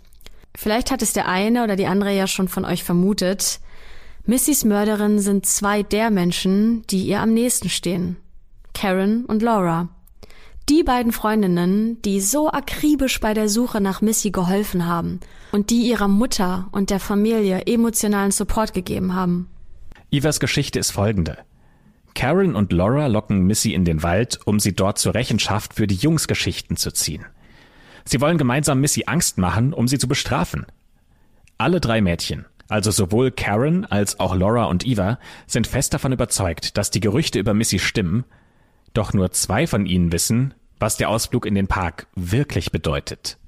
Vielleicht 0.56 0.90
hat 0.90 1.02
es 1.02 1.12
der 1.12 1.28
eine 1.28 1.62
oder 1.62 1.76
die 1.76 1.86
andere 1.86 2.14
ja 2.14 2.26
schon 2.26 2.48
von 2.48 2.64
euch 2.64 2.82
vermutet. 2.84 3.60
Missys 4.24 4.64
Mörderin 4.64 5.18
sind 5.18 5.46
zwei 5.46 5.82
der 5.82 6.10
Menschen, 6.10 6.84
die 6.88 7.04
ihr 7.04 7.20
am 7.20 7.32
nächsten 7.32 7.68
stehen. 7.68 8.16
Karen 8.74 9.24
und 9.24 9.42
Laura. 9.42 9.88
Die 10.68 10.82
beiden 10.82 11.12
Freundinnen, 11.12 12.02
die 12.02 12.20
so 12.20 12.50
akribisch 12.50 13.20
bei 13.20 13.32
der 13.32 13.48
Suche 13.48 13.80
nach 13.80 14.02
Missy 14.02 14.30
geholfen 14.30 14.86
haben 14.86 15.20
und 15.50 15.70
die 15.70 15.88
ihrer 15.88 16.08
Mutter 16.08 16.68
und 16.72 16.90
der 16.90 17.00
Familie 17.00 17.62
emotionalen 17.66 18.32
Support 18.32 18.74
gegeben 18.74 19.14
haben. 19.14 19.48
Ivas 20.10 20.40
Geschichte 20.40 20.78
ist 20.78 20.90
folgende. 20.90 21.38
Karen 22.14 22.54
und 22.54 22.72
Laura 22.72 23.06
locken 23.06 23.46
Missy 23.46 23.74
in 23.74 23.84
den 23.84 24.02
Wald, 24.02 24.40
um 24.44 24.60
sie 24.60 24.74
dort 24.74 24.98
zur 24.98 25.14
Rechenschaft 25.14 25.74
für 25.74 25.86
die 25.86 25.94
Jungsgeschichten 25.94 26.76
zu 26.76 26.92
ziehen. 26.92 27.24
Sie 28.04 28.20
wollen 28.20 28.38
gemeinsam 28.38 28.80
Missy 28.80 29.04
Angst 29.06 29.38
machen, 29.38 29.72
um 29.72 29.86
sie 29.86 29.98
zu 29.98 30.08
bestrafen. 30.08 30.66
Alle 31.58 31.80
drei 31.80 32.00
Mädchen, 32.00 32.46
also 32.68 32.90
sowohl 32.90 33.30
Karen 33.30 33.84
als 33.84 34.20
auch 34.20 34.34
Laura 34.34 34.64
und 34.64 34.86
Eva, 34.86 35.18
sind 35.46 35.66
fest 35.66 35.94
davon 35.94 36.12
überzeugt, 36.12 36.76
dass 36.76 36.90
die 36.90 37.00
Gerüchte 37.00 37.38
über 37.38 37.54
Missy 37.54 37.78
stimmen, 37.78 38.24
doch 38.94 39.12
nur 39.12 39.30
zwei 39.32 39.66
von 39.66 39.86
ihnen 39.86 40.12
wissen, 40.12 40.54
was 40.80 40.96
der 40.96 41.08
Ausflug 41.10 41.46
in 41.46 41.54
den 41.54 41.66
Park 41.66 42.06
wirklich 42.14 42.72
bedeutet. 42.72 43.38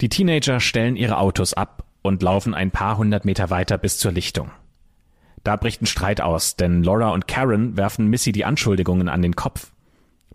Die 0.00 0.08
Teenager 0.08 0.60
stellen 0.60 0.96
ihre 0.96 1.18
Autos 1.18 1.54
ab 1.54 1.84
und 2.02 2.22
laufen 2.22 2.54
ein 2.54 2.70
paar 2.70 2.98
hundert 2.98 3.24
Meter 3.24 3.50
weiter 3.50 3.78
bis 3.78 3.98
zur 3.98 4.12
Lichtung. 4.12 4.50
Da 5.44 5.56
bricht 5.56 5.82
ein 5.82 5.86
Streit 5.86 6.20
aus, 6.20 6.56
denn 6.56 6.84
Laura 6.84 7.10
und 7.10 7.26
Karen 7.26 7.76
werfen 7.76 8.06
Missy 8.06 8.32
die 8.32 8.44
Anschuldigungen 8.44 9.08
an 9.08 9.22
den 9.22 9.34
Kopf. 9.34 9.72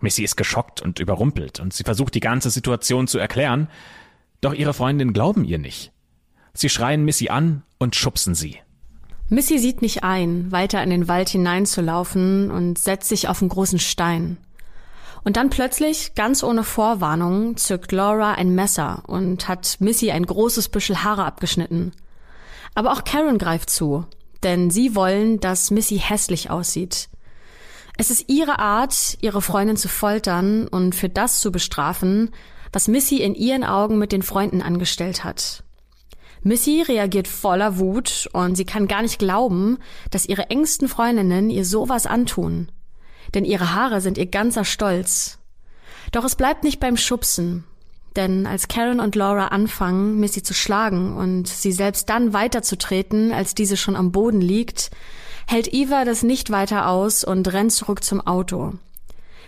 Missy 0.00 0.22
ist 0.22 0.36
geschockt 0.36 0.82
und 0.82 0.98
überrumpelt 1.00 1.60
und 1.60 1.72
sie 1.72 1.84
versucht 1.84 2.14
die 2.14 2.20
ganze 2.20 2.50
Situation 2.50 3.08
zu 3.08 3.18
erklären, 3.18 3.68
doch 4.40 4.54
ihre 4.54 4.74
Freundinnen 4.74 5.12
glauben 5.12 5.44
ihr 5.44 5.58
nicht. 5.58 5.92
Sie 6.52 6.68
schreien 6.68 7.04
Missy 7.04 7.28
an 7.28 7.62
und 7.78 7.96
schubsen 7.96 8.34
sie. 8.34 8.58
Missy 9.28 9.58
sieht 9.58 9.82
nicht 9.82 10.04
ein, 10.04 10.52
weiter 10.52 10.82
in 10.82 10.90
den 10.90 11.08
Wald 11.08 11.28
hineinzulaufen 11.28 12.50
und 12.50 12.78
setzt 12.78 13.08
sich 13.08 13.28
auf 13.28 13.42
einen 13.42 13.50
großen 13.50 13.78
Stein. 13.78 14.38
Und 15.24 15.36
dann 15.36 15.50
plötzlich, 15.50 16.14
ganz 16.14 16.42
ohne 16.42 16.64
Vorwarnung, 16.64 17.56
zückt 17.56 17.92
Laura 17.92 18.34
ein 18.34 18.54
Messer 18.54 19.02
und 19.06 19.48
hat 19.48 19.76
Missy 19.80 20.10
ein 20.10 20.24
großes 20.24 20.68
Büschel 20.68 21.02
Haare 21.02 21.24
abgeschnitten. 21.24 21.92
Aber 22.74 22.92
auch 22.92 23.04
Karen 23.04 23.38
greift 23.38 23.68
zu 23.68 24.06
denn 24.42 24.70
sie 24.70 24.94
wollen, 24.94 25.40
dass 25.40 25.70
Missy 25.70 25.98
hässlich 25.98 26.50
aussieht. 26.50 27.08
Es 27.96 28.10
ist 28.10 28.28
ihre 28.28 28.58
Art, 28.60 29.18
ihre 29.20 29.42
Freundin 29.42 29.76
zu 29.76 29.88
foltern 29.88 30.68
und 30.68 30.94
für 30.94 31.08
das 31.08 31.40
zu 31.40 31.50
bestrafen, 31.50 32.30
was 32.72 32.88
Missy 32.88 33.16
in 33.16 33.34
ihren 33.34 33.64
Augen 33.64 33.98
mit 33.98 34.12
den 34.12 34.22
Freunden 34.22 34.62
angestellt 34.62 35.24
hat. 35.24 35.64
Missy 36.42 36.82
reagiert 36.82 37.26
voller 37.26 37.78
Wut 37.78 38.28
und 38.32 38.56
sie 38.56 38.64
kann 38.64 38.86
gar 38.86 39.02
nicht 39.02 39.18
glauben, 39.18 39.78
dass 40.10 40.26
ihre 40.26 40.50
engsten 40.50 40.88
Freundinnen 40.88 41.50
ihr 41.50 41.64
sowas 41.64 42.06
antun. 42.06 42.70
Denn 43.34 43.44
ihre 43.44 43.74
Haare 43.74 44.00
sind 44.00 44.16
ihr 44.16 44.26
ganzer 44.26 44.64
Stolz. 44.64 45.38
Doch 46.12 46.24
es 46.24 46.36
bleibt 46.36 46.64
nicht 46.64 46.80
beim 46.80 46.96
Schubsen. 46.96 47.64
Denn 48.18 48.48
als 48.48 48.66
Karen 48.66 48.98
und 48.98 49.14
Laura 49.14 49.46
anfangen, 49.46 50.18
Missy 50.18 50.42
zu 50.42 50.52
schlagen 50.52 51.16
und 51.16 51.46
sie 51.46 51.70
selbst 51.70 52.08
dann 52.08 52.32
weiterzutreten, 52.32 53.32
als 53.32 53.54
diese 53.54 53.76
schon 53.76 53.94
am 53.94 54.10
Boden 54.10 54.40
liegt, 54.40 54.90
hält 55.46 55.72
Eva 55.72 56.04
das 56.04 56.24
nicht 56.24 56.50
weiter 56.50 56.88
aus 56.88 57.22
und 57.22 57.46
rennt 57.52 57.70
zurück 57.70 58.02
zum 58.02 58.20
Auto. 58.20 58.74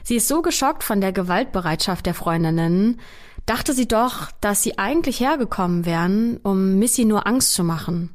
Sie 0.04 0.14
ist 0.14 0.28
so 0.28 0.40
geschockt 0.40 0.84
von 0.84 1.00
der 1.00 1.10
Gewaltbereitschaft 1.10 2.06
der 2.06 2.14
Freundinnen, 2.14 3.00
dachte 3.44 3.72
sie 3.72 3.88
doch, 3.88 4.30
dass 4.40 4.62
sie 4.62 4.78
eigentlich 4.78 5.18
hergekommen 5.18 5.84
wären, 5.84 6.36
um 6.44 6.78
Missy 6.78 7.04
nur 7.04 7.26
Angst 7.26 7.54
zu 7.54 7.64
machen. 7.64 8.10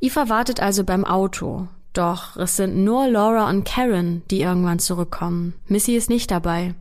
Eva 0.00 0.28
wartet 0.28 0.60
also 0.60 0.84
beim 0.84 1.04
Auto, 1.04 1.66
doch 1.94 2.36
es 2.36 2.54
sind 2.54 2.84
nur 2.84 3.08
Laura 3.08 3.50
und 3.50 3.64
Karen, 3.64 4.22
die 4.30 4.40
irgendwann 4.40 4.78
zurückkommen. 4.78 5.54
Missy 5.66 5.96
ist 5.96 6.10
nicht 6.10 6.30
dabei. 6.30 6.76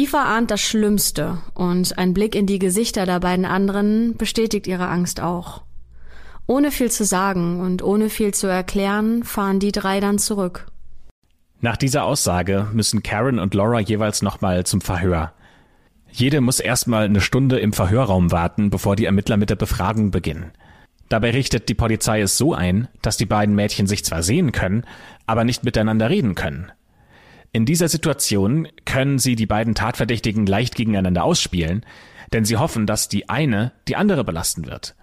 Eva 0.00 0.34
ahnt 0.34 0.50
das 0.50 0.62
Schlimmste 0.62 1.42
und 1.52 1.98
ein 1.98 2.14
Blick 2.14 2.34
in 2.34 2.46
die 2.46 2.58
Gesichter 2.58 3.04
der 3.04 3.20
beiden 3.20 3.44
anderen 3.44 4.16
bestätigt 4.16 4.66
ihre 4.66 4.88
Angst 4.88 5.20
auch. 5.20 5.60
Ohne 6.46 6.70
viel 6.70 6.90
zu 6.90 7.04
sagen 7.04 7.60
und 7.60 7.82
ohne 7.82 8.08
viel 8.08 8.32
zu 8.32 8.46
erklären, 8.46 9.24
fahren 9.24 9.60
die 9.60 9.72
drei 9.72 10.00
dann 10.00 10.18
zurück. 10.18 10.68
Nach 11.60 11.76
dieser 11.76 12.04
Aussage 12.04 12.66
müssen 12.72 13.02
Karen 13.02 13.38
und 13.38 13.52
Laura 13.52 13.78
jeweils 13.78 14.22
nochmal 14.22 14.64
zum 14.64 14.80
Verhör. 14.80 15.34
Jede 16.10 16.40
muss 16.40 16.60
erstmal 16.60 17.04
eine 17.04 17.20
Stunde 17.20 17.58
im 17.58 17.74
Verhörraum 17.74 18.32
warten, 18.32 18.70
bevor 18.70 18.96
die 18.96 19.04
Ermittler 19.04 19.36
mit 19.36 19.50
der 19.50 19.56
Befragung 19.56 20.10
beginnen. 20.10 20.52
Dabei 21.10 21.32
richtet 21.32 21.68
die 21.68 21.74
Polizei 21.74 22.22
es 22.22 22.38
so 22.38 22.54
ein, 22.54 22.88
dass 23.02 23.18
die 23.18 23.26
beiden 23.26 23.54
Mädchen 23.54 23.86
sich 23.86 24.02
zwar 24.02 24.22
sehen 24.22 24.52
können, 24.52 24.84
aber 25.26 25.44
nicht 25.44 25.62
miteinander 25.62 26.08
reden 26.08 26.34
können. 26.34 26.72
In 27.52 27.66
dieser 27.66 27.88
Situation 27.88 28.68
können 28.84 29.18
sie 29.18 29.34
die 29.34 29.46
beiden 29.46 29.74
Tatverdächtigen 29.74 30.46
leicht 30.46 30.76
gegeneinander 30.76 31.24
ausspielen, 31.24 31.84
denn 32.32 32.44
sie 32.44 32.56
hoffen, 32.56 32.86
dass 32.86 33.08
die 33.08 33.28
eine 33.28 33.72
die 33.88 33.96
andere 33.96 34.24
belasten 34.24 34.66
wird. 34.66 34.94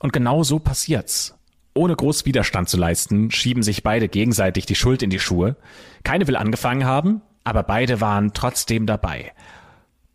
Und 0.00 0.12
genau 0.12 0.42
so 0.42 0.58
passiert's. 0.58 1.38
Ohne 1.74 1.94
groß 1.94 2.24
Widerstand 2.24 2.68
zu 2.68 2.76
leisten, 2.76 3.30
schieben 3.30 3.62
sich 3.62 3.82
beide 3.82 4.08
gegenseitig 4.08 4.66
die 4.66 4.74
Schuld 4.74 5.02
in 5.02 5.10
die 5.10 5.20
Schuhe. 5.20 5.56
Keine 6.02 6.26
will 6.26 6.36
angefangen 6.36 6.84
haben, 6.84 7.22
aber 7.44 7.62
beide 7.62 8.00
waren 8.00 8.32
trotzdem 8.32 8.86
dabei. 8.86 9.32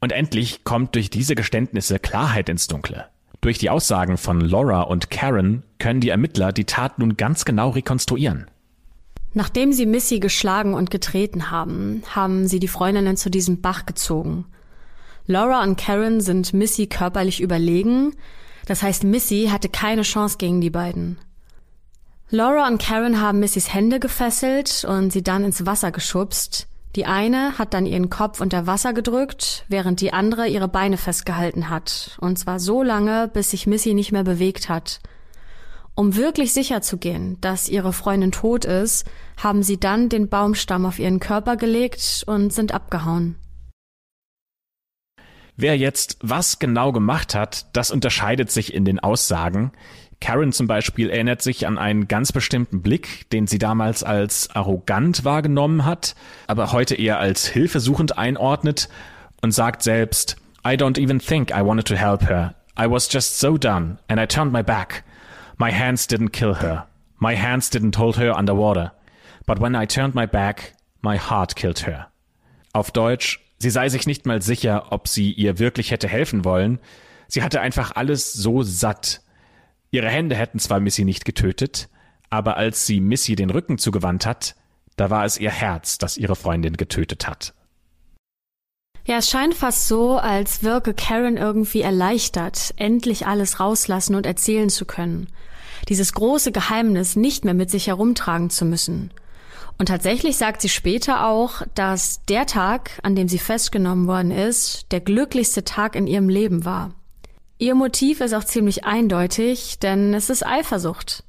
Und 0.02 0.12
endlich 0.12 0.64
kommt 0.64 0.96
durch 0.96 1.10
diese 1.10 1.36
Geständnisse 1.36 2.00
Klarheit 2.00 2.50
ins 2.50 2.68
Dunkle. 2.68 3.06
Durch 3.40 3.58
die 3.60 3.70
Aussagen 3.70 4.18
von 4.18 4.42
Laura 4.42 4.82
und 4.82 5.10
Karen 5.10 5.64
können 5.80 6.02
die 6.02 6.10
Ermittler 6.10 6.52
die 6.52 6.66
Tat 6.66 7.00
nun 7.00 7.16
ganz 7.16 7.46
genau 7.46 7.70
rekonstruieren. 7.70 8.48
Nachdem 9.34 9.72
sie 9.72 9.86
Missy 9.86 10.20
geschlagen 10.20 10.74
und 10.74 10.92
getreten 10.92 11.52
haben, 11.52 12.04
haben 12.14 12.48
sie 12.48 12.60
die 12.60 12.68
Freundinnen 12.68 13.16
zu 13.16 13.30
diesem 13.30 13.62
Bach 13.62 13.86
gezogen. 13.86 14.46
Laura 15.26 15.64
und 15.64 15.78
Karen 15.78 16.20
sind 16.20 16.54
Missy 16.54 16.88
körperlich 16.88 17.40
überlegen. 17.40 18.14
Das 18.66 18.84
heißt, 18.84 19.04
Missy 19.04 19.50
hatte 19.52 19.70
keine 19.70 20.02
Chance 20.02 20.38
gegen 20.38 20.60
die 20.60 20.70
beiden. 20.70 21.18
Laura 22.30 22.68
und 22.68 22.82
Karen 22.82 23.22
haben 23.22 23.40
Missys 23.40 23.74
Hände 23.74 24.00
gefesselt 24.00 24.86
und 24.88 25.12
sie 25.12 25.24
dann 25.24 25.44
ins 25.44 25.66
Wasser 25.66 25.92
geschubst. 25.92 26.68
Die 26.96 27.06
eine 27.06 27.58
hat 27.58 27.74
dann 27.74 27.86
ihren 27.86 28.10
Kopf 28.10 28.42
unter 28.42 28.68
Wasser 28.68 28.92
gedrückt, 28.94 29.66
während 29.70 30.02
die 30.02 30.12
andere 30.12 30.48
ihre 30.48 30.68
Beine 30.68 30.98
festgehalten 30.98 31.70
hat. 31.70 32.18
Und 32.20 32.38
zwar 32.38 32.60
so 32.60 32.84
lange, 32.84 33.30
bis 33.30 33.52
sich 33.52 33.68
Missy 33.68 33.94
nicht 33.94 34.12
mehr 34.12 34.24
bewegt 34.24 34.68
hat. 34.68 35.00
Um 35.96 36.16
wirklich 36.16 36.54
sicher 36.54 36.82
zu 36.82 36.98
gehen, 36.98 37.38
dass 37.42 37.70
ihre 37.70 37.94
Freundin 37.94 38.32
tot 38.32 38.66
ist, 38.66 39.06
haben 39.38 39.62
sie 39.62 39.80
dann 39.80 40.10
den 40.10 40.30
Baumstamm 40.30 40.86
auf 40.86 41.00
ihren 41.00 41.20
Körper 41.20 41.58
gelegt 41.58 42.24
und 42.28 42.54
sind 42.54 42.74
abgehauen. 42.74 43.36
Wer 45.58 45.78
jetzt 45.78 46.18
was 46.22 46.60
genau 46.60 46.92
gemacht 46.92 47.36
hat, 47.36 47.68
das 47.74 47.92
unterscheidet 47.92 48.50
sich 48.50 48.74
in 48.74 48.86
den 48.86 49.00
Aussagen. 49.00 49.74
Karen 50.22 50.54
zum 50.54 50.68
Beispiel 50.68 51.10
erinnert 51.10 51.42
sich 51.42 51.68
an 51.68 51.78
einen 51.78 52.08
ganz 52.08 52.32
bestimmten 52.32 52.82
Blick, 52.82 53.30
den 53.32 53.48
sie 53.48 53.58
damals 53.58 54.04
als 54.04 54.50
arrogant 54.56 55.26
wahrgenommen 55.26 55.84
hat, 55.84 56.16
aber 56.48 56.72
heute 56.72 56.96
eher 56.96 57.20
als 57.20 57.48
hilfesuchend 57.48 58.18
einordnet 58.18 58.88
und 59.42 59.52
sagt 59.52 59.84
selbst, 59.84 60.38
I 60.66 60.72
don't 60.72 61.00
even 61.02 61.20
think 61.20 61.52
I 61.52 61.66
wanted 61.66 61.88
to 61.88 61.96
help 61.96 62.28
her. 62.30 62.56
I 62.80 62.90
was 62.90 63.12
just 63.12 63.40
so 63.40 63.58
done 63.58 63.98
and 64.08 64.20
I 64.22 64.26
turned 64.26 64.54
my 64.54 64.64
back. 64.64 65.04
My 65.62 65.72
hands 65.72 66.08
didn't 66.08 66.32
kill 66.32 66.56
her. 66.56 66.88
My 67.20 67.36
hands 67.36 67.70
didn't 67.70 67.96
hold 67.96 68.18
her 68.18 68.36
underwater. 68.36 68.94
But 69.46 69.60
when 69.60 69.76
I 69.76 69.86
turned 69.86 70.16
my 70.16 70.26
back, 70.26 70.74
my 71.02 71.18
heart 71.18 71.56
killed 71.56 71.86
her. 71.86 72.08
Auf 72.74 72.90
Deutsch, 72.90 73.40
sie 73.60 73.70
sei 73.70 73.88
sich 73.90 74.08
nicht 74.08 74.26
mal 74.26 74.42
sicher, 74.42 74.92
ob 74.92 75.08
sie 75.08 75.32
ihr 75.32 75.60
wirklich 75.60 75.92
hätte 75.92 76.08
helfen 76.08 76.46
wollen. 76.46 76.80
Sie 77.28 77.44
hatte 77.44 77.62
einfach 77.62 77.96
alles 77.96 78.34
so 78.34 78.64
satt, 78.64 79.22
Ihre 79.92 80.10
Hände 80.10 80.36
hätten 80.36 80.58
zwar 80.58 80.80
Missy 80.80 81.04
nicht 81.04 81.26
getötet, 81.26 81.90
aber 82.30 82.56
als 82.56 82.88
sie 82.88 83.02
Missy 83.02 83.36
den 83.36 83.50
Rücken 83.50 83.78
zugewandt 83.78 84.26
hat, 84.26 84.56
da 84.96 85.10
war 85.10 85.26
es 85.26 85.38
ihr 85.38 85.52
Herz, 85.52 85.98
das 85.98 86.18
ihre 86.18 86.38
Freundin 86.38 86.78
getötet 86.78 87.28
hat. 87.28 87.54
Ja, 89.06 89.18
es 89.18 89.30
scheint 89.30 89.54
fast 89.54 89.88
so, 89.88 90.18
als 90.18 90.64
wirke 90.64 90.94
Karen 90.94 91.36
irgendwie 91.36 91.82
erleichtert, 91.82 92.74
endlich 92.78 93.28
alles 93.28 93.60
rauslassen 93.60 94.16
und 94.16 94.26
erzählen 94.26 94.70
zu 94.70 94.86
können. 94.86 95.28
Dieses 95.90 96.14
große 96.14 96.52
Geheimnis 96.52 97.16
nicht 97.16 97.46
mehr 97.46 97.54
mit 97.54 97.70
sich 97.70 97.88
herumtragen 97.88 98.50
zu 98.50 98.66
müssen. 98.66 99.12
Und 99.78 99.88
tatsächlich 99.88 100.38
sagt 100.38 100.62
sie 100.62 100.70
später 100.70 101.26
auch, 101.28 101.64
dass 101.74 102.24
der 102.26 102.46
Tag, 102.46 103.00
an 103.04 103.16
dem 103.16 103.28
sie 103.28 103.40
festgenommen 103.40 104.08
worden 104.08 104.32
ist, 104.32 104.92
der 104.92 105.00
glücklichste 105.00 105.64
Tag 105.64 105.96
in 105.96 106.08
ihrem 106.08 106.30
Leben 106.30 106.66
war. 106.66 106.94
Ihr 107.58 107.76
Motiv 107.76 108.22
ist 108.22 108.34
auch 108.34 108.44
ziemlich 108.44 108.86
eindeutig, 108.86 109.80
denn 109.80 110.14
es 110.14 110.30
ist 110.30 110.46
Eifersucht. 110.46 111.24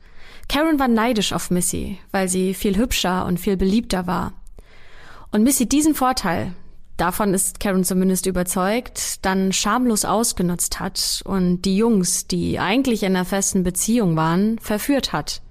Karen 0.48 0.78
war 0.78 0.88
neidisch 0.88 1.32
auf 1.32 1.50
Missy, 1.50 1.98
weil 2.10 2.28
sie 2.28 2.54
viel 2.54 2.76
hübscher 2.76 3.26
und 3.26 3.40
viel 3.40 3.56
beliebter 3.56 4.06
war. 4.06 4.34
Und 5.30 5.42
Missy 5.42 5.66
diesen 5.66 5.94
Vorteil, 5.94 6.52
davon 6.96 7.34
ist 7.34 7.60
Karen 7.60 7.84
zumindest 7.84 8.26
überzeugt, 8.26 9.24
dann 9.24 9.52
schamlos 9.52 10.04
ausgenutzt 10.04 10.80
hat 10.80 11.22
und 11.24 11.62
die 11.62 11.76
Jungs, 11.76 12.26
die 12.26 12.58
eigentlich 12.58 13.02
in 13.02 13.16
einer 13.16 13.24
festen 13.24 13.62
Beziehung 13.62 14.16
waren, 14.16 14.58
verführt 14.58 15.12
hat. 15.12 15.42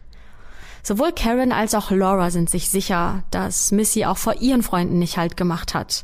Sowohl 0.83 1.11
Karen 1.11 1.51
als 1.51 1.75
auch 1.75 1.91
Laura 1.91 2.31
sind 2.31 2.49
sich 2.49 2.69
sicher, 2.69 3.23
dass 3.31 3.71
Missy 3.71 4.05
auch 4.05 4.17
vor 4.17 4.41
ihren 4.41 4.63
Freunden 4.63 4.99
nicht 4.99 5.17
halt 5.17 5.37
gemacht 5.37 5.73
hat 5.73 6.03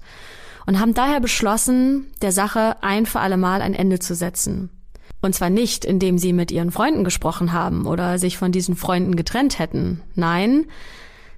und 0.68 0.80
haben 0.80 0.94
daher 0.94 1.20
beschlossen, 1.20 2.08
der 2.22 2.32
Sache 2.32 2.76
ein 2.82 3.06
für 3.06 3.22
alle 3.22 3.38
Mal 3.38 3.62
ein 3.62 3.74
Ende 3.74 4.00
zu 4.00 4.14
setzen. 4.14 4.70
Und 5.22 5.34
zwar 5.34 5.50
nicht, 5.50 5.84
indem 5.84 6.20
sie 6.20 6.34
mit 6.34 6.52
ihren 6.52 6.72
Freunden 6.72 7.04
gesprochen 7.04 7.54
haben 7.54 7.88
oder 7.88 8.20
sich 8.20 8.38
von 8.38 8.52
diesen 8.52 8.76
Freunden 8.76 9.16
getrennt 9.16 9.58
hätten. 9.58 10.04
Nein, 10.14 10.66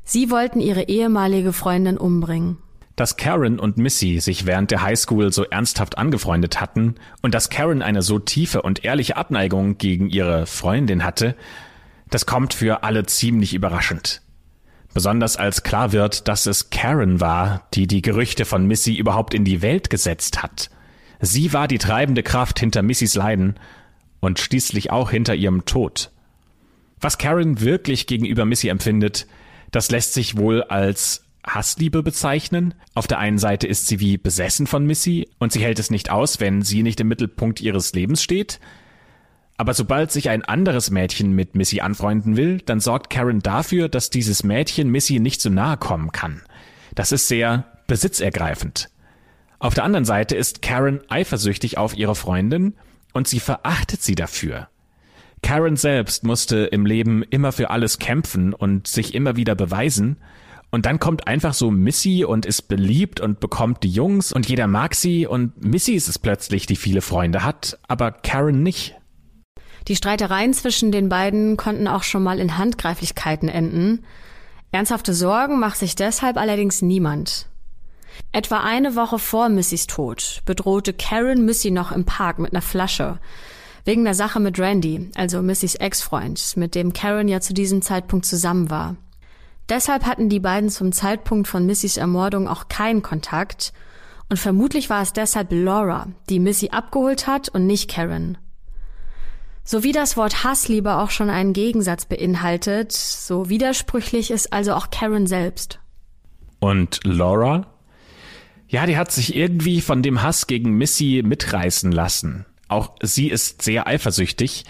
sie 0.03 0.31
wollten 0.31 0.59
ihre 0.59 0.89
ehemalige 0.89 1.53
Freundin 1.53 1.97
umbringen. 1.97 2.57
Dass 2.99 3.15
Karen 3.15 3.59
und 3.59 3.77
Missy 3.77 4.19
sich 4.19 4.45
während 4.45 4.71
der 4.71 4.81
Highschool 4.81 5.31
so 5.31 5.45
ernsthaft 5.45 5.97
angefreundet 5.97 6.59
hatten 6.59 6.95
und 7.21 7.33
dass 7.33 7.49
Karen 7.49 7.81
eine 7.81 8.01
so 8.01 8.19
tiefe 8.19 8.61
und 8.61 8.83
ehrliche 8.83 9.15
Abneigung 9.15 9.77
gegen 9.77 10.09
ihre 10.09 10.45
Freundin 10.45 11.05
hatte, 11.05 11.37
das 12.09 12.25
kommt 12.25 12.53
für 12.53 12.83
alle 12.83 13.05
ziemlich 13.05 13.53
überraschend. 13.53 14.21
Besonders 14.93 15.37
als 15.37 15.63
klar 15.63 15.93
wird, 15.93 16.27
dass 16.27 16.45
es 16.45 16.71
Karen 16.71 17.21
war, 17.21 17.69
die 17.73 17.87
die 17.87 18.01
Gerüchte 18.01 18.43
von 18.43 18.65
Missy 18.65 18.95
überhaupt 18.95 19.33
in 19.33 19.45
die 19.45 19.61
Welt 19.61 19.89
gesetzt 19.89 20.43
hat. 20.43 20.69
Sie 21.21 21.53
war 21.53 21.69
die 21.69 21.77
treibende 21.77 22.21
Kraft 22.21 22.59
hinter 22.59 22.81
Missys 22.81 23.15
Leiden 23.15 23.55
und 24.19 24.39
schließlich 24.39 24.91
auch 24.91 25.09
hinter 25.09 25.35
ihrem 25.35 25.63
Tod. 25.63 26.11
Was 26.99 27.17
Karen 27.17 27.61
wirklich 27.61 28.07
gegenüber 28.07 28.43
Missy 28.43 28.67
empfindet, 28.67 29.25
das 29.71 29.89
lässt 29.89 30.13
sich 30.13 30.35
wohl 30.35 30.63
als 30.63 31.28
Hassliebe 31.53 32.03
bezeichnen. 32.03 32.73
Auf 32.93 33.07
der 33.07 33.19
einen 33.19 33.37
Seite 33.37 33.67
ist 33.67 33.87
sie 33.87 33.99
wie 33.99 34.17
besessen 34.17 34.67
von 34.67 34.85
Missy 34.85 35.29
und 35.39 35.51
sie 35.51 35.61
hält 35.61 35.79
es 35.79 35.89
nicht 35.91 36.09
aus, 36.09 36.39
wenn 36.39 36.61
sie 36.61 36.83
nicht 36.83 36.99
im 36.99 37.07
Mittelpunkt 37.07 37.61
ihres 37.61 37.93
Lebens 37.93 38.23
steht. 38.23 38.59
Aber 39.57 39.73
sobald 39.73 40.11
sich 40.11 40.29
ein 40.29 40.45
anderes 40.45 40.89
Mädchen 40.89 41.33
mit 41.33 41.55
Missy 41.55 41.81
anfreunden 41.81 42.37
will, 42.37 42.61
dann 42.61 42.79
sorgt 42.79 43.09
Karen 43.09 43.39
dafür, 43.39 43.89
dass 43.89 44.09
dieses 44.09 44.43
Mädchen 44.43 44.89
Missy 44.89 45.19
nicht 45.19 45.41
zu 45.41 45.49
nahe 45.49 45.75
kommen 45.75 46.11
kann. 46.13 46.41
Das 46.95 47.11
ist 47.11 47.27
sehr 47.27 47.65
besitzergreifend. 47.87 48.89
Auf 49.59 49.73
der 49.73 49.83
anderen 49.83 50.05
Seite 50.05 50.35
ist 50.37 50.61
Karen 50.61 51.01
eifersüchtig 51.09 51.77
auf 51.77 51.95
ihre 51.97 52.15
Freundin 52.15 52.75
und 53.11 53.27
sie 53.27 53.41
verachtet 53.41 54.01
sie 54.01 54.15
dafür. 54.15 54.69
Karen 55.41 55.75
selbst 55.75 56.23
musste 56.23 56.65
im 56.65 56.85
Leben 56.85 57.23
immer 57.23 57.51
für 57.51 57.69
alles 57.69 57.99
kämpfen 57.99 58.53
und 58.53 58.87
sich 58.87 59.13
immer 59.13 59.35
wieder 59.35 59.55
beweisen. 59.55 60.17
Und 60.71 60.85
dann 60.85 60.99
kommt 60.99 61.27
einfach 61.27 61.53
so 61.53 61.71
Missy 61.71 62.23
und 62.23 62.45
ist 62.45 62.63
beliebt 62.63 63.19
und 63.19 63.39
bekommt 63.39 63.83
die 63.83 63.89
Jungs 63.89 64.31
und 64.31 64.47
jeder 64.47 64.67
mag 64.67 64.93
sie 64.93 65.25
und 65.25 65.63
Missy 65.63 65.93
ist 65.93 66.07
es 66.07 66.19
plötzlich, 66.19 66.67
die 66.67 66.75
viele 66.75 67.01
Freunde 67.01 67.43
hat, 67.43 67.79
aber 67.87 68.11
Karen 68.11 68.61
nicht. 68.61 68.95
Die 69.87 69.95
Streitereien 69.95 70.53
zwischen 70.53 70.91
den 70.91 71.09
beiden 71.09 71.57
konnten 71.57 71.87
auch 71.87 72.03
schon 72.03 72.21
mal 72.21 72.39
in 72.39 72.57
Handgreiflichkeiten 72.57 73.49
enden. 73.49 74.05
Ernsthafte 74.71 75.15
Sorgen 75.15 75.59
macht 75.59 75.77
sich 75.77 75.95
deshalb 75.95 76.37
allerdings 76.37 76.83
niemand. 76.83 77.47
Etwa 78.31 78.59
eine 78.59 78.95
Woche 78.95 79.17
vor 79.17 79.49
Missys 79.49 79.87
Tod 79.87 80.41
bedrohte 80.45 80.93
Karen 80.93 81.45
Missy 81.45 81.71
noch 81.71 81.91
im 81.91 82.05
Park 82.05 82.37
mit 82.37 82.53
einer 82.53 82.61
Flasche. 82.61 83.19
Wegen 83.85 84.03
der 84.03 84.13
Sache 84.13 84.39
mit 84.39 84.59
Randy, 84.59 85.09
also 85.15 85.41
Missys 85.41 85.73
Ex-Freund, 85.75 86.57
mit 86.57 86.75
dem 86.75 86.93
Karen 86.93 87.27
ja 87.27 87.41
zu 87.41 87.55
diesem 87.55 87.81
Zeitpunkt 87.81 88.25
zusammen 88.25 88.69
war. 88.69 88.97
Deshalb 89.69 90.05
hatten 90.05 90.29
die 90.29 90.39
beiden 90.39 90.69
zum 90.69 90.91
Zeitpunkt 90.91 91.47
von 91.47 91.65
Missys 91.65 91.97
Ermordung 91.97 92.47
auch 92.47 92.67
keinen 92.69 93.01
Kontakt 93.01 93.71
und 94.29 94.37
vermutlich 94.37 94.89
war 94.89 95.01
es 95.01 95.13
deshalb 95.13 95.49
Laura, 95.51 96.07
die 96.29 96.39
Missy 96.39 96.69
abgeholt 96.69 97.27
hat 97.27 97.49
und 97.49 97.65
nicht 97.65 97.89
Karen. 97.89 98.37
So 99.63 99.83
wie 99.83 99.91
das 99.91 100.17
Wort 100.17 100.43
Hassliebe 100.43 100.97
auch 100.97 101.09
schon 101.09 101.29
einen 101.29 101.53
Gegensatz 101.53 102.05
beinhaltet, 102.05 102.91
so 102.91 103.49
widersprüchlich 103.49 104.31
ist 104.31 104.53
also 104.53 104.73
auch 104.73 104.89
Karen 104.91 105.27
selbst. 105.27 105.79
Und 106.59 106.99
Laura? 107.03 107.67
Ja, 108.67 108.85
die 108.85 108.97
hat 108.97 109.11
sich 109.11 109.35
irgendwie 109.35 109.81
von 109.81 110.03
dem 110.03 110.21
Hass 110.21 110.45
gegen 110.45 110.77
Missy 110.77 111.23
mitreißen 111.25 111.91
lassen. 111.91 112.45
Auch 112.67 112.95
sie 113.01 113.29
ist 113.29 113.63
sehr 113.63 113.87
eifersüchtig. 113.87 114.65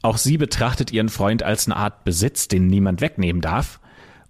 Auch 0.00 0.16
sie 0.16 0.38
betrachtet 0.38 0.90
ihren 0.90 1.10
Freund 1.10 1.42
als 1.42 1.66
eine 1.66 1.76
Art 1.76 2.04
Besitz, 2.04 2.48
den 2.48 2.66
niemand 2.66 3.02
wegnehmen 3.02 3.42
darf. 3.42 3.78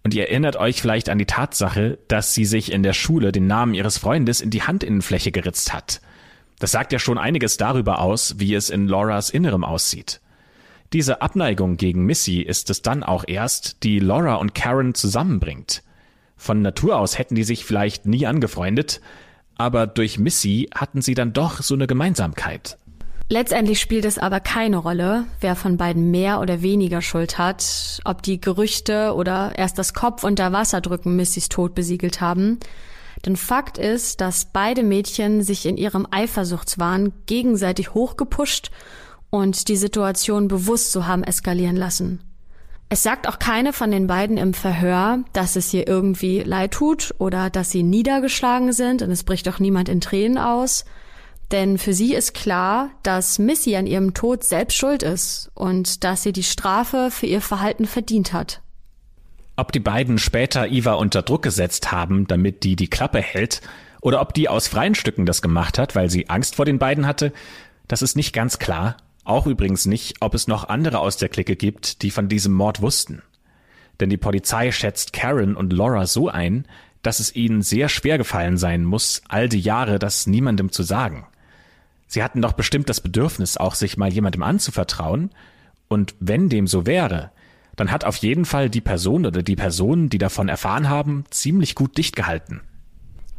Und 0.05 0.15
ihr 0.15 0.29
erinnert 0.29 0.57
euch 0.57 0.81
vielleicht 0.81 1.09
an 1.09 1.19
die 1.19 1.27
Tatsache, 1.27 1.99
dass 2.09 2.35
sie 2.35 2.45
sich 2.45 2.73
in 2.73 2.83
der 2.83 2.93
Schule 2.93 3.31
den 3.31 3.47
Namen 3.47 3.75
ihres 3.75 3.99
Freundes 3.99 4.41
in 4.41 4.51
die 4.51 4.63
Handinnenfläche 4.63 5.31
geritzt 5.31 5.73
hat. 5.73 6.01
Das 6.59 6.73
sagt 6.73 6.93
ja 6.93 6.99
schon 6.99 7.19
einiges 7.19 7.57
darüber 7.57 8.01
aus, 8.01 8.39
wie 8.39 8.55
es 8.55 8.71
in 8.71 8.89
Lauras 8.89 9.31
Innerem 9.31 9.65
aussieht. 9.65 10.21
Diese 10.93 11.23
Abneigung 11.23 11.77
gegen 11.77 12.05
Missy 12.05 12.41
ist 12.41 12.69
es 12.69 12.83
dann 12.83 13.03
auch 13.03 13.25
erst, 13.27 13.83
die 13.83 13.99
Laura 13.99 14.35
und 14.35 14.55
Karen 14.55 14.95
zusammenbringt. 14.95 15.83
Von 16.37 16.61
Natur 16.61 16.99
aus 16.99 17.19
hätten 17.19 17.35
die 17.35 17.45
sich 17.45 17.65
vielleicht 17.65 18.05
nie 18.05 18.27
angefreundet, 18.27 19.01
aber 19.57 19.87
durch 19.87 20.19
Missy 20.19 20.69
hatten 20.75 21.01
sie 21.01 21.15
dann 21.15 21.33
doch 21.33 21.63
so 21.63 21.75
eine 21.75 21.87
Gemeinsamkeit. 21.87 22.77
Letztendlich 23.33 23.81
spielt 23.81 24.05
es 24.05 24.19
aber 24.19 24.41
keine 24.41 24.77
Rolle, 24.77 25.25
wer 25.41 25.57
von 25.57 25.79
beiden 25.79 26.11
mehr 26.11 26.39
oder 26.39 26.61
weniger 26.61 27.01
Schuld 27.01 27.39
hat, 27.39 27.99
ob 28.05 28.23
die 28.23 28.43
Gerüchte 28.43 29.15
oder 29.15 29.53
erst 29.57 29.79
das 29.79 29.95
Kopf 29.95 30.23
unter 30.23 30.53
Wasser 30.53 30.83
drücken 30.83 31.17
Missys 31.17 31.49
Tod 31.49 31.75
besiegelt 31.75 32.21
haben. 32.21 32.61
Denn 33.25 33.37
Fakt 33.37 33.79
ist, 33.79 34.21
dass 34.21 34.45
beide 34.45 34.83
Mädchen 34.83 35.43
sich 35.43 35.65
in 35.65 35.79
ihrem 35.79 36.07
Eifersuchtswahn 36.11 37.15
gegenseitig 37.25 37.95
hochgepusht 37.95 38.71
und 39.31 39.69
die 39.69 39.77
Situation 39.77 40.47
bewusst 40.47 40.93
so 40.93 41.07
haben 41.07 41.25
eskalieren 41.25 41.77
lassen. 41.77 42.21
Es 42.91 43.03
sagt 43.03 43.27
auch 43.27 43.39
keine 43.39 43.73
von 43.73 43.91
den 43.91 44.09
beiden 44.09 44.37
im 44.37 44.53
Verhör, 44.53 45.21
dass 45.33 45.57
es 45.57 45.73
ihr 45.73 45.89
irgendwie 45.89 46.41
leid 46.41 46.73
tut 46.73 47.15
oder 47.17 47.49
dass 47.49 47.71
sie 47.71 47.83
niedergeschlagen 47.83 48.75
sind 48.75 49.01
und 49.01 49.11
es 49.11 49.25
bricht 49.25 49.49
auch 49.49 49.59
niemand 49.59 49.89
in 49.89 50.03
Tränen 50.03 50.37
aus. 50.37 50.85
Denn 51.53 51.77
für 51.77 51.93
sie 51.93 52.15
ist 52.15 52.33
klar, 52.33 52.91
dass 53.03 53.39
Missy 53.39 53.77
an 53.77 53.87
ihrem 53.87 54.15
Tod 54.15 54.43
selbst 54.43 54.77
schuld 54.77 55.03
ist 55.03 55.51
und 55.55 56.03
dass 56.03 56.23
sie 56.23 56.33
die 56.33 56.43
Strafe 56.43 57.11
für 57.11 57.27
ihr 57.27 57.43
Verhalten 57.43 57.85
verdient 57.85 58.33
hat. 58.33 58.63
Ob 59.57 59.71
die 59.71 59.81
beiden 59.81 60.17
später 60.17 60.69
Eva 60.69 60.95
unter 60.95 61.21
Druck 61.21 61.43
gesetzt 61.43 61.93
haben, 61.93 62.27
damit 62.27 62.65
die 62.65 62.75
die 62.75 62.89
Klappe 62.89 63.21
hält, 63.21 63.61
oder 64.01 64.23
ob 64.23 64.33
die 64.33 64.49
aus 64.49 64.67
freien 64.67 64.95
Stücken 64.95 65.27
das 65.27 65.43
gemacht 65.43 65.79
hat, 65.79 65.95
weil 65.95 66.11
sie 66.11 66.31
Angst 66.31 66.57
vor 66.57 66.65
den 66.65 66.79
beiden 66.79 67.07
hatte, 67.07 67.33
das 67.87 68.01
ist 68.01 68.17
nicht 68.17 68.33
ganz 68.33 68.59
klar. 68.59 68.97
Auch 69.25 69.47
übrigens 69.47 69.85
nicht, 69.85 70.17
ob 70.21 70.35
es 70.35 70.49
noch 70.49 70.69
andere 70.69 70.99
aus 71.01 71.19
der 71.19 71.29
Clique 71.29 71.55
gibt, 71.55 72.03
die 72.03 72.11
von 72.11 72.29
diesem 72.29 72.55
Mord 72.55 72.81
wussten. 72.81 73.23
Denn 74.01 74.09
die 74.09 74.17
Polizei 74.17 74.73
schätzt 74.73 75.13
Karen 75.13 75.55
und 75.55 75.73
Laura 75.73 76.07
so 76.07 76.29
ein, 76.29 76.67
dass 77.03 77.21
es 77.21 77.37
ihnen 77.37 77.63
sehr 77.63 77.91
schwer 77.91 78.17
gefallen 78.17 78.57
sein 78.57 78.85
muss, 78.85 79.23
all 79.29 79.49
die 79.49 79.61
Jahre 79.61 79.99
das 79.99 80.27
niemandem 80.27 80.73
zu 80.73 80.83
sagen. 80.83 81.27
Sie 82.13 82.23
hatten 82.23 82.43
doch 82.43 82.53
bestimmt 82.53 82.91
das 82.91 83.01
Bedürfnis, 83.01 83.57
auch 83.57 83.75
sich 83.75 83.97
mal 83.97 84.13
jemandem 84.13 84.43
anzuvertrauen, 84.43 85.31
und 85.89 86.15
wenn 86.21 86.51
dem 86.51 86.67
so 86.67 86.85
wäre, 86.85 87.31
dann 87.75 87.91
hat 87.91 88.05
auf 88.05 88.17
jeden 88.17 88.45
Fall 88.45 88.69
die 88.69 88.83
Person 88.83 89.25
oder 89.25 89.43
die 89.43 89.57
Personen, 89.57 90.11
die 90.11 90.19
davon 90.19 90.51
erfahren 90.51 90.91
haben, 90.91 91.25
ziemlich 91.31 91.75
gut 91.75 91.97
dicht 91.97 92.15
gehalten. 92.15 92.61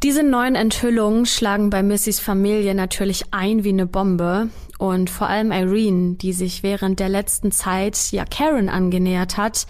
Diese 0.02 0.24
neuen 0.24 0.56
Enthüllungen 0.56 1.24
schlagen 1.24 1.70
bei 1.70 1.84
Missys 1.84 2.18
Familie 2.18 2.74
natürlich 2.74 3.26
ein 3.30 3.62
wie 3.62 3.68
eine 3.68 3.86
Bombe 3.86 4.48
und 4.78 5.08
vor 5.08 5.28
allem 5.28 5.52
Irene, 5.52 6.16
die 6.16 6.32
sich 6.32 6.64
während 6.64 6.98
der 6.98 7.08
letzten 7.08 7.52
Zeit 7.52 8.10
ja 8.10 8.24
Karen 8.24 8.68
angenähert 8.68 9.36
hat, 9.36 9.68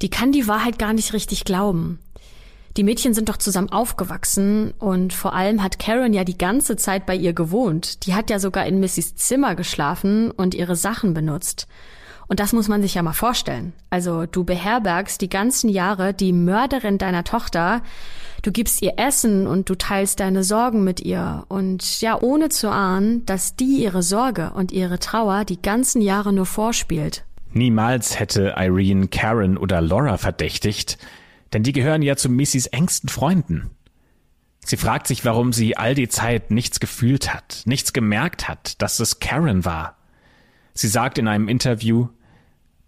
die 0.00 0.08
kann 0.08 0.32
die 0.32 0.48
Wahrheit 0.48 0.78
gar 0.78 0.94
nicht 0.94 1.12
richtig 1.12 1.44
glauben. 1.44 1.98
Die 2.80 2.84
Mädchen 2.84 3.12
sind 3.12 3.28
doch 3.28 3.36
zusammen 3.36 3.68
aufgewachsen 3.68 4.72
und 4.78 5.12
vor 5.12 5.34
allem 5.34 5.62
hat 5.62 5.78
Karen 5.78 6.14
ja 6.14 6.24
die 6.24 6.38
ganze 6.38 6.76
Zeit 6.76 7.04
bei 7.04 7.14
ihr 7.14 7.34
gewohnt. 7.34 8.06
Die 8.06 8.14
hat 8.14 8.30
ja 8.30 8.38
sogar 8.38 8.64
in 8.64 8.80
Missys 8.80 9.16
Zimmer 9.16 9.54
geschlafen 9.54 10.30
und 10.30 10.54
ihre 10.54 10.76
Sachen 10.76 11.12
benutzt. 11.12 11.68
Und 12.26 12.40
das 12.40 12.54
muss 12.54 12.68
man 12.68 12.80
sich 12.80 12.94
ja 12.94 13.02
mal 13.02 13.12
vorstellen. 13.12 13.74
Also 13.90 14.24
du 14.24 14.44
beherbergst 14.44 15.20
die 15.20 15.28
ganzen 15.28 15.68
Jahre 15.68 16.14
die 16.14 16.32
Mörderin 16.32 16.96
deiner 16.96 17.22
Tochter, 17.22 17.82
du 18.40 18.50
gibst 18.50 18.80
ihr 18.80 18.94
Essen 18.96 19.46
und 19.46 19.68
du 19.68 19.74
teilst 19.74 20.18
deine 20.18 20.42
Sorgen 20.42 20.82
mit 20.82 21.02
ihr. 21.02 21.44
Und 21.48 22.00
ja, 22.00 22.18
ohne 22.18 22.48
zu 22.48 22.70
ahnen, 22.70 23.26
dass 23.26 23.56
die 23.56 23.82
ihre 23.82 24.02
Sorge 24.02 24.52
und 24.54 24.72
ihre 24.72 24.98
Trauer 24.98 25.44
die 25.44 25.60
ganzen 25.60 26.00
Jahre 26.00 26.32
nur 26.32 26.46
vorspielt. 26.46 27.26
Niemals 27.52 28.18
hätte 28.18 28.54
Irene 28.56 29.08
Karen 29.08 29.58
oder 29.58 29.82
Laura 29.82 30.16
verdächtigt, 30.16 30.96
denn 31.52 31.62
die 31.62 31.72
gehören 31.72 32.02
ja 32.02 32.16
zu 32.16 32.28
Missys 32.28 32.66
engsten 32.66 33.08
Freunden. 33.08 33.70
Sie 34.64 34.76
fragt 34.76 35.06
sich, 35.06 35.24
warum 35.24 35.52
sie 35.52 35.76
all 35.76 35.94
die 35.94 36.08
Zeit 36.08 36.50
nichts 36.50 36.80
gefühlt 36.80 37.32
hat, 37.32 37.62
nichts 37.64 37.92
gemerkt 37.92 38.48
hat, 38.48 38.80
dass 38.82 39.00
es 39.00 39.20
Karen 39.20 39.64
war. 39.64 39.96
Sie 40.74 40.88
sagt 40.88 41.18
in 41.18 41.28
einem 41.28 41.48
Interview, 41.48 42.08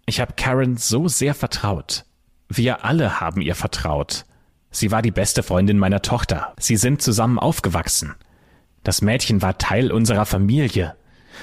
ich 0.05 0.19
habe 0.19 0.33
Karen 0.35 0.77
so 0.77 1.07
sehr 1.07 1.33
vertraut. 1.33 2.05
Wir 2.47 2.85
alle 2.85 3.19
haben 3.19 3.41
ihr 3.41 3.55
vertraut. 3.55 4.25
Sie 4.69 4.91
war 4.91 5.01
die 5.01 5.11
beste 5.11 5.43
Freundin 5.43 5.77
meiner 5.77 6.01
Tochter. 6.01 6.53
Sie 6.59 6.77
sind 6.77 7.01
zusammen 7.01 7.39
aufgewachsen. 7.39 8.15
Das 8.83 9.01
Mädchen 9.01 9.41
war 9.41 9.57
Teil 9.57 9.91
unserer 9.91 10.25
Familie. 10.25 10.95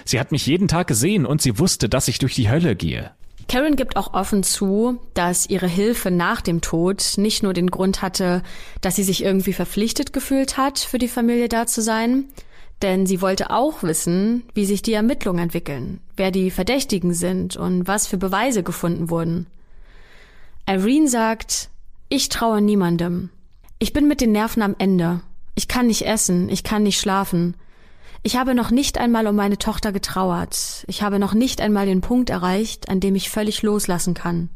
Sie 0.05 0.21
hat 0.21 0.31
mich 0.31 0.47
jeden 0.47 0.69
Tag 0.69 0.87
gesehen 0.87 1.27
und 1.27 1.41
sie 1.41 1.59
wusste, 1.59 1.89
dass 1.89 2.09
ich 2.09 2.19
durch 2.19 2.35
die 2.35 2.51
Hölle 2.51 2.77
gehe. 2.77 3.13
Karen 3.51 3.75
gibt 3.75 3.97
auch 3.97 4.15
offen 4.15 4.45
zu, 4.45 5.01
dass 5.13 5.51
ihre 5.51 5.67
Hilfe 5.67 6.13
nach 6.13 6.41
dem 6.41 6.61
Tod 6.61 7.15
nicht 7.17 7.43
nur 7.43 7.53
den 7.53 7.69
Grund 7.69 8.01
hatte, 8.01 8.45
dass 8.81 8.95
sie 8.95 9.03
sich 9.03 9.25
irgendwie 9.25 9.53
verpflichtet 9.53 10.13
gefühlt 10.13 10.57
hat, 10.57 10.79
für 10.79 10.99
die 10.99 11.09
Familie 11.09 11.49
da 11.49 11.67
zu 11.67 11.83
sein, 11.83 12.27
denn 12.81 13.07
sie 13.07 13.21
wollte 13.21 13.51
auch 13.51 13.83
wissen, 13.83 14.45
wie 14.55 14.67
sich 14.67 14.83
die 14.83 14.93
Ermittlungen 14.93 15.43
entwickeln, 15.43 15.99
wer 16.17 16.31
die 16.31 16.53
Verdächtigen 16.53 17.13
sind 17.13 17.57
und 17.57 17.89
was 17.89 18.07
für 18.07 18.19
Beweise 18.19 18.63
gefunden 18.63 19.11
wurden. 19.11 19.49
Irene 20.69 21.09
sagt, 21.09 21.71
ich 22.09 22.29
traue 22.29 22.61
niemandem. 22.61 23.31
Ich 23.81 23.93
bin 23.93 24.07
mit 24.07 24.21
den 24.21 24.31
Nerven 24.31 24.63
am 24.63 24.77
Ende. 24.79 25.23
Ich 25.57 25.67
kann 25.67 25.89
nicht 25.89 26.07
essen, 26.07 26.49
ich 26.51 26.63
kann 26.63 26.85
nicht 26.85 27.01
schlafen. 27.01 27.57
Ich 28.23 28.37
habe 28.37 28.55
noch 28.55 28.71
nicht 28.71 28.99
einmal 28.99 29.27
um 29.27 29.35
meine 29.35 29.57
Tochter 29.57 29.93
getrauert. 29.93 30.85
Ich 30.87 31.03
habe 31.03 31.19
noch 31.19 31.33
nicht 31.33 31.61
einmal 31.61 31.87
den 31.87 32.03
Punkt 32.03 32.29
erreicht, 32.29 32.91
an 32.91 33.01
dem 33.01 33.15
ich 33.15 33.31
völlig 33.31 33.63
loslassen 33.63 34.13
kann. 34.15 34.51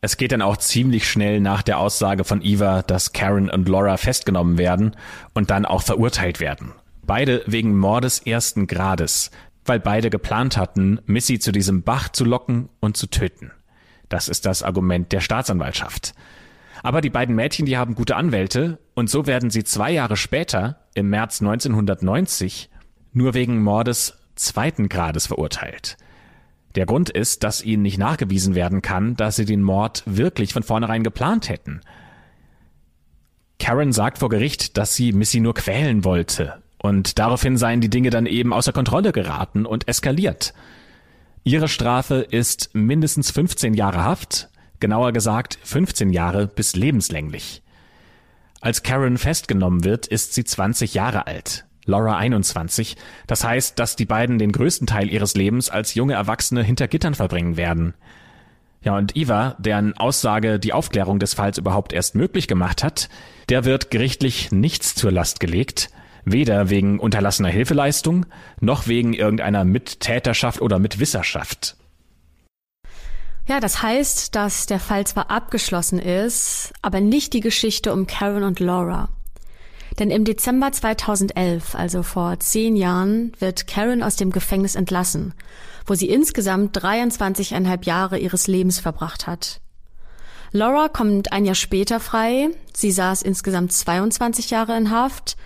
Es 0.00 0.16
geht 0.16 0.32
dann 0.32 0.40
auch 0.40 0.56
ziemlich 0.56 1.06
schnell 1.06 1.40
nach 1.40 1.60
der 1.62 1.78
Aussage 1.78 2.24
von 2.24 2.40
Eva, 2.42 2.80
dass 2.80 3.12
Karen 3.12 3.50
und 3.50 3.68
Laura 3.68 3.98
festgenommen 3.98 4.56
werden 4.56 4.96
und 5.34 5.50
dann 5.50 5.66
auch 5.66 5.82
verurteilt 5.82 6.40
werden. 6.40 6.72
Beide 7.02 7.42
wegen 7.46 7.78
Mordes 7.78 8.20
ersten 8.20 8.66
Grades, 8.66 9.30
weil 9.66 9.80
beide 9.80 10.08
geplant 10.08 10.56
hatten, 10.56 11.00
Missy 11.04 11.38
zu 11.38 11.52
diesem 11.52 11.82
Bach 11.82 12.08
zu 12.08 12.24
locken 12.24 12.70
und 12.80 12.96
zu 12.96 13.08
töten. 13.08 13.52
Das 14.08 14.28
ist 14.28 14.46
das 14.46 14.62
Argument 14.62 15.12
der 15.12 15.20
Staatsanwaltschaft. 15.20 16.14
Aber 16.82 17.00
die 17.00 17.10
beiden 17.10 17.34
Mädchen, 17.34 17.66
die 17.66 17.76
haben 17.76 17.94
gute 17.94 18.16
Anwälte 18.16 18.78
und 18.94 19.10
so 19.10 19.26
werden 19.26 19.50
sie 19.50 19.64
zwei 19.64 19.92
Jahre 19.92 20.16
später, 20.16 20.86
im 20.94 21.10
März 21.10 21.40
1990, 21.40 22.70
nur 23.12 23.34
wegen 23.34 23.62
Mordes 23.62 24.18
zweiten 24.34 24.88
Grades 24.88 25.26
verurteilt. 25.26 25.96
Der 26.74 26.86
Grund 26.86 27.10
ist, 27.10 27.42
dass 27.42 27.64
ihnen 27.64 27.82
nicht 27.82 27.98
nachgewiesen 27.98 28.54
werden 28.54 28.80
kann, 28.80 29.16
dass 29.16 29.36
sie 29.36 29.44
den 29.44 29.62
Mord 29.62 30.02
wirklich 30.06 30.52
von 30.52 30.62
vornherein 30.62 31.02
geplant 31.02 31.48
hätten. 31.48 31.80
Karen 33.58 33.92
sagt 33.92 34.18
vor 34.18 34.28
Gericht, 34.28 34.78
dass 34.78 34.94
sie 34.94 35.12
Missy 35.12 35.40
nur 35.40 35.54
quälen 35.54 36.04
wollte, 36.04 36.62
und 36.78 37.18
daraufhin 37.18 37.56
seien 37.56 37.80
die 37.80 37.90
Dinge 37.90 38.10
dann 38.10 38.26
eben 38.26 38.52
außer 38.52 38.72
Kontrolle 38.72 39.12
geraten 39.12 39.66
und 39.66 39.86
eskaliert. 39.88 40.54
Ihre 41.42 41.68
Strafe 41.68 42.16
ist 42.16 42.70
mindestens 42.74 43.30
15 43.30 43.74
Jahre 43.74 44.04
Haft, 44.04 44.48
genauer 44.80 45.12
gesagt 45.12 45.58
15 45.62 46.10
Jahre 46.10 46.46
bis 46.46 46.76
lebenslänglich. 46.76 47.62
Als 48.60 48.82
Karen 48.82 49.16
festgenommen 49.16 49.84
wird, 49.84 50.06
ist 50.06 50.34
sie 50.34 50.44
20 50.44 50.94
Jahre 50.94 51.26
alt. 51.26 51.64
Laura 51.86 52.16
21. 52.16 52.96
Das 53.26 53.44
heißt, 53.44 53.78
dass 53.78 53.96
die 53.96 54.04
beiden 54.04 54.38
den 54.38 54.52
größten 54.52 54.86
Teil 54.86 55.10
ihres 55.10 55.34
Lebens 55.34 55.70
als 55.70 55.94
junge 55.94 56.14
Erwachsene 56.14 56.62
hinter 56.62 56.88
Gittern 56.88 57.14
verbringen 57.14 57.56
werden. 57.56 57.94
Ja, 58.82 58.96
und 58.96 59.16
Iva, 59.16 59.56
deren 59.58 59.96
Aussage 59.96 60.58
die 60.58 60.72
Aufklärung 60.72 61.18
des 61.18 61.34
Falls 61.34 61.58
überhaupt 61.58 61.92
erst 61.92 62.14
möglich 62.14 62.48
gemacht 62.48 62.82
hat, 62.82 63.10
der 63.48 63.64
wird 63.64 63.90
gerichtlich 63.90 64.52
nichts 64.52 64.94
zur 64.94 65.12
Last 65.12 65.40
gelegt, 65.40 65.90
weder 66.24 66.70
wegen 66.70 66.98
unterlassener 66.98 67.48
Hilfeleistung 67.48 68.26
noch 68.60 68.86
wegen 68.86 69.12
irgendeiner 69.12 69.64
Mittäterschaft 69.64 70.62
oder 70.62 70.78
Mitwisserschaft. 70.78 71.76
Ja, 73.50 73.58
das 73.58 73.82
heißt, 73.82 74.36
dass 74.36 74.66
der 74.66 74.78
Fall 74.78 75.08
zwar 75.08 75.28
abgeschlossen 75.28 75.98
ist, 75.98 76.72
aber 76.82 77.00
nicht 77.00 77.32
die 77.32 77.40
Geschichte 77.40 77.92
um 77.92 78.06
Karen 78.06 78.44
und 78.44 78.60
Laura. 78.60 79.08
Denn 79.98 80.12
im 80.12 80.24
Dezember 80.24 80.70
2011, 80.70 81.74
also 81.74 82.04
vor 82.04 82.38
zehn 82.38 82.76
Jahren, 82.76 83.32
wird 83.40 83.66
Karen 83.66 84.04
aus 84.04 84.14
dem 84.14 84.30
Gefängnis 84.30 84.76
entlassen, 84.76 85.34
wo 85.84 85.94
sie 85.94 86.08
insgesamt 86.10 86.78
23,5 86.78 87.84
Jahre 87.86 88.18
ihres 88.20 88.46
Lebens 88.46 88.78
verbracht 88.78 89.26
hat. 89.26 89.60
Laura 90.52 90.86
kommt 90.88 91.32
ein 91.32 91.44
Jahr 91.44 91.56
später 91.56 91.98
frei. 91.98 92.50
Sie 92.72 92.92
saß 92.92 93.22
insgesamt 93.22 93.72
22 93.72 94.50
Jahre 94.50 94.76
in 94.76 94.92
Haft. 94.92 95.36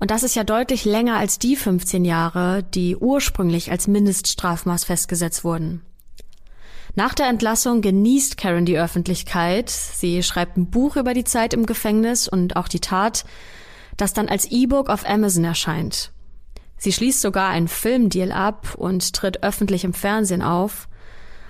Und 0.00 0.10
das 0.10 0.24
ist 0.24 0.34
ja 0.34 0.42
deutlich 0.42 0.84
länger 0.84 1.18
als 1.18 1.38
die 1.38 1.54
15 1.54 2.04
Jahre, 2.04 2.64
die 2.64 2.96
ursprünglich 2.96 3.70
als 3.70 3.86
Mindeststrafmaß 3.86 4.82
festgesetzt 4.82 5.44
wurden. 5.44 5.82
Nach 6.96 7.14
der 7.14 7.26
Entlassung 7.26 7.80
genießt 7.80 8.36
Karen 8.36 8.66
die 8.66 8.78
Öffentlichkeit. 8.78 9.68
Sie 9.68 10.22
schreibt 10.22 10.56
ein 10.56 10.70
Buch 10.70 10.96
über 10.96 11.12
die 11.12 11.24
Zeit 11.24 11.52
im 11.52 11.66
Gefängnis 11.66 12.28
und 12.28 12.56
auch 12.56 12.68
die 12.68 12.80
Tat, 12.80 13.24
das 13.96 14.12
dann 14.12 14.28
als 14.28 14.50
E-Book 14.50 14.88
auf 14.88 15.08
Amazon 15.08 15.44
erscheint. 15.44 16.12
Sie 16.76 16.92
schließt 16.92 17.20
sogar 17.20 17.48
einen 17.48 17.68
Filmdeal 17.68 18.30
ab 18.30 18.74
und 18.76 19.12
tritt 19.12 19.42
öffentlich 19.42 19.84
im 19.84 19.92
Fernsehen 19.92 20.42
auf. 20.42 20.88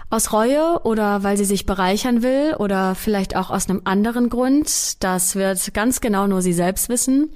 Aus 0.08 0.32
Reue 0.32 0.80
oder 0.84 1.22
weil 1.24 1.36
sie 1.36 1.44
sich 1.44 1.66
bereichern 1.66 2.22
will 2.22 2.54
oder 2.58 2.94
vielleicht 2.94 3.36
auch 3.36 3.50
aus 3.50 3.68
einem 3.68 3.82
anderen 3.84 4.30
Grund, 4.30 5.02
das 5.02 5.34
wird 5.34 5.74
ganz 5.74 6.00
genau 6.00 6.26
nur 6.26 6.40
sie 6.40 6.52
selbst 6.52 6.88
wissen. 6.88 7.30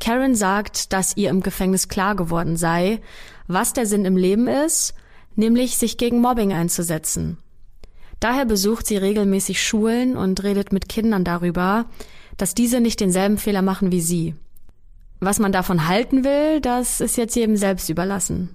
Karen 0.00 0.34
sagt, 0.34 0.92
dass 0.92 1.16
ihr 1.16 1.30
im 1.30 1.40
Gefängnis 1.40 1.88
klar 1.88 2.14
geworden 2.14 2.56
sei, 2.56 3.00
was 3.46 3.72
der 3.72 3.86
Sinn 3.86 4.04
im 4.04 4.16
Leben 4.16 4.48
ist, 4.48 4.94
nämlich 5.34 5.76
sich 5.76 5.96
gegen 5.96 6.20
Mobbing 6.20 6.52
einzusetzen. 6.52 7.38
Daher 8.20 8.44
besucht 8.44 8.86
sie 8.86 8.98
regelmäßig 8.98 9.62
Schulen 9.62 10.16
und 10.16 10.42
redet 10.42 10.72
mit 10.72 10.88
Kindern 10.88 11.24
darüber, 11.24 11.86
dass 12.36 12.54
diese 12.54 12.80
nicht 12.80 13.00
denselben 13.00 13.38
Fehler 13.38 13.62
machen 13.62 13.92
wie 13.92 14.00
sie. 14.00 14.34
Was 15.20 15.38
man 15.38 15.52
davon 15.52 15.88
halten 15.88 16.24
will, 16.24 16.60
das 16.60 17.00
ist 17.00 17.16
jetzt 17.16 17.36
jedem 17.36 17.56
selbst 17.56 17.88
überlassen. 17.88 18.50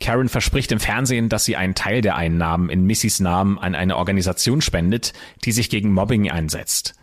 Karen 0.00 0.28
verspricht 0.28 0.72
im 0.72 0.80
Fernsehen, 0.80 1.28
dass 1.28 1.44
sie 1.44 1.56
einen 1.56 1.74
Teil 1.74 2.00
der 2.00 2.16
Einnahmen 2.16 2.68
in 2.68 2.84
Missys 2.84 3.20
Namen 3.20 3.58
an 3.58 3.74
eine 3.74 3.96
Organisation 3.96 4.60
spendet, 4.60 5.12
die 5.44 5.52
sich 5.52 5.70
gegen 5.70 5.92
Mobbing 5.92 6.30
einsetzt. 6.30 6.94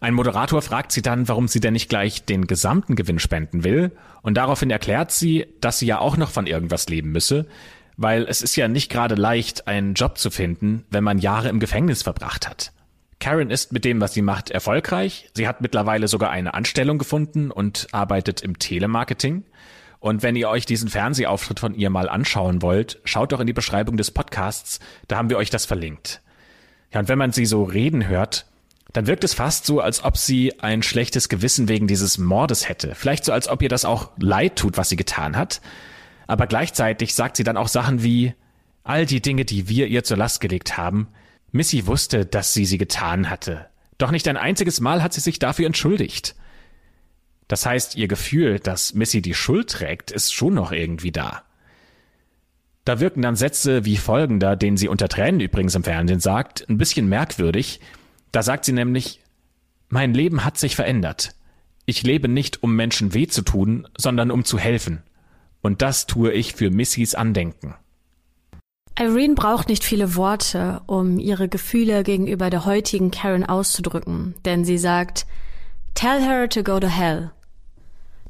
Ein 0.00 0.14
Moderator 0.14 0.62
fragt 0.62 0.92
sie 0.92 1.02
dann, 1.02 1.26
warum 1.26 1.48
sie 1.48 1.58
denn 1.58 1.72
nicht 1.72 1.88
gleich 1.88 2.24
den 2.24 2.46
gesamten 2.46 2.94
Gewinn 2.94 3.18
spenden 3.18 3.64
will, 3.64 3.90
und 4.22 4.34
daraufhin 4.34 4.70
erklärt 4.70 5.10
sie, 5.10 5.46
dass 5.60 5.80
sie 5.80 5.86
ja 5.86 5.98
auch 5.98 6.16
noch 6.16 6.30
von 6.30 6.46
irgendwas 6.46 6.88
leben 6.88 7.10
müsse, 7.10 7.46
weil 7.98 8.26
es 8.28 8.40
ist 8.40 8.56
ja 8.56 8.68
nicht 8.68 8.90
gerade 8.90 9.16
leicht, 9.16 9.66
einen 9.66 9.92
Job 9.94 10.18
zu 10.18 10.30
finden, 10.30 10.86
wenn 10.88 11.04
man 11.04 11.18
Jahre 11.18 11.48
im 11.48 11.58
Gefängnis 11.58 12.04
verbracht 12.04 12.48
hat. 12.48 12.72
Karen 13.18 13.50
ist 13.50 13.72
mit 13.72 13.84
dem, 13.84 14.00
was 14.00 14.14
sie 14.14 14.22
macht, 14.22 14.50
erfolgreich. 14.50 15.28
Sie 15.34 15.48
hat 15.48 15.60
mittlerweile 15.60 16.06
sogar 16.06 16.30
eine 16.30 16.54
Anstellung 16.54 16.98
gefunden 16.98 17.50
und 17.50 17.88
arbeitet 17.90 18.40
im 18.40 18.60
Telemarketing. 18.60 19.42
Und 19.98 20.22
wenn 20.22 20.36
ihr 20.36 20.48
euch 20.48 20.64
diesen 20.64 20.88
Fernsehauftritt 20.88 21.58
von 21.58 21.74
ihr 21.74 21.90
mal 21.90 22.08
anschauen 22.08 22.62
wollt, 22.62 23.00
schaut 23.02 23.32
doch 23.32 23.40
in 23.40 23.48
die 23.48 23.52
Beschreibung 23.52 23.96
des 23.96 24.12
Podcasts, 24.12 24.78
da 25.08 25.16
haben 25.16 25.28
wir 25.28 25.36
euch 25.36 25.50
das 25.50 25.66
verlinkt. 25.66 26.22
Ja, 26.92 27.00
und 27.00 27.08
wenn 27.08 27.18
man 27.18 27.32
sie 27.32 27.46
so 27.46 27.64
reden 27.64 28.06
hört, 28.06 28.46
dann 28.92 29.08
wirkt 29.08 29.24
es 29.24 29.34
fast 29.34 29.66
so, 29.66 29.80
als 29.80 30.04
ob 30.04 30.16
sie 30.16 30.60
ein 30.60 30.84
schlechtes 30.84 31.28
Gewissen 31.28 31.68
wegen 31.68 31.88
dieses 31.88 32.16
Mordes 32.16 32.68
hätte. 32.68 32.94
Vielleicht 32.94 33.24
so, 33.24 33.32
als 33.32 33.48
ob 33.48 33.60
ihr 33.60 33.68
das 33.68 33.84
auch 33.84 34.10
leid 34.20 34.54
tut, 34.54 34.76
was 34.76 34.88
sie 34.88 34.96
getan 34.96 35.36
hat. 35.36 35.60
Aber 36.28 36.46
gleichzeitig 36.46 37.14
sagt 37.14 37.36
sie 37.36 37.42
dann 37.42 37.56
auch 37.56 37.68
Sachen 37.68 38.04
wie, 38.04 38.34
all 38.84 39.06
die 39.06 39.20
Dinge, 39.20 39.44
die 39.44 39.68
wir 39.68 39.88
ihr 39.88 40.04
zur 40.04 40.18
Last 40.18 40.40
gelegt 40.40 40.76
haben, 40.76 41.08
Missy 41.50 41.86
wusste, 41.86 42.26
dass 42.26 42.52
sie 42.52 42.66
sie 42.66 42.78
getan 42.78 43.30
hatte. 43.30 43.66
Doch 43.96 44.10
nicht 44.10 44.28
ein 44.28 44.36
einziges 44.36 44.80
Mal 44.80 45.02
hat 45.02 45.14
sie 45.14 45.20
sich 45.20 45.38
dafür 45.38 45.66
entschuldigt. 45.66 46.36
Das 47.48 47.64
heißt, 47.64 47.96
ihr 47.96 48.08
Gefühl, 48.08 48.60
dass 48.60 48.92
Missy 48.92 49.22
die 49.22 49.34
Schuld 49.34 49.70
trägt, 49.70 50.10
ist 50.10 50.34
schon 50.34 50.54
noch 50.54 50.70
irgendwie 50.70 51.10
da. 51.10 51.44
Da 52.84 53.00
wirken 53.00 53.22
dann 53.22 53.36
Sätze 53.36 53.86
wie 53.86 53.96
folgender, 53.96 54.54
den 54.54 54.76
sie 54.76 54.88
unter 54.88 55.08
Tränen 55.08 55.40
übrigens 55.40 55.74
im 55.74 55.84
Fernsehen 55.84 56.20
sagt, 56.20 56.68
ein 56.68 56.76
bisschen 56.76 57.08
merkwürdig. 57.08 57.80
Da 58.32 58.42
sagt 58.42 58.66
sie 58.66 58.72
nämlich, 58.72 59.20
mein 59.88 60.12
Leben 60.12 60.44
hat 60.44 60.58
sich 60.58 60.76
verändert. 60.76 61.34
Ich 61.86 62.02
lebe 62.02 62.28
nicht, 62.28 62.62
um 62.62 62.76
Menschen 62.76 63.14
weh 63.14 63.26
zu 63.26 63.40
tun, 63.40 63.88
sondern 63.96 64.30
um 64.30 64.44
zu 64.44 64.58
helfen. 64.58 65.02
Und 65.62 65.82
das 65.82 66.06
tue 66.06 66.32
ich 66.32 66.54
für 66.54 66.70
Missys 66.70 67.14
Andenken. 67.14 67.74
Irene 68.98 69.34
braucht 69.34 69.68
nicht 69.68 69.84
viele 69.84 70.16
Worte, 70.16 70.82
um 70.86 71.18
ihre 71.18 71.48
Gefühle 71.48 72.02
gegenüber 72.02 72.50
der 72.50 72.64
heutigen 72.64 73.12
Karen 73.12 73.44
auszudrücken, 73.44 74.34
denn 74.44 74.64
sie 74.64 74.78
sagt, 74.78 75.26
Tell 75.94 76.20
her 76.20 76.48
to 76.48 76.62
go 76.62 76.80
to 76.80 76.88
hell. 76.88 77.30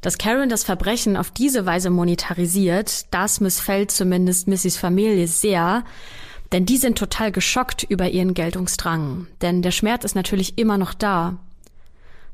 Dass 0.01 0.17
Karen 0.17 0.49
das 0.49 0.63
Verbrechen 0.63 1.17
auf 1.17 1.31
diese 1.31 1.65
Weise 1.65 1.89
monetarisiert, 1.89 3.13
das 3.13 3.41
missfällt 3.41 3.91
zumindest 3.91 4.47
Missys 4.47 4.77
Familie 4.77 5.27
sehr, 5.27 5.83
denn 6.51 6.65
die 6.65 6.77
sind 6.77 6.97
total 6.97 7.31
geschockt 7.31 7.83
über 7.83 8.09
ihren 8.09 8.33
Geltungsdrang. 8.33 9.27
Denn 9.41 9.61
der 9.61 9.71
Schmerz 9.71 10.03
ist 10.03 10.15
natürlich 10.15 10.57
immer 10.57 10.77
noch 10.77 10.93
da. 10.93 11.37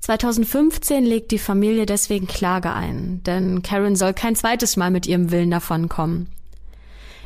2015 0.06 1.04
legt 1.04 1.32
die 1.32 1.40
Familie 1.40 1.88
deswegen 1.88 2.28
Klage 2.28 2.72
ein, 2.72 3.24
denn 3.24 3.64
Karen 3.64 3.96
soll 3.96 4.14
kein 4.14 4.36
zweites 4.36 4.78
Mal 4.78 4.92
mit 4.92 5.08
ihrem 5.08 5.32
Willen 5.32 5.50
davonkommen. 5.50 6.28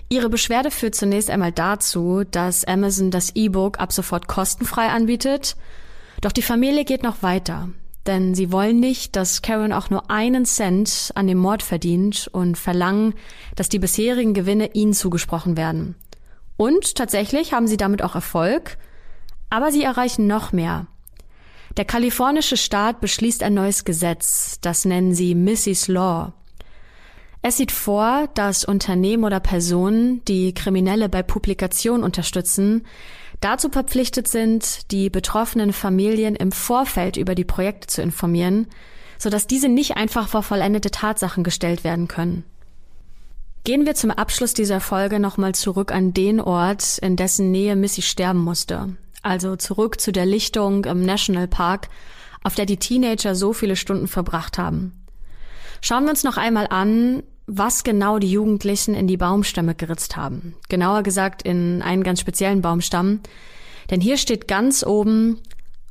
Ihre 0.08 0.30
Beschwerde 0.30 0.72
führt 0.72 0.96
zunächst 0.96 1.30
einmal 1.30 1.52
dazu, 1.52 2.24
dass 2.24 2.64
Amazon 2.64 3.12
das 3.12 3.36
E-Book 3.36 3.82
ab 3.82 3.92
sofort 3.92 4.30
kostenfrei 4.30 4.88
anbietet. 4.88 5.58
Doch 6.22 6.32
die 6.32 6.42
Familie 6.42 6.86
geht 6.86 7.04
noch 7.04 7.22
weiter 7.22 7.68
denn 8.08 8.34
sie 8.34 8.52
wollen 8.52 8.80
nicht, 8.80 9.16
dass 9.16 9.44
Karen 9.44 9.72
auch 9.72 9.92
nur 9.92 10.10
einen 10.10 10.44
Cent 10.46 11.12
an 11.14 11.28
dem 11.28 11.38
Mord 11.38 11.62
verdient 11.62 12.28
und 12.32 12.58
verlangen, 12.58 13.14
dass 13.56 13.70
die 13.70 13.78
bisherigen 13.78 14.34
Gewinne 14.34 14.72
ihnen 14.74 14.94
zugesprochen 14.94 15.58
werden. 15.58 15.94
Und 16.58 16.96
tatsächlich 16.96 17.54
haben 17.54 17.68
sie 17.68 17.78
damit 17.78 18.02
auch 18.02 18.16
Erfolg, 18.16 18.80
aber 19.52 19.72
sie 19.72 19.84
erreichen 19.84 20.26
noch 20.26 20.52
mehr. 20.52 20.88
Der 21.78 21.86
kalifornische 21.86 22.58
Staat 22.58 23.00
beschließt 23.00 23.44
ein 23.44 23.54
neues 23.54 23.86
Gesetz, 23.86 24.60
das 24.62 24.86
nennen 24.86 25.14
sie 25.14 25.36
Missy's 25.36 25.88
Law. 25.88 26.34
Es 27.42 27.58
sieht 27.58 27.72
vor, 27.72 28.28
dass 28.34 28.66
Unternehmen 28.66 29.24
oder 29.24 29.40
Personen, 29.40 30.24
die 30.26 30.54
Kriminelle 30.54 31.08
bei 31.08 31.24
Publikation 31.24 32.04
unterstützen, 32.04 32.86
dazu 33.40 33.70
verpflichtet 33.70 34.28
sind, 34.28 34.92
die 34.92 35.10
betroffenen 35.10 35.72
Familien 35.72 36.36
im 36.36 36.52
Vorfeld 36.52 37.16
über 37.16 37.36
die 37.36 37.46
Projekte 37.46 37.88
zu 37.88 38.02
informieren, 38.02 38.68
sodass 39.18 39.48
diese 39.48 39.70
nicht 39.70 39.96
einfach 39.96 40.28
vor 40.28 40.44
vollendete 40.44 40.92
Tatsachen 40.92 41.44
gestellt 41.44 41.86
werden 41.86 42.10
können. 42.10 42.44
Gehen 43.64 43.86
wir 43.86 43.96
zum 43.96 44.12
Abschluss 44.12 44.54
dieser 44.54 44.80
Folge 44.82 45.20
nochmal 45.20 45.54
zurück 45.56 45.92
an 45.92 46.14
den 46.14 46.42
Ort, 46.42 46.98
in 46.98 47.16
dessen 47.16 47.52
Nähe 47.52 47.76
Missy 47.76 48.02
sterben 48.02 48.40
musste. 48.40 48.98
Also 49.22 49.56
zurück 49.56 50.00
zu 50.00 50.12
der 50.12 50.26
Lichtung 50.26 50.86
im 50.86 51.04
National 51.06 51.48
Park, 51.48 51.90
auf 52.44 52.56
der 52.56 52.66
die 52.66 52.78
Teenager 52.78 53.36
so 53.36 53.54
viele 53.54 53.76
Stunden 53.76 54.08
verbracht 54.08 54.58
haben. 54.58 54.94
Schauen 55.82 56.04
wir 56.04 56.12
uns 56.12 56.24
noch 56.24 56.38
einmal 56.38 56.68
an, 56.70 57.24
was 57.48 57.84
genau 57.84 58.20
die 58.20 58.32
Jugendlichen 58.32 58.94
in 58.94 59.08
die 59.08 59.18
Baumstämme 59.18 59.76
geritzt 59.76 60.16
haben. 60.16 60.56
Genauer 60.70 61.04
gesagt 61.04 61.42
in 61.42 61.82
einen 61.82 62.04
ganz 62.04 62.20
speziellen 62.20 62.62
Baumstamm. 62.62 63.22
Denn 63.90 64.02
hier 64.02 64.18
steht 64.18 64.48
ganz 64.48 64.86
oben 64.86 65.40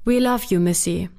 We 0.04 0.20
love 0.20 0.44
you, 0.48 0.60
Missy. 0.60 1.10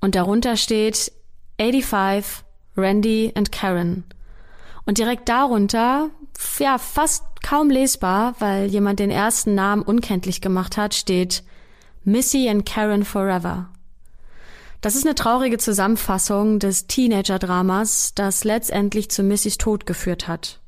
Und 0.00 0.14
darunter 0.14 0.56
steht 0.56 1.12
85, 1.58 2.44
Randy 2.76 3.32
and 3.34 3.52
Karen. 3.52 4.04
Und 4.86 4.98
direkt 4.98 5.28
darunter, 5.28 6.08
ja, 6.58 6.78
fast 6.78 7.24
kaum 7.42 7.68
lesbar, 7.68 8.34
weil 8.38 8.66
jemand 8.66 8.98
den 8.98 9.10
ersten 9.10 9.54
Namen 9.54 9.82
unkenntlich 9.82 10.40
gemacht 10.40 10.76
hat, 10.76 10.94
steht 10.94 11.42
Missy 12.04 12.48
and 12.48 12.64
Karen 12.64 13.04
Forever. 13.04 13.68
Das 14.80 14.94
ist 14.94 15.04
eine 15.04 15.14
traurige 15.14 15.58
Zusammenfassung 15.58 16.58
des 16.58 16.86
Teenager-Dramas, 16.86 18.14
das 18.14 18.44
letztendlich 18.44 19.10
zu 19.10 19.22
Missys 19.22 19.58
Tod 19.58 19.84
geführt 19.84 20.26
hat. 20.26 20.60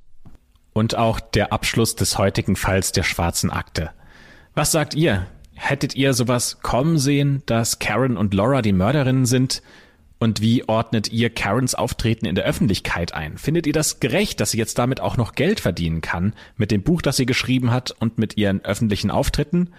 Und 0.74 0.96
auch 0.96 1.20
der 1.20 1.52
Abschluss 1.52 1.96
des 1.96 2.18
heutigen 2.18 2.54
Falls 2.54 2.92
der 2.92 3.02
schwarzen 3.02 3.50
Akte. 3.50 3.90
Was 4.54 4.72
sagt 4.72 4.94
ihr? 4.94 5.26
Hättet 5.54 5.94
ihr 5.94 6.12
sowas 6.12 6.58
kommen 6.60 6.98
sehen, 6.98 7.42
dass 7.46 7.78
Karen 7.78 8.18
und 8.18 8.34
Laura 8.34 8.60
die 8.60 8.72
Mörderinnen 8.72 9.24
sind? 9.24 9.62
Und 10.18 10.42
wie 10.42 10.68
ordnet 10.68 11.10
ihr 11.10 11.30
Karens 11.30 11.74
Auftreten 11.74 12.26
in 12.26 12.34
der 12.34 12.44
Öffentlichkeit 12.44 13.14
ein? 13.14 13.38
Findet 13.38 13.66
ihr 13.66 13.72
das 13.72 14.00
gerecht, 14.00 14.38
dass 14.40 14.50
sie 14.50 14.58
jetzt 14.58 14.78
damit 14.78 15.00
auch 15.00 15.16
noch 15.16 15.34
Geld 15.34 15.60
verdienen 15.60 16.02
kann 16.02 16.34
mit 16.56 16.70
dem 16.70 16.82
Buch, 16.82 17.00
das 17.00 17.16
sie 17.16 17.26
geschrieben 17.26 17.70
hat 17.70 17.90
und 17.90 18.18
mit 18.18 18.36
ihren 18.36 18.62
öffentlichen 18.64 19.10
Auftritten? 19.10 19.70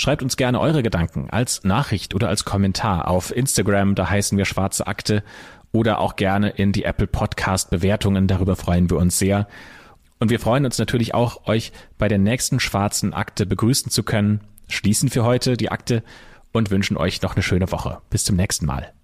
Schreibt 0.00 0.22
uns 0.22 0.38
gerne 0.38 0.58
eure 0.60 0.82
Gedanken 0.82 1.28
als 1.28 1.62
Nachricht 1.62 2.14
oder 2.14 2.30
als 2.30 2.46
Kommentar 2.46 3.06
auf 3.06 3.36
Instagram, 3.36 3.94
da 3.94 4.08
heißen 4.08 4.38
wir 4.38 4.46
Schwarze 4.46 4.86
Akte 4.86 5.22
oder 5.72 5.98
auch 5.98 6.16
gerne 6.16 6.48
in 6.48 6.72
die 6.72 6.84
Apple 6.84 7.06
Podcast 7.06 7.68
Bewertungen, 7.68 8.26
darüber 8.26 8.56
freuen 8.56 8.88
wir 8.88 8.96
uns 8.96 9.18
sehr. 9.18 9.46
Und 10.18 10.30
wir 10.30 10.40
freuen 10.40 10.64
uns 10.64 10.78
natürlich 10.78 11.12
auch, 11.12 11.46
euch 11.46 11.72
bei 11.98 12.08
der 12.08 12.16
nächsten 12.16 12.60
Schwarzen 12.60 13.12
Akte 13.12 13.44
begrüßen 13.44 13.92
zu 13.92 14.02
können, 14.02 14.40
schließen 14.68 15.10
für 15.10 15.24
heute 15.24 15.58
die 15.58 15.70
Akte 15.70 16.02
und 16.50 16.70
wünschen 16.70 16.96
euch 16.96 17.20
noch 17.20 17.34
eine 17.34 17.42
schöne 17.42 17.70
Woche. 17.70 17.98
Bis 18.08 18.24
zum 18.24 18.36
nächsten 18.36 18.64
Mal. 18.64 18.94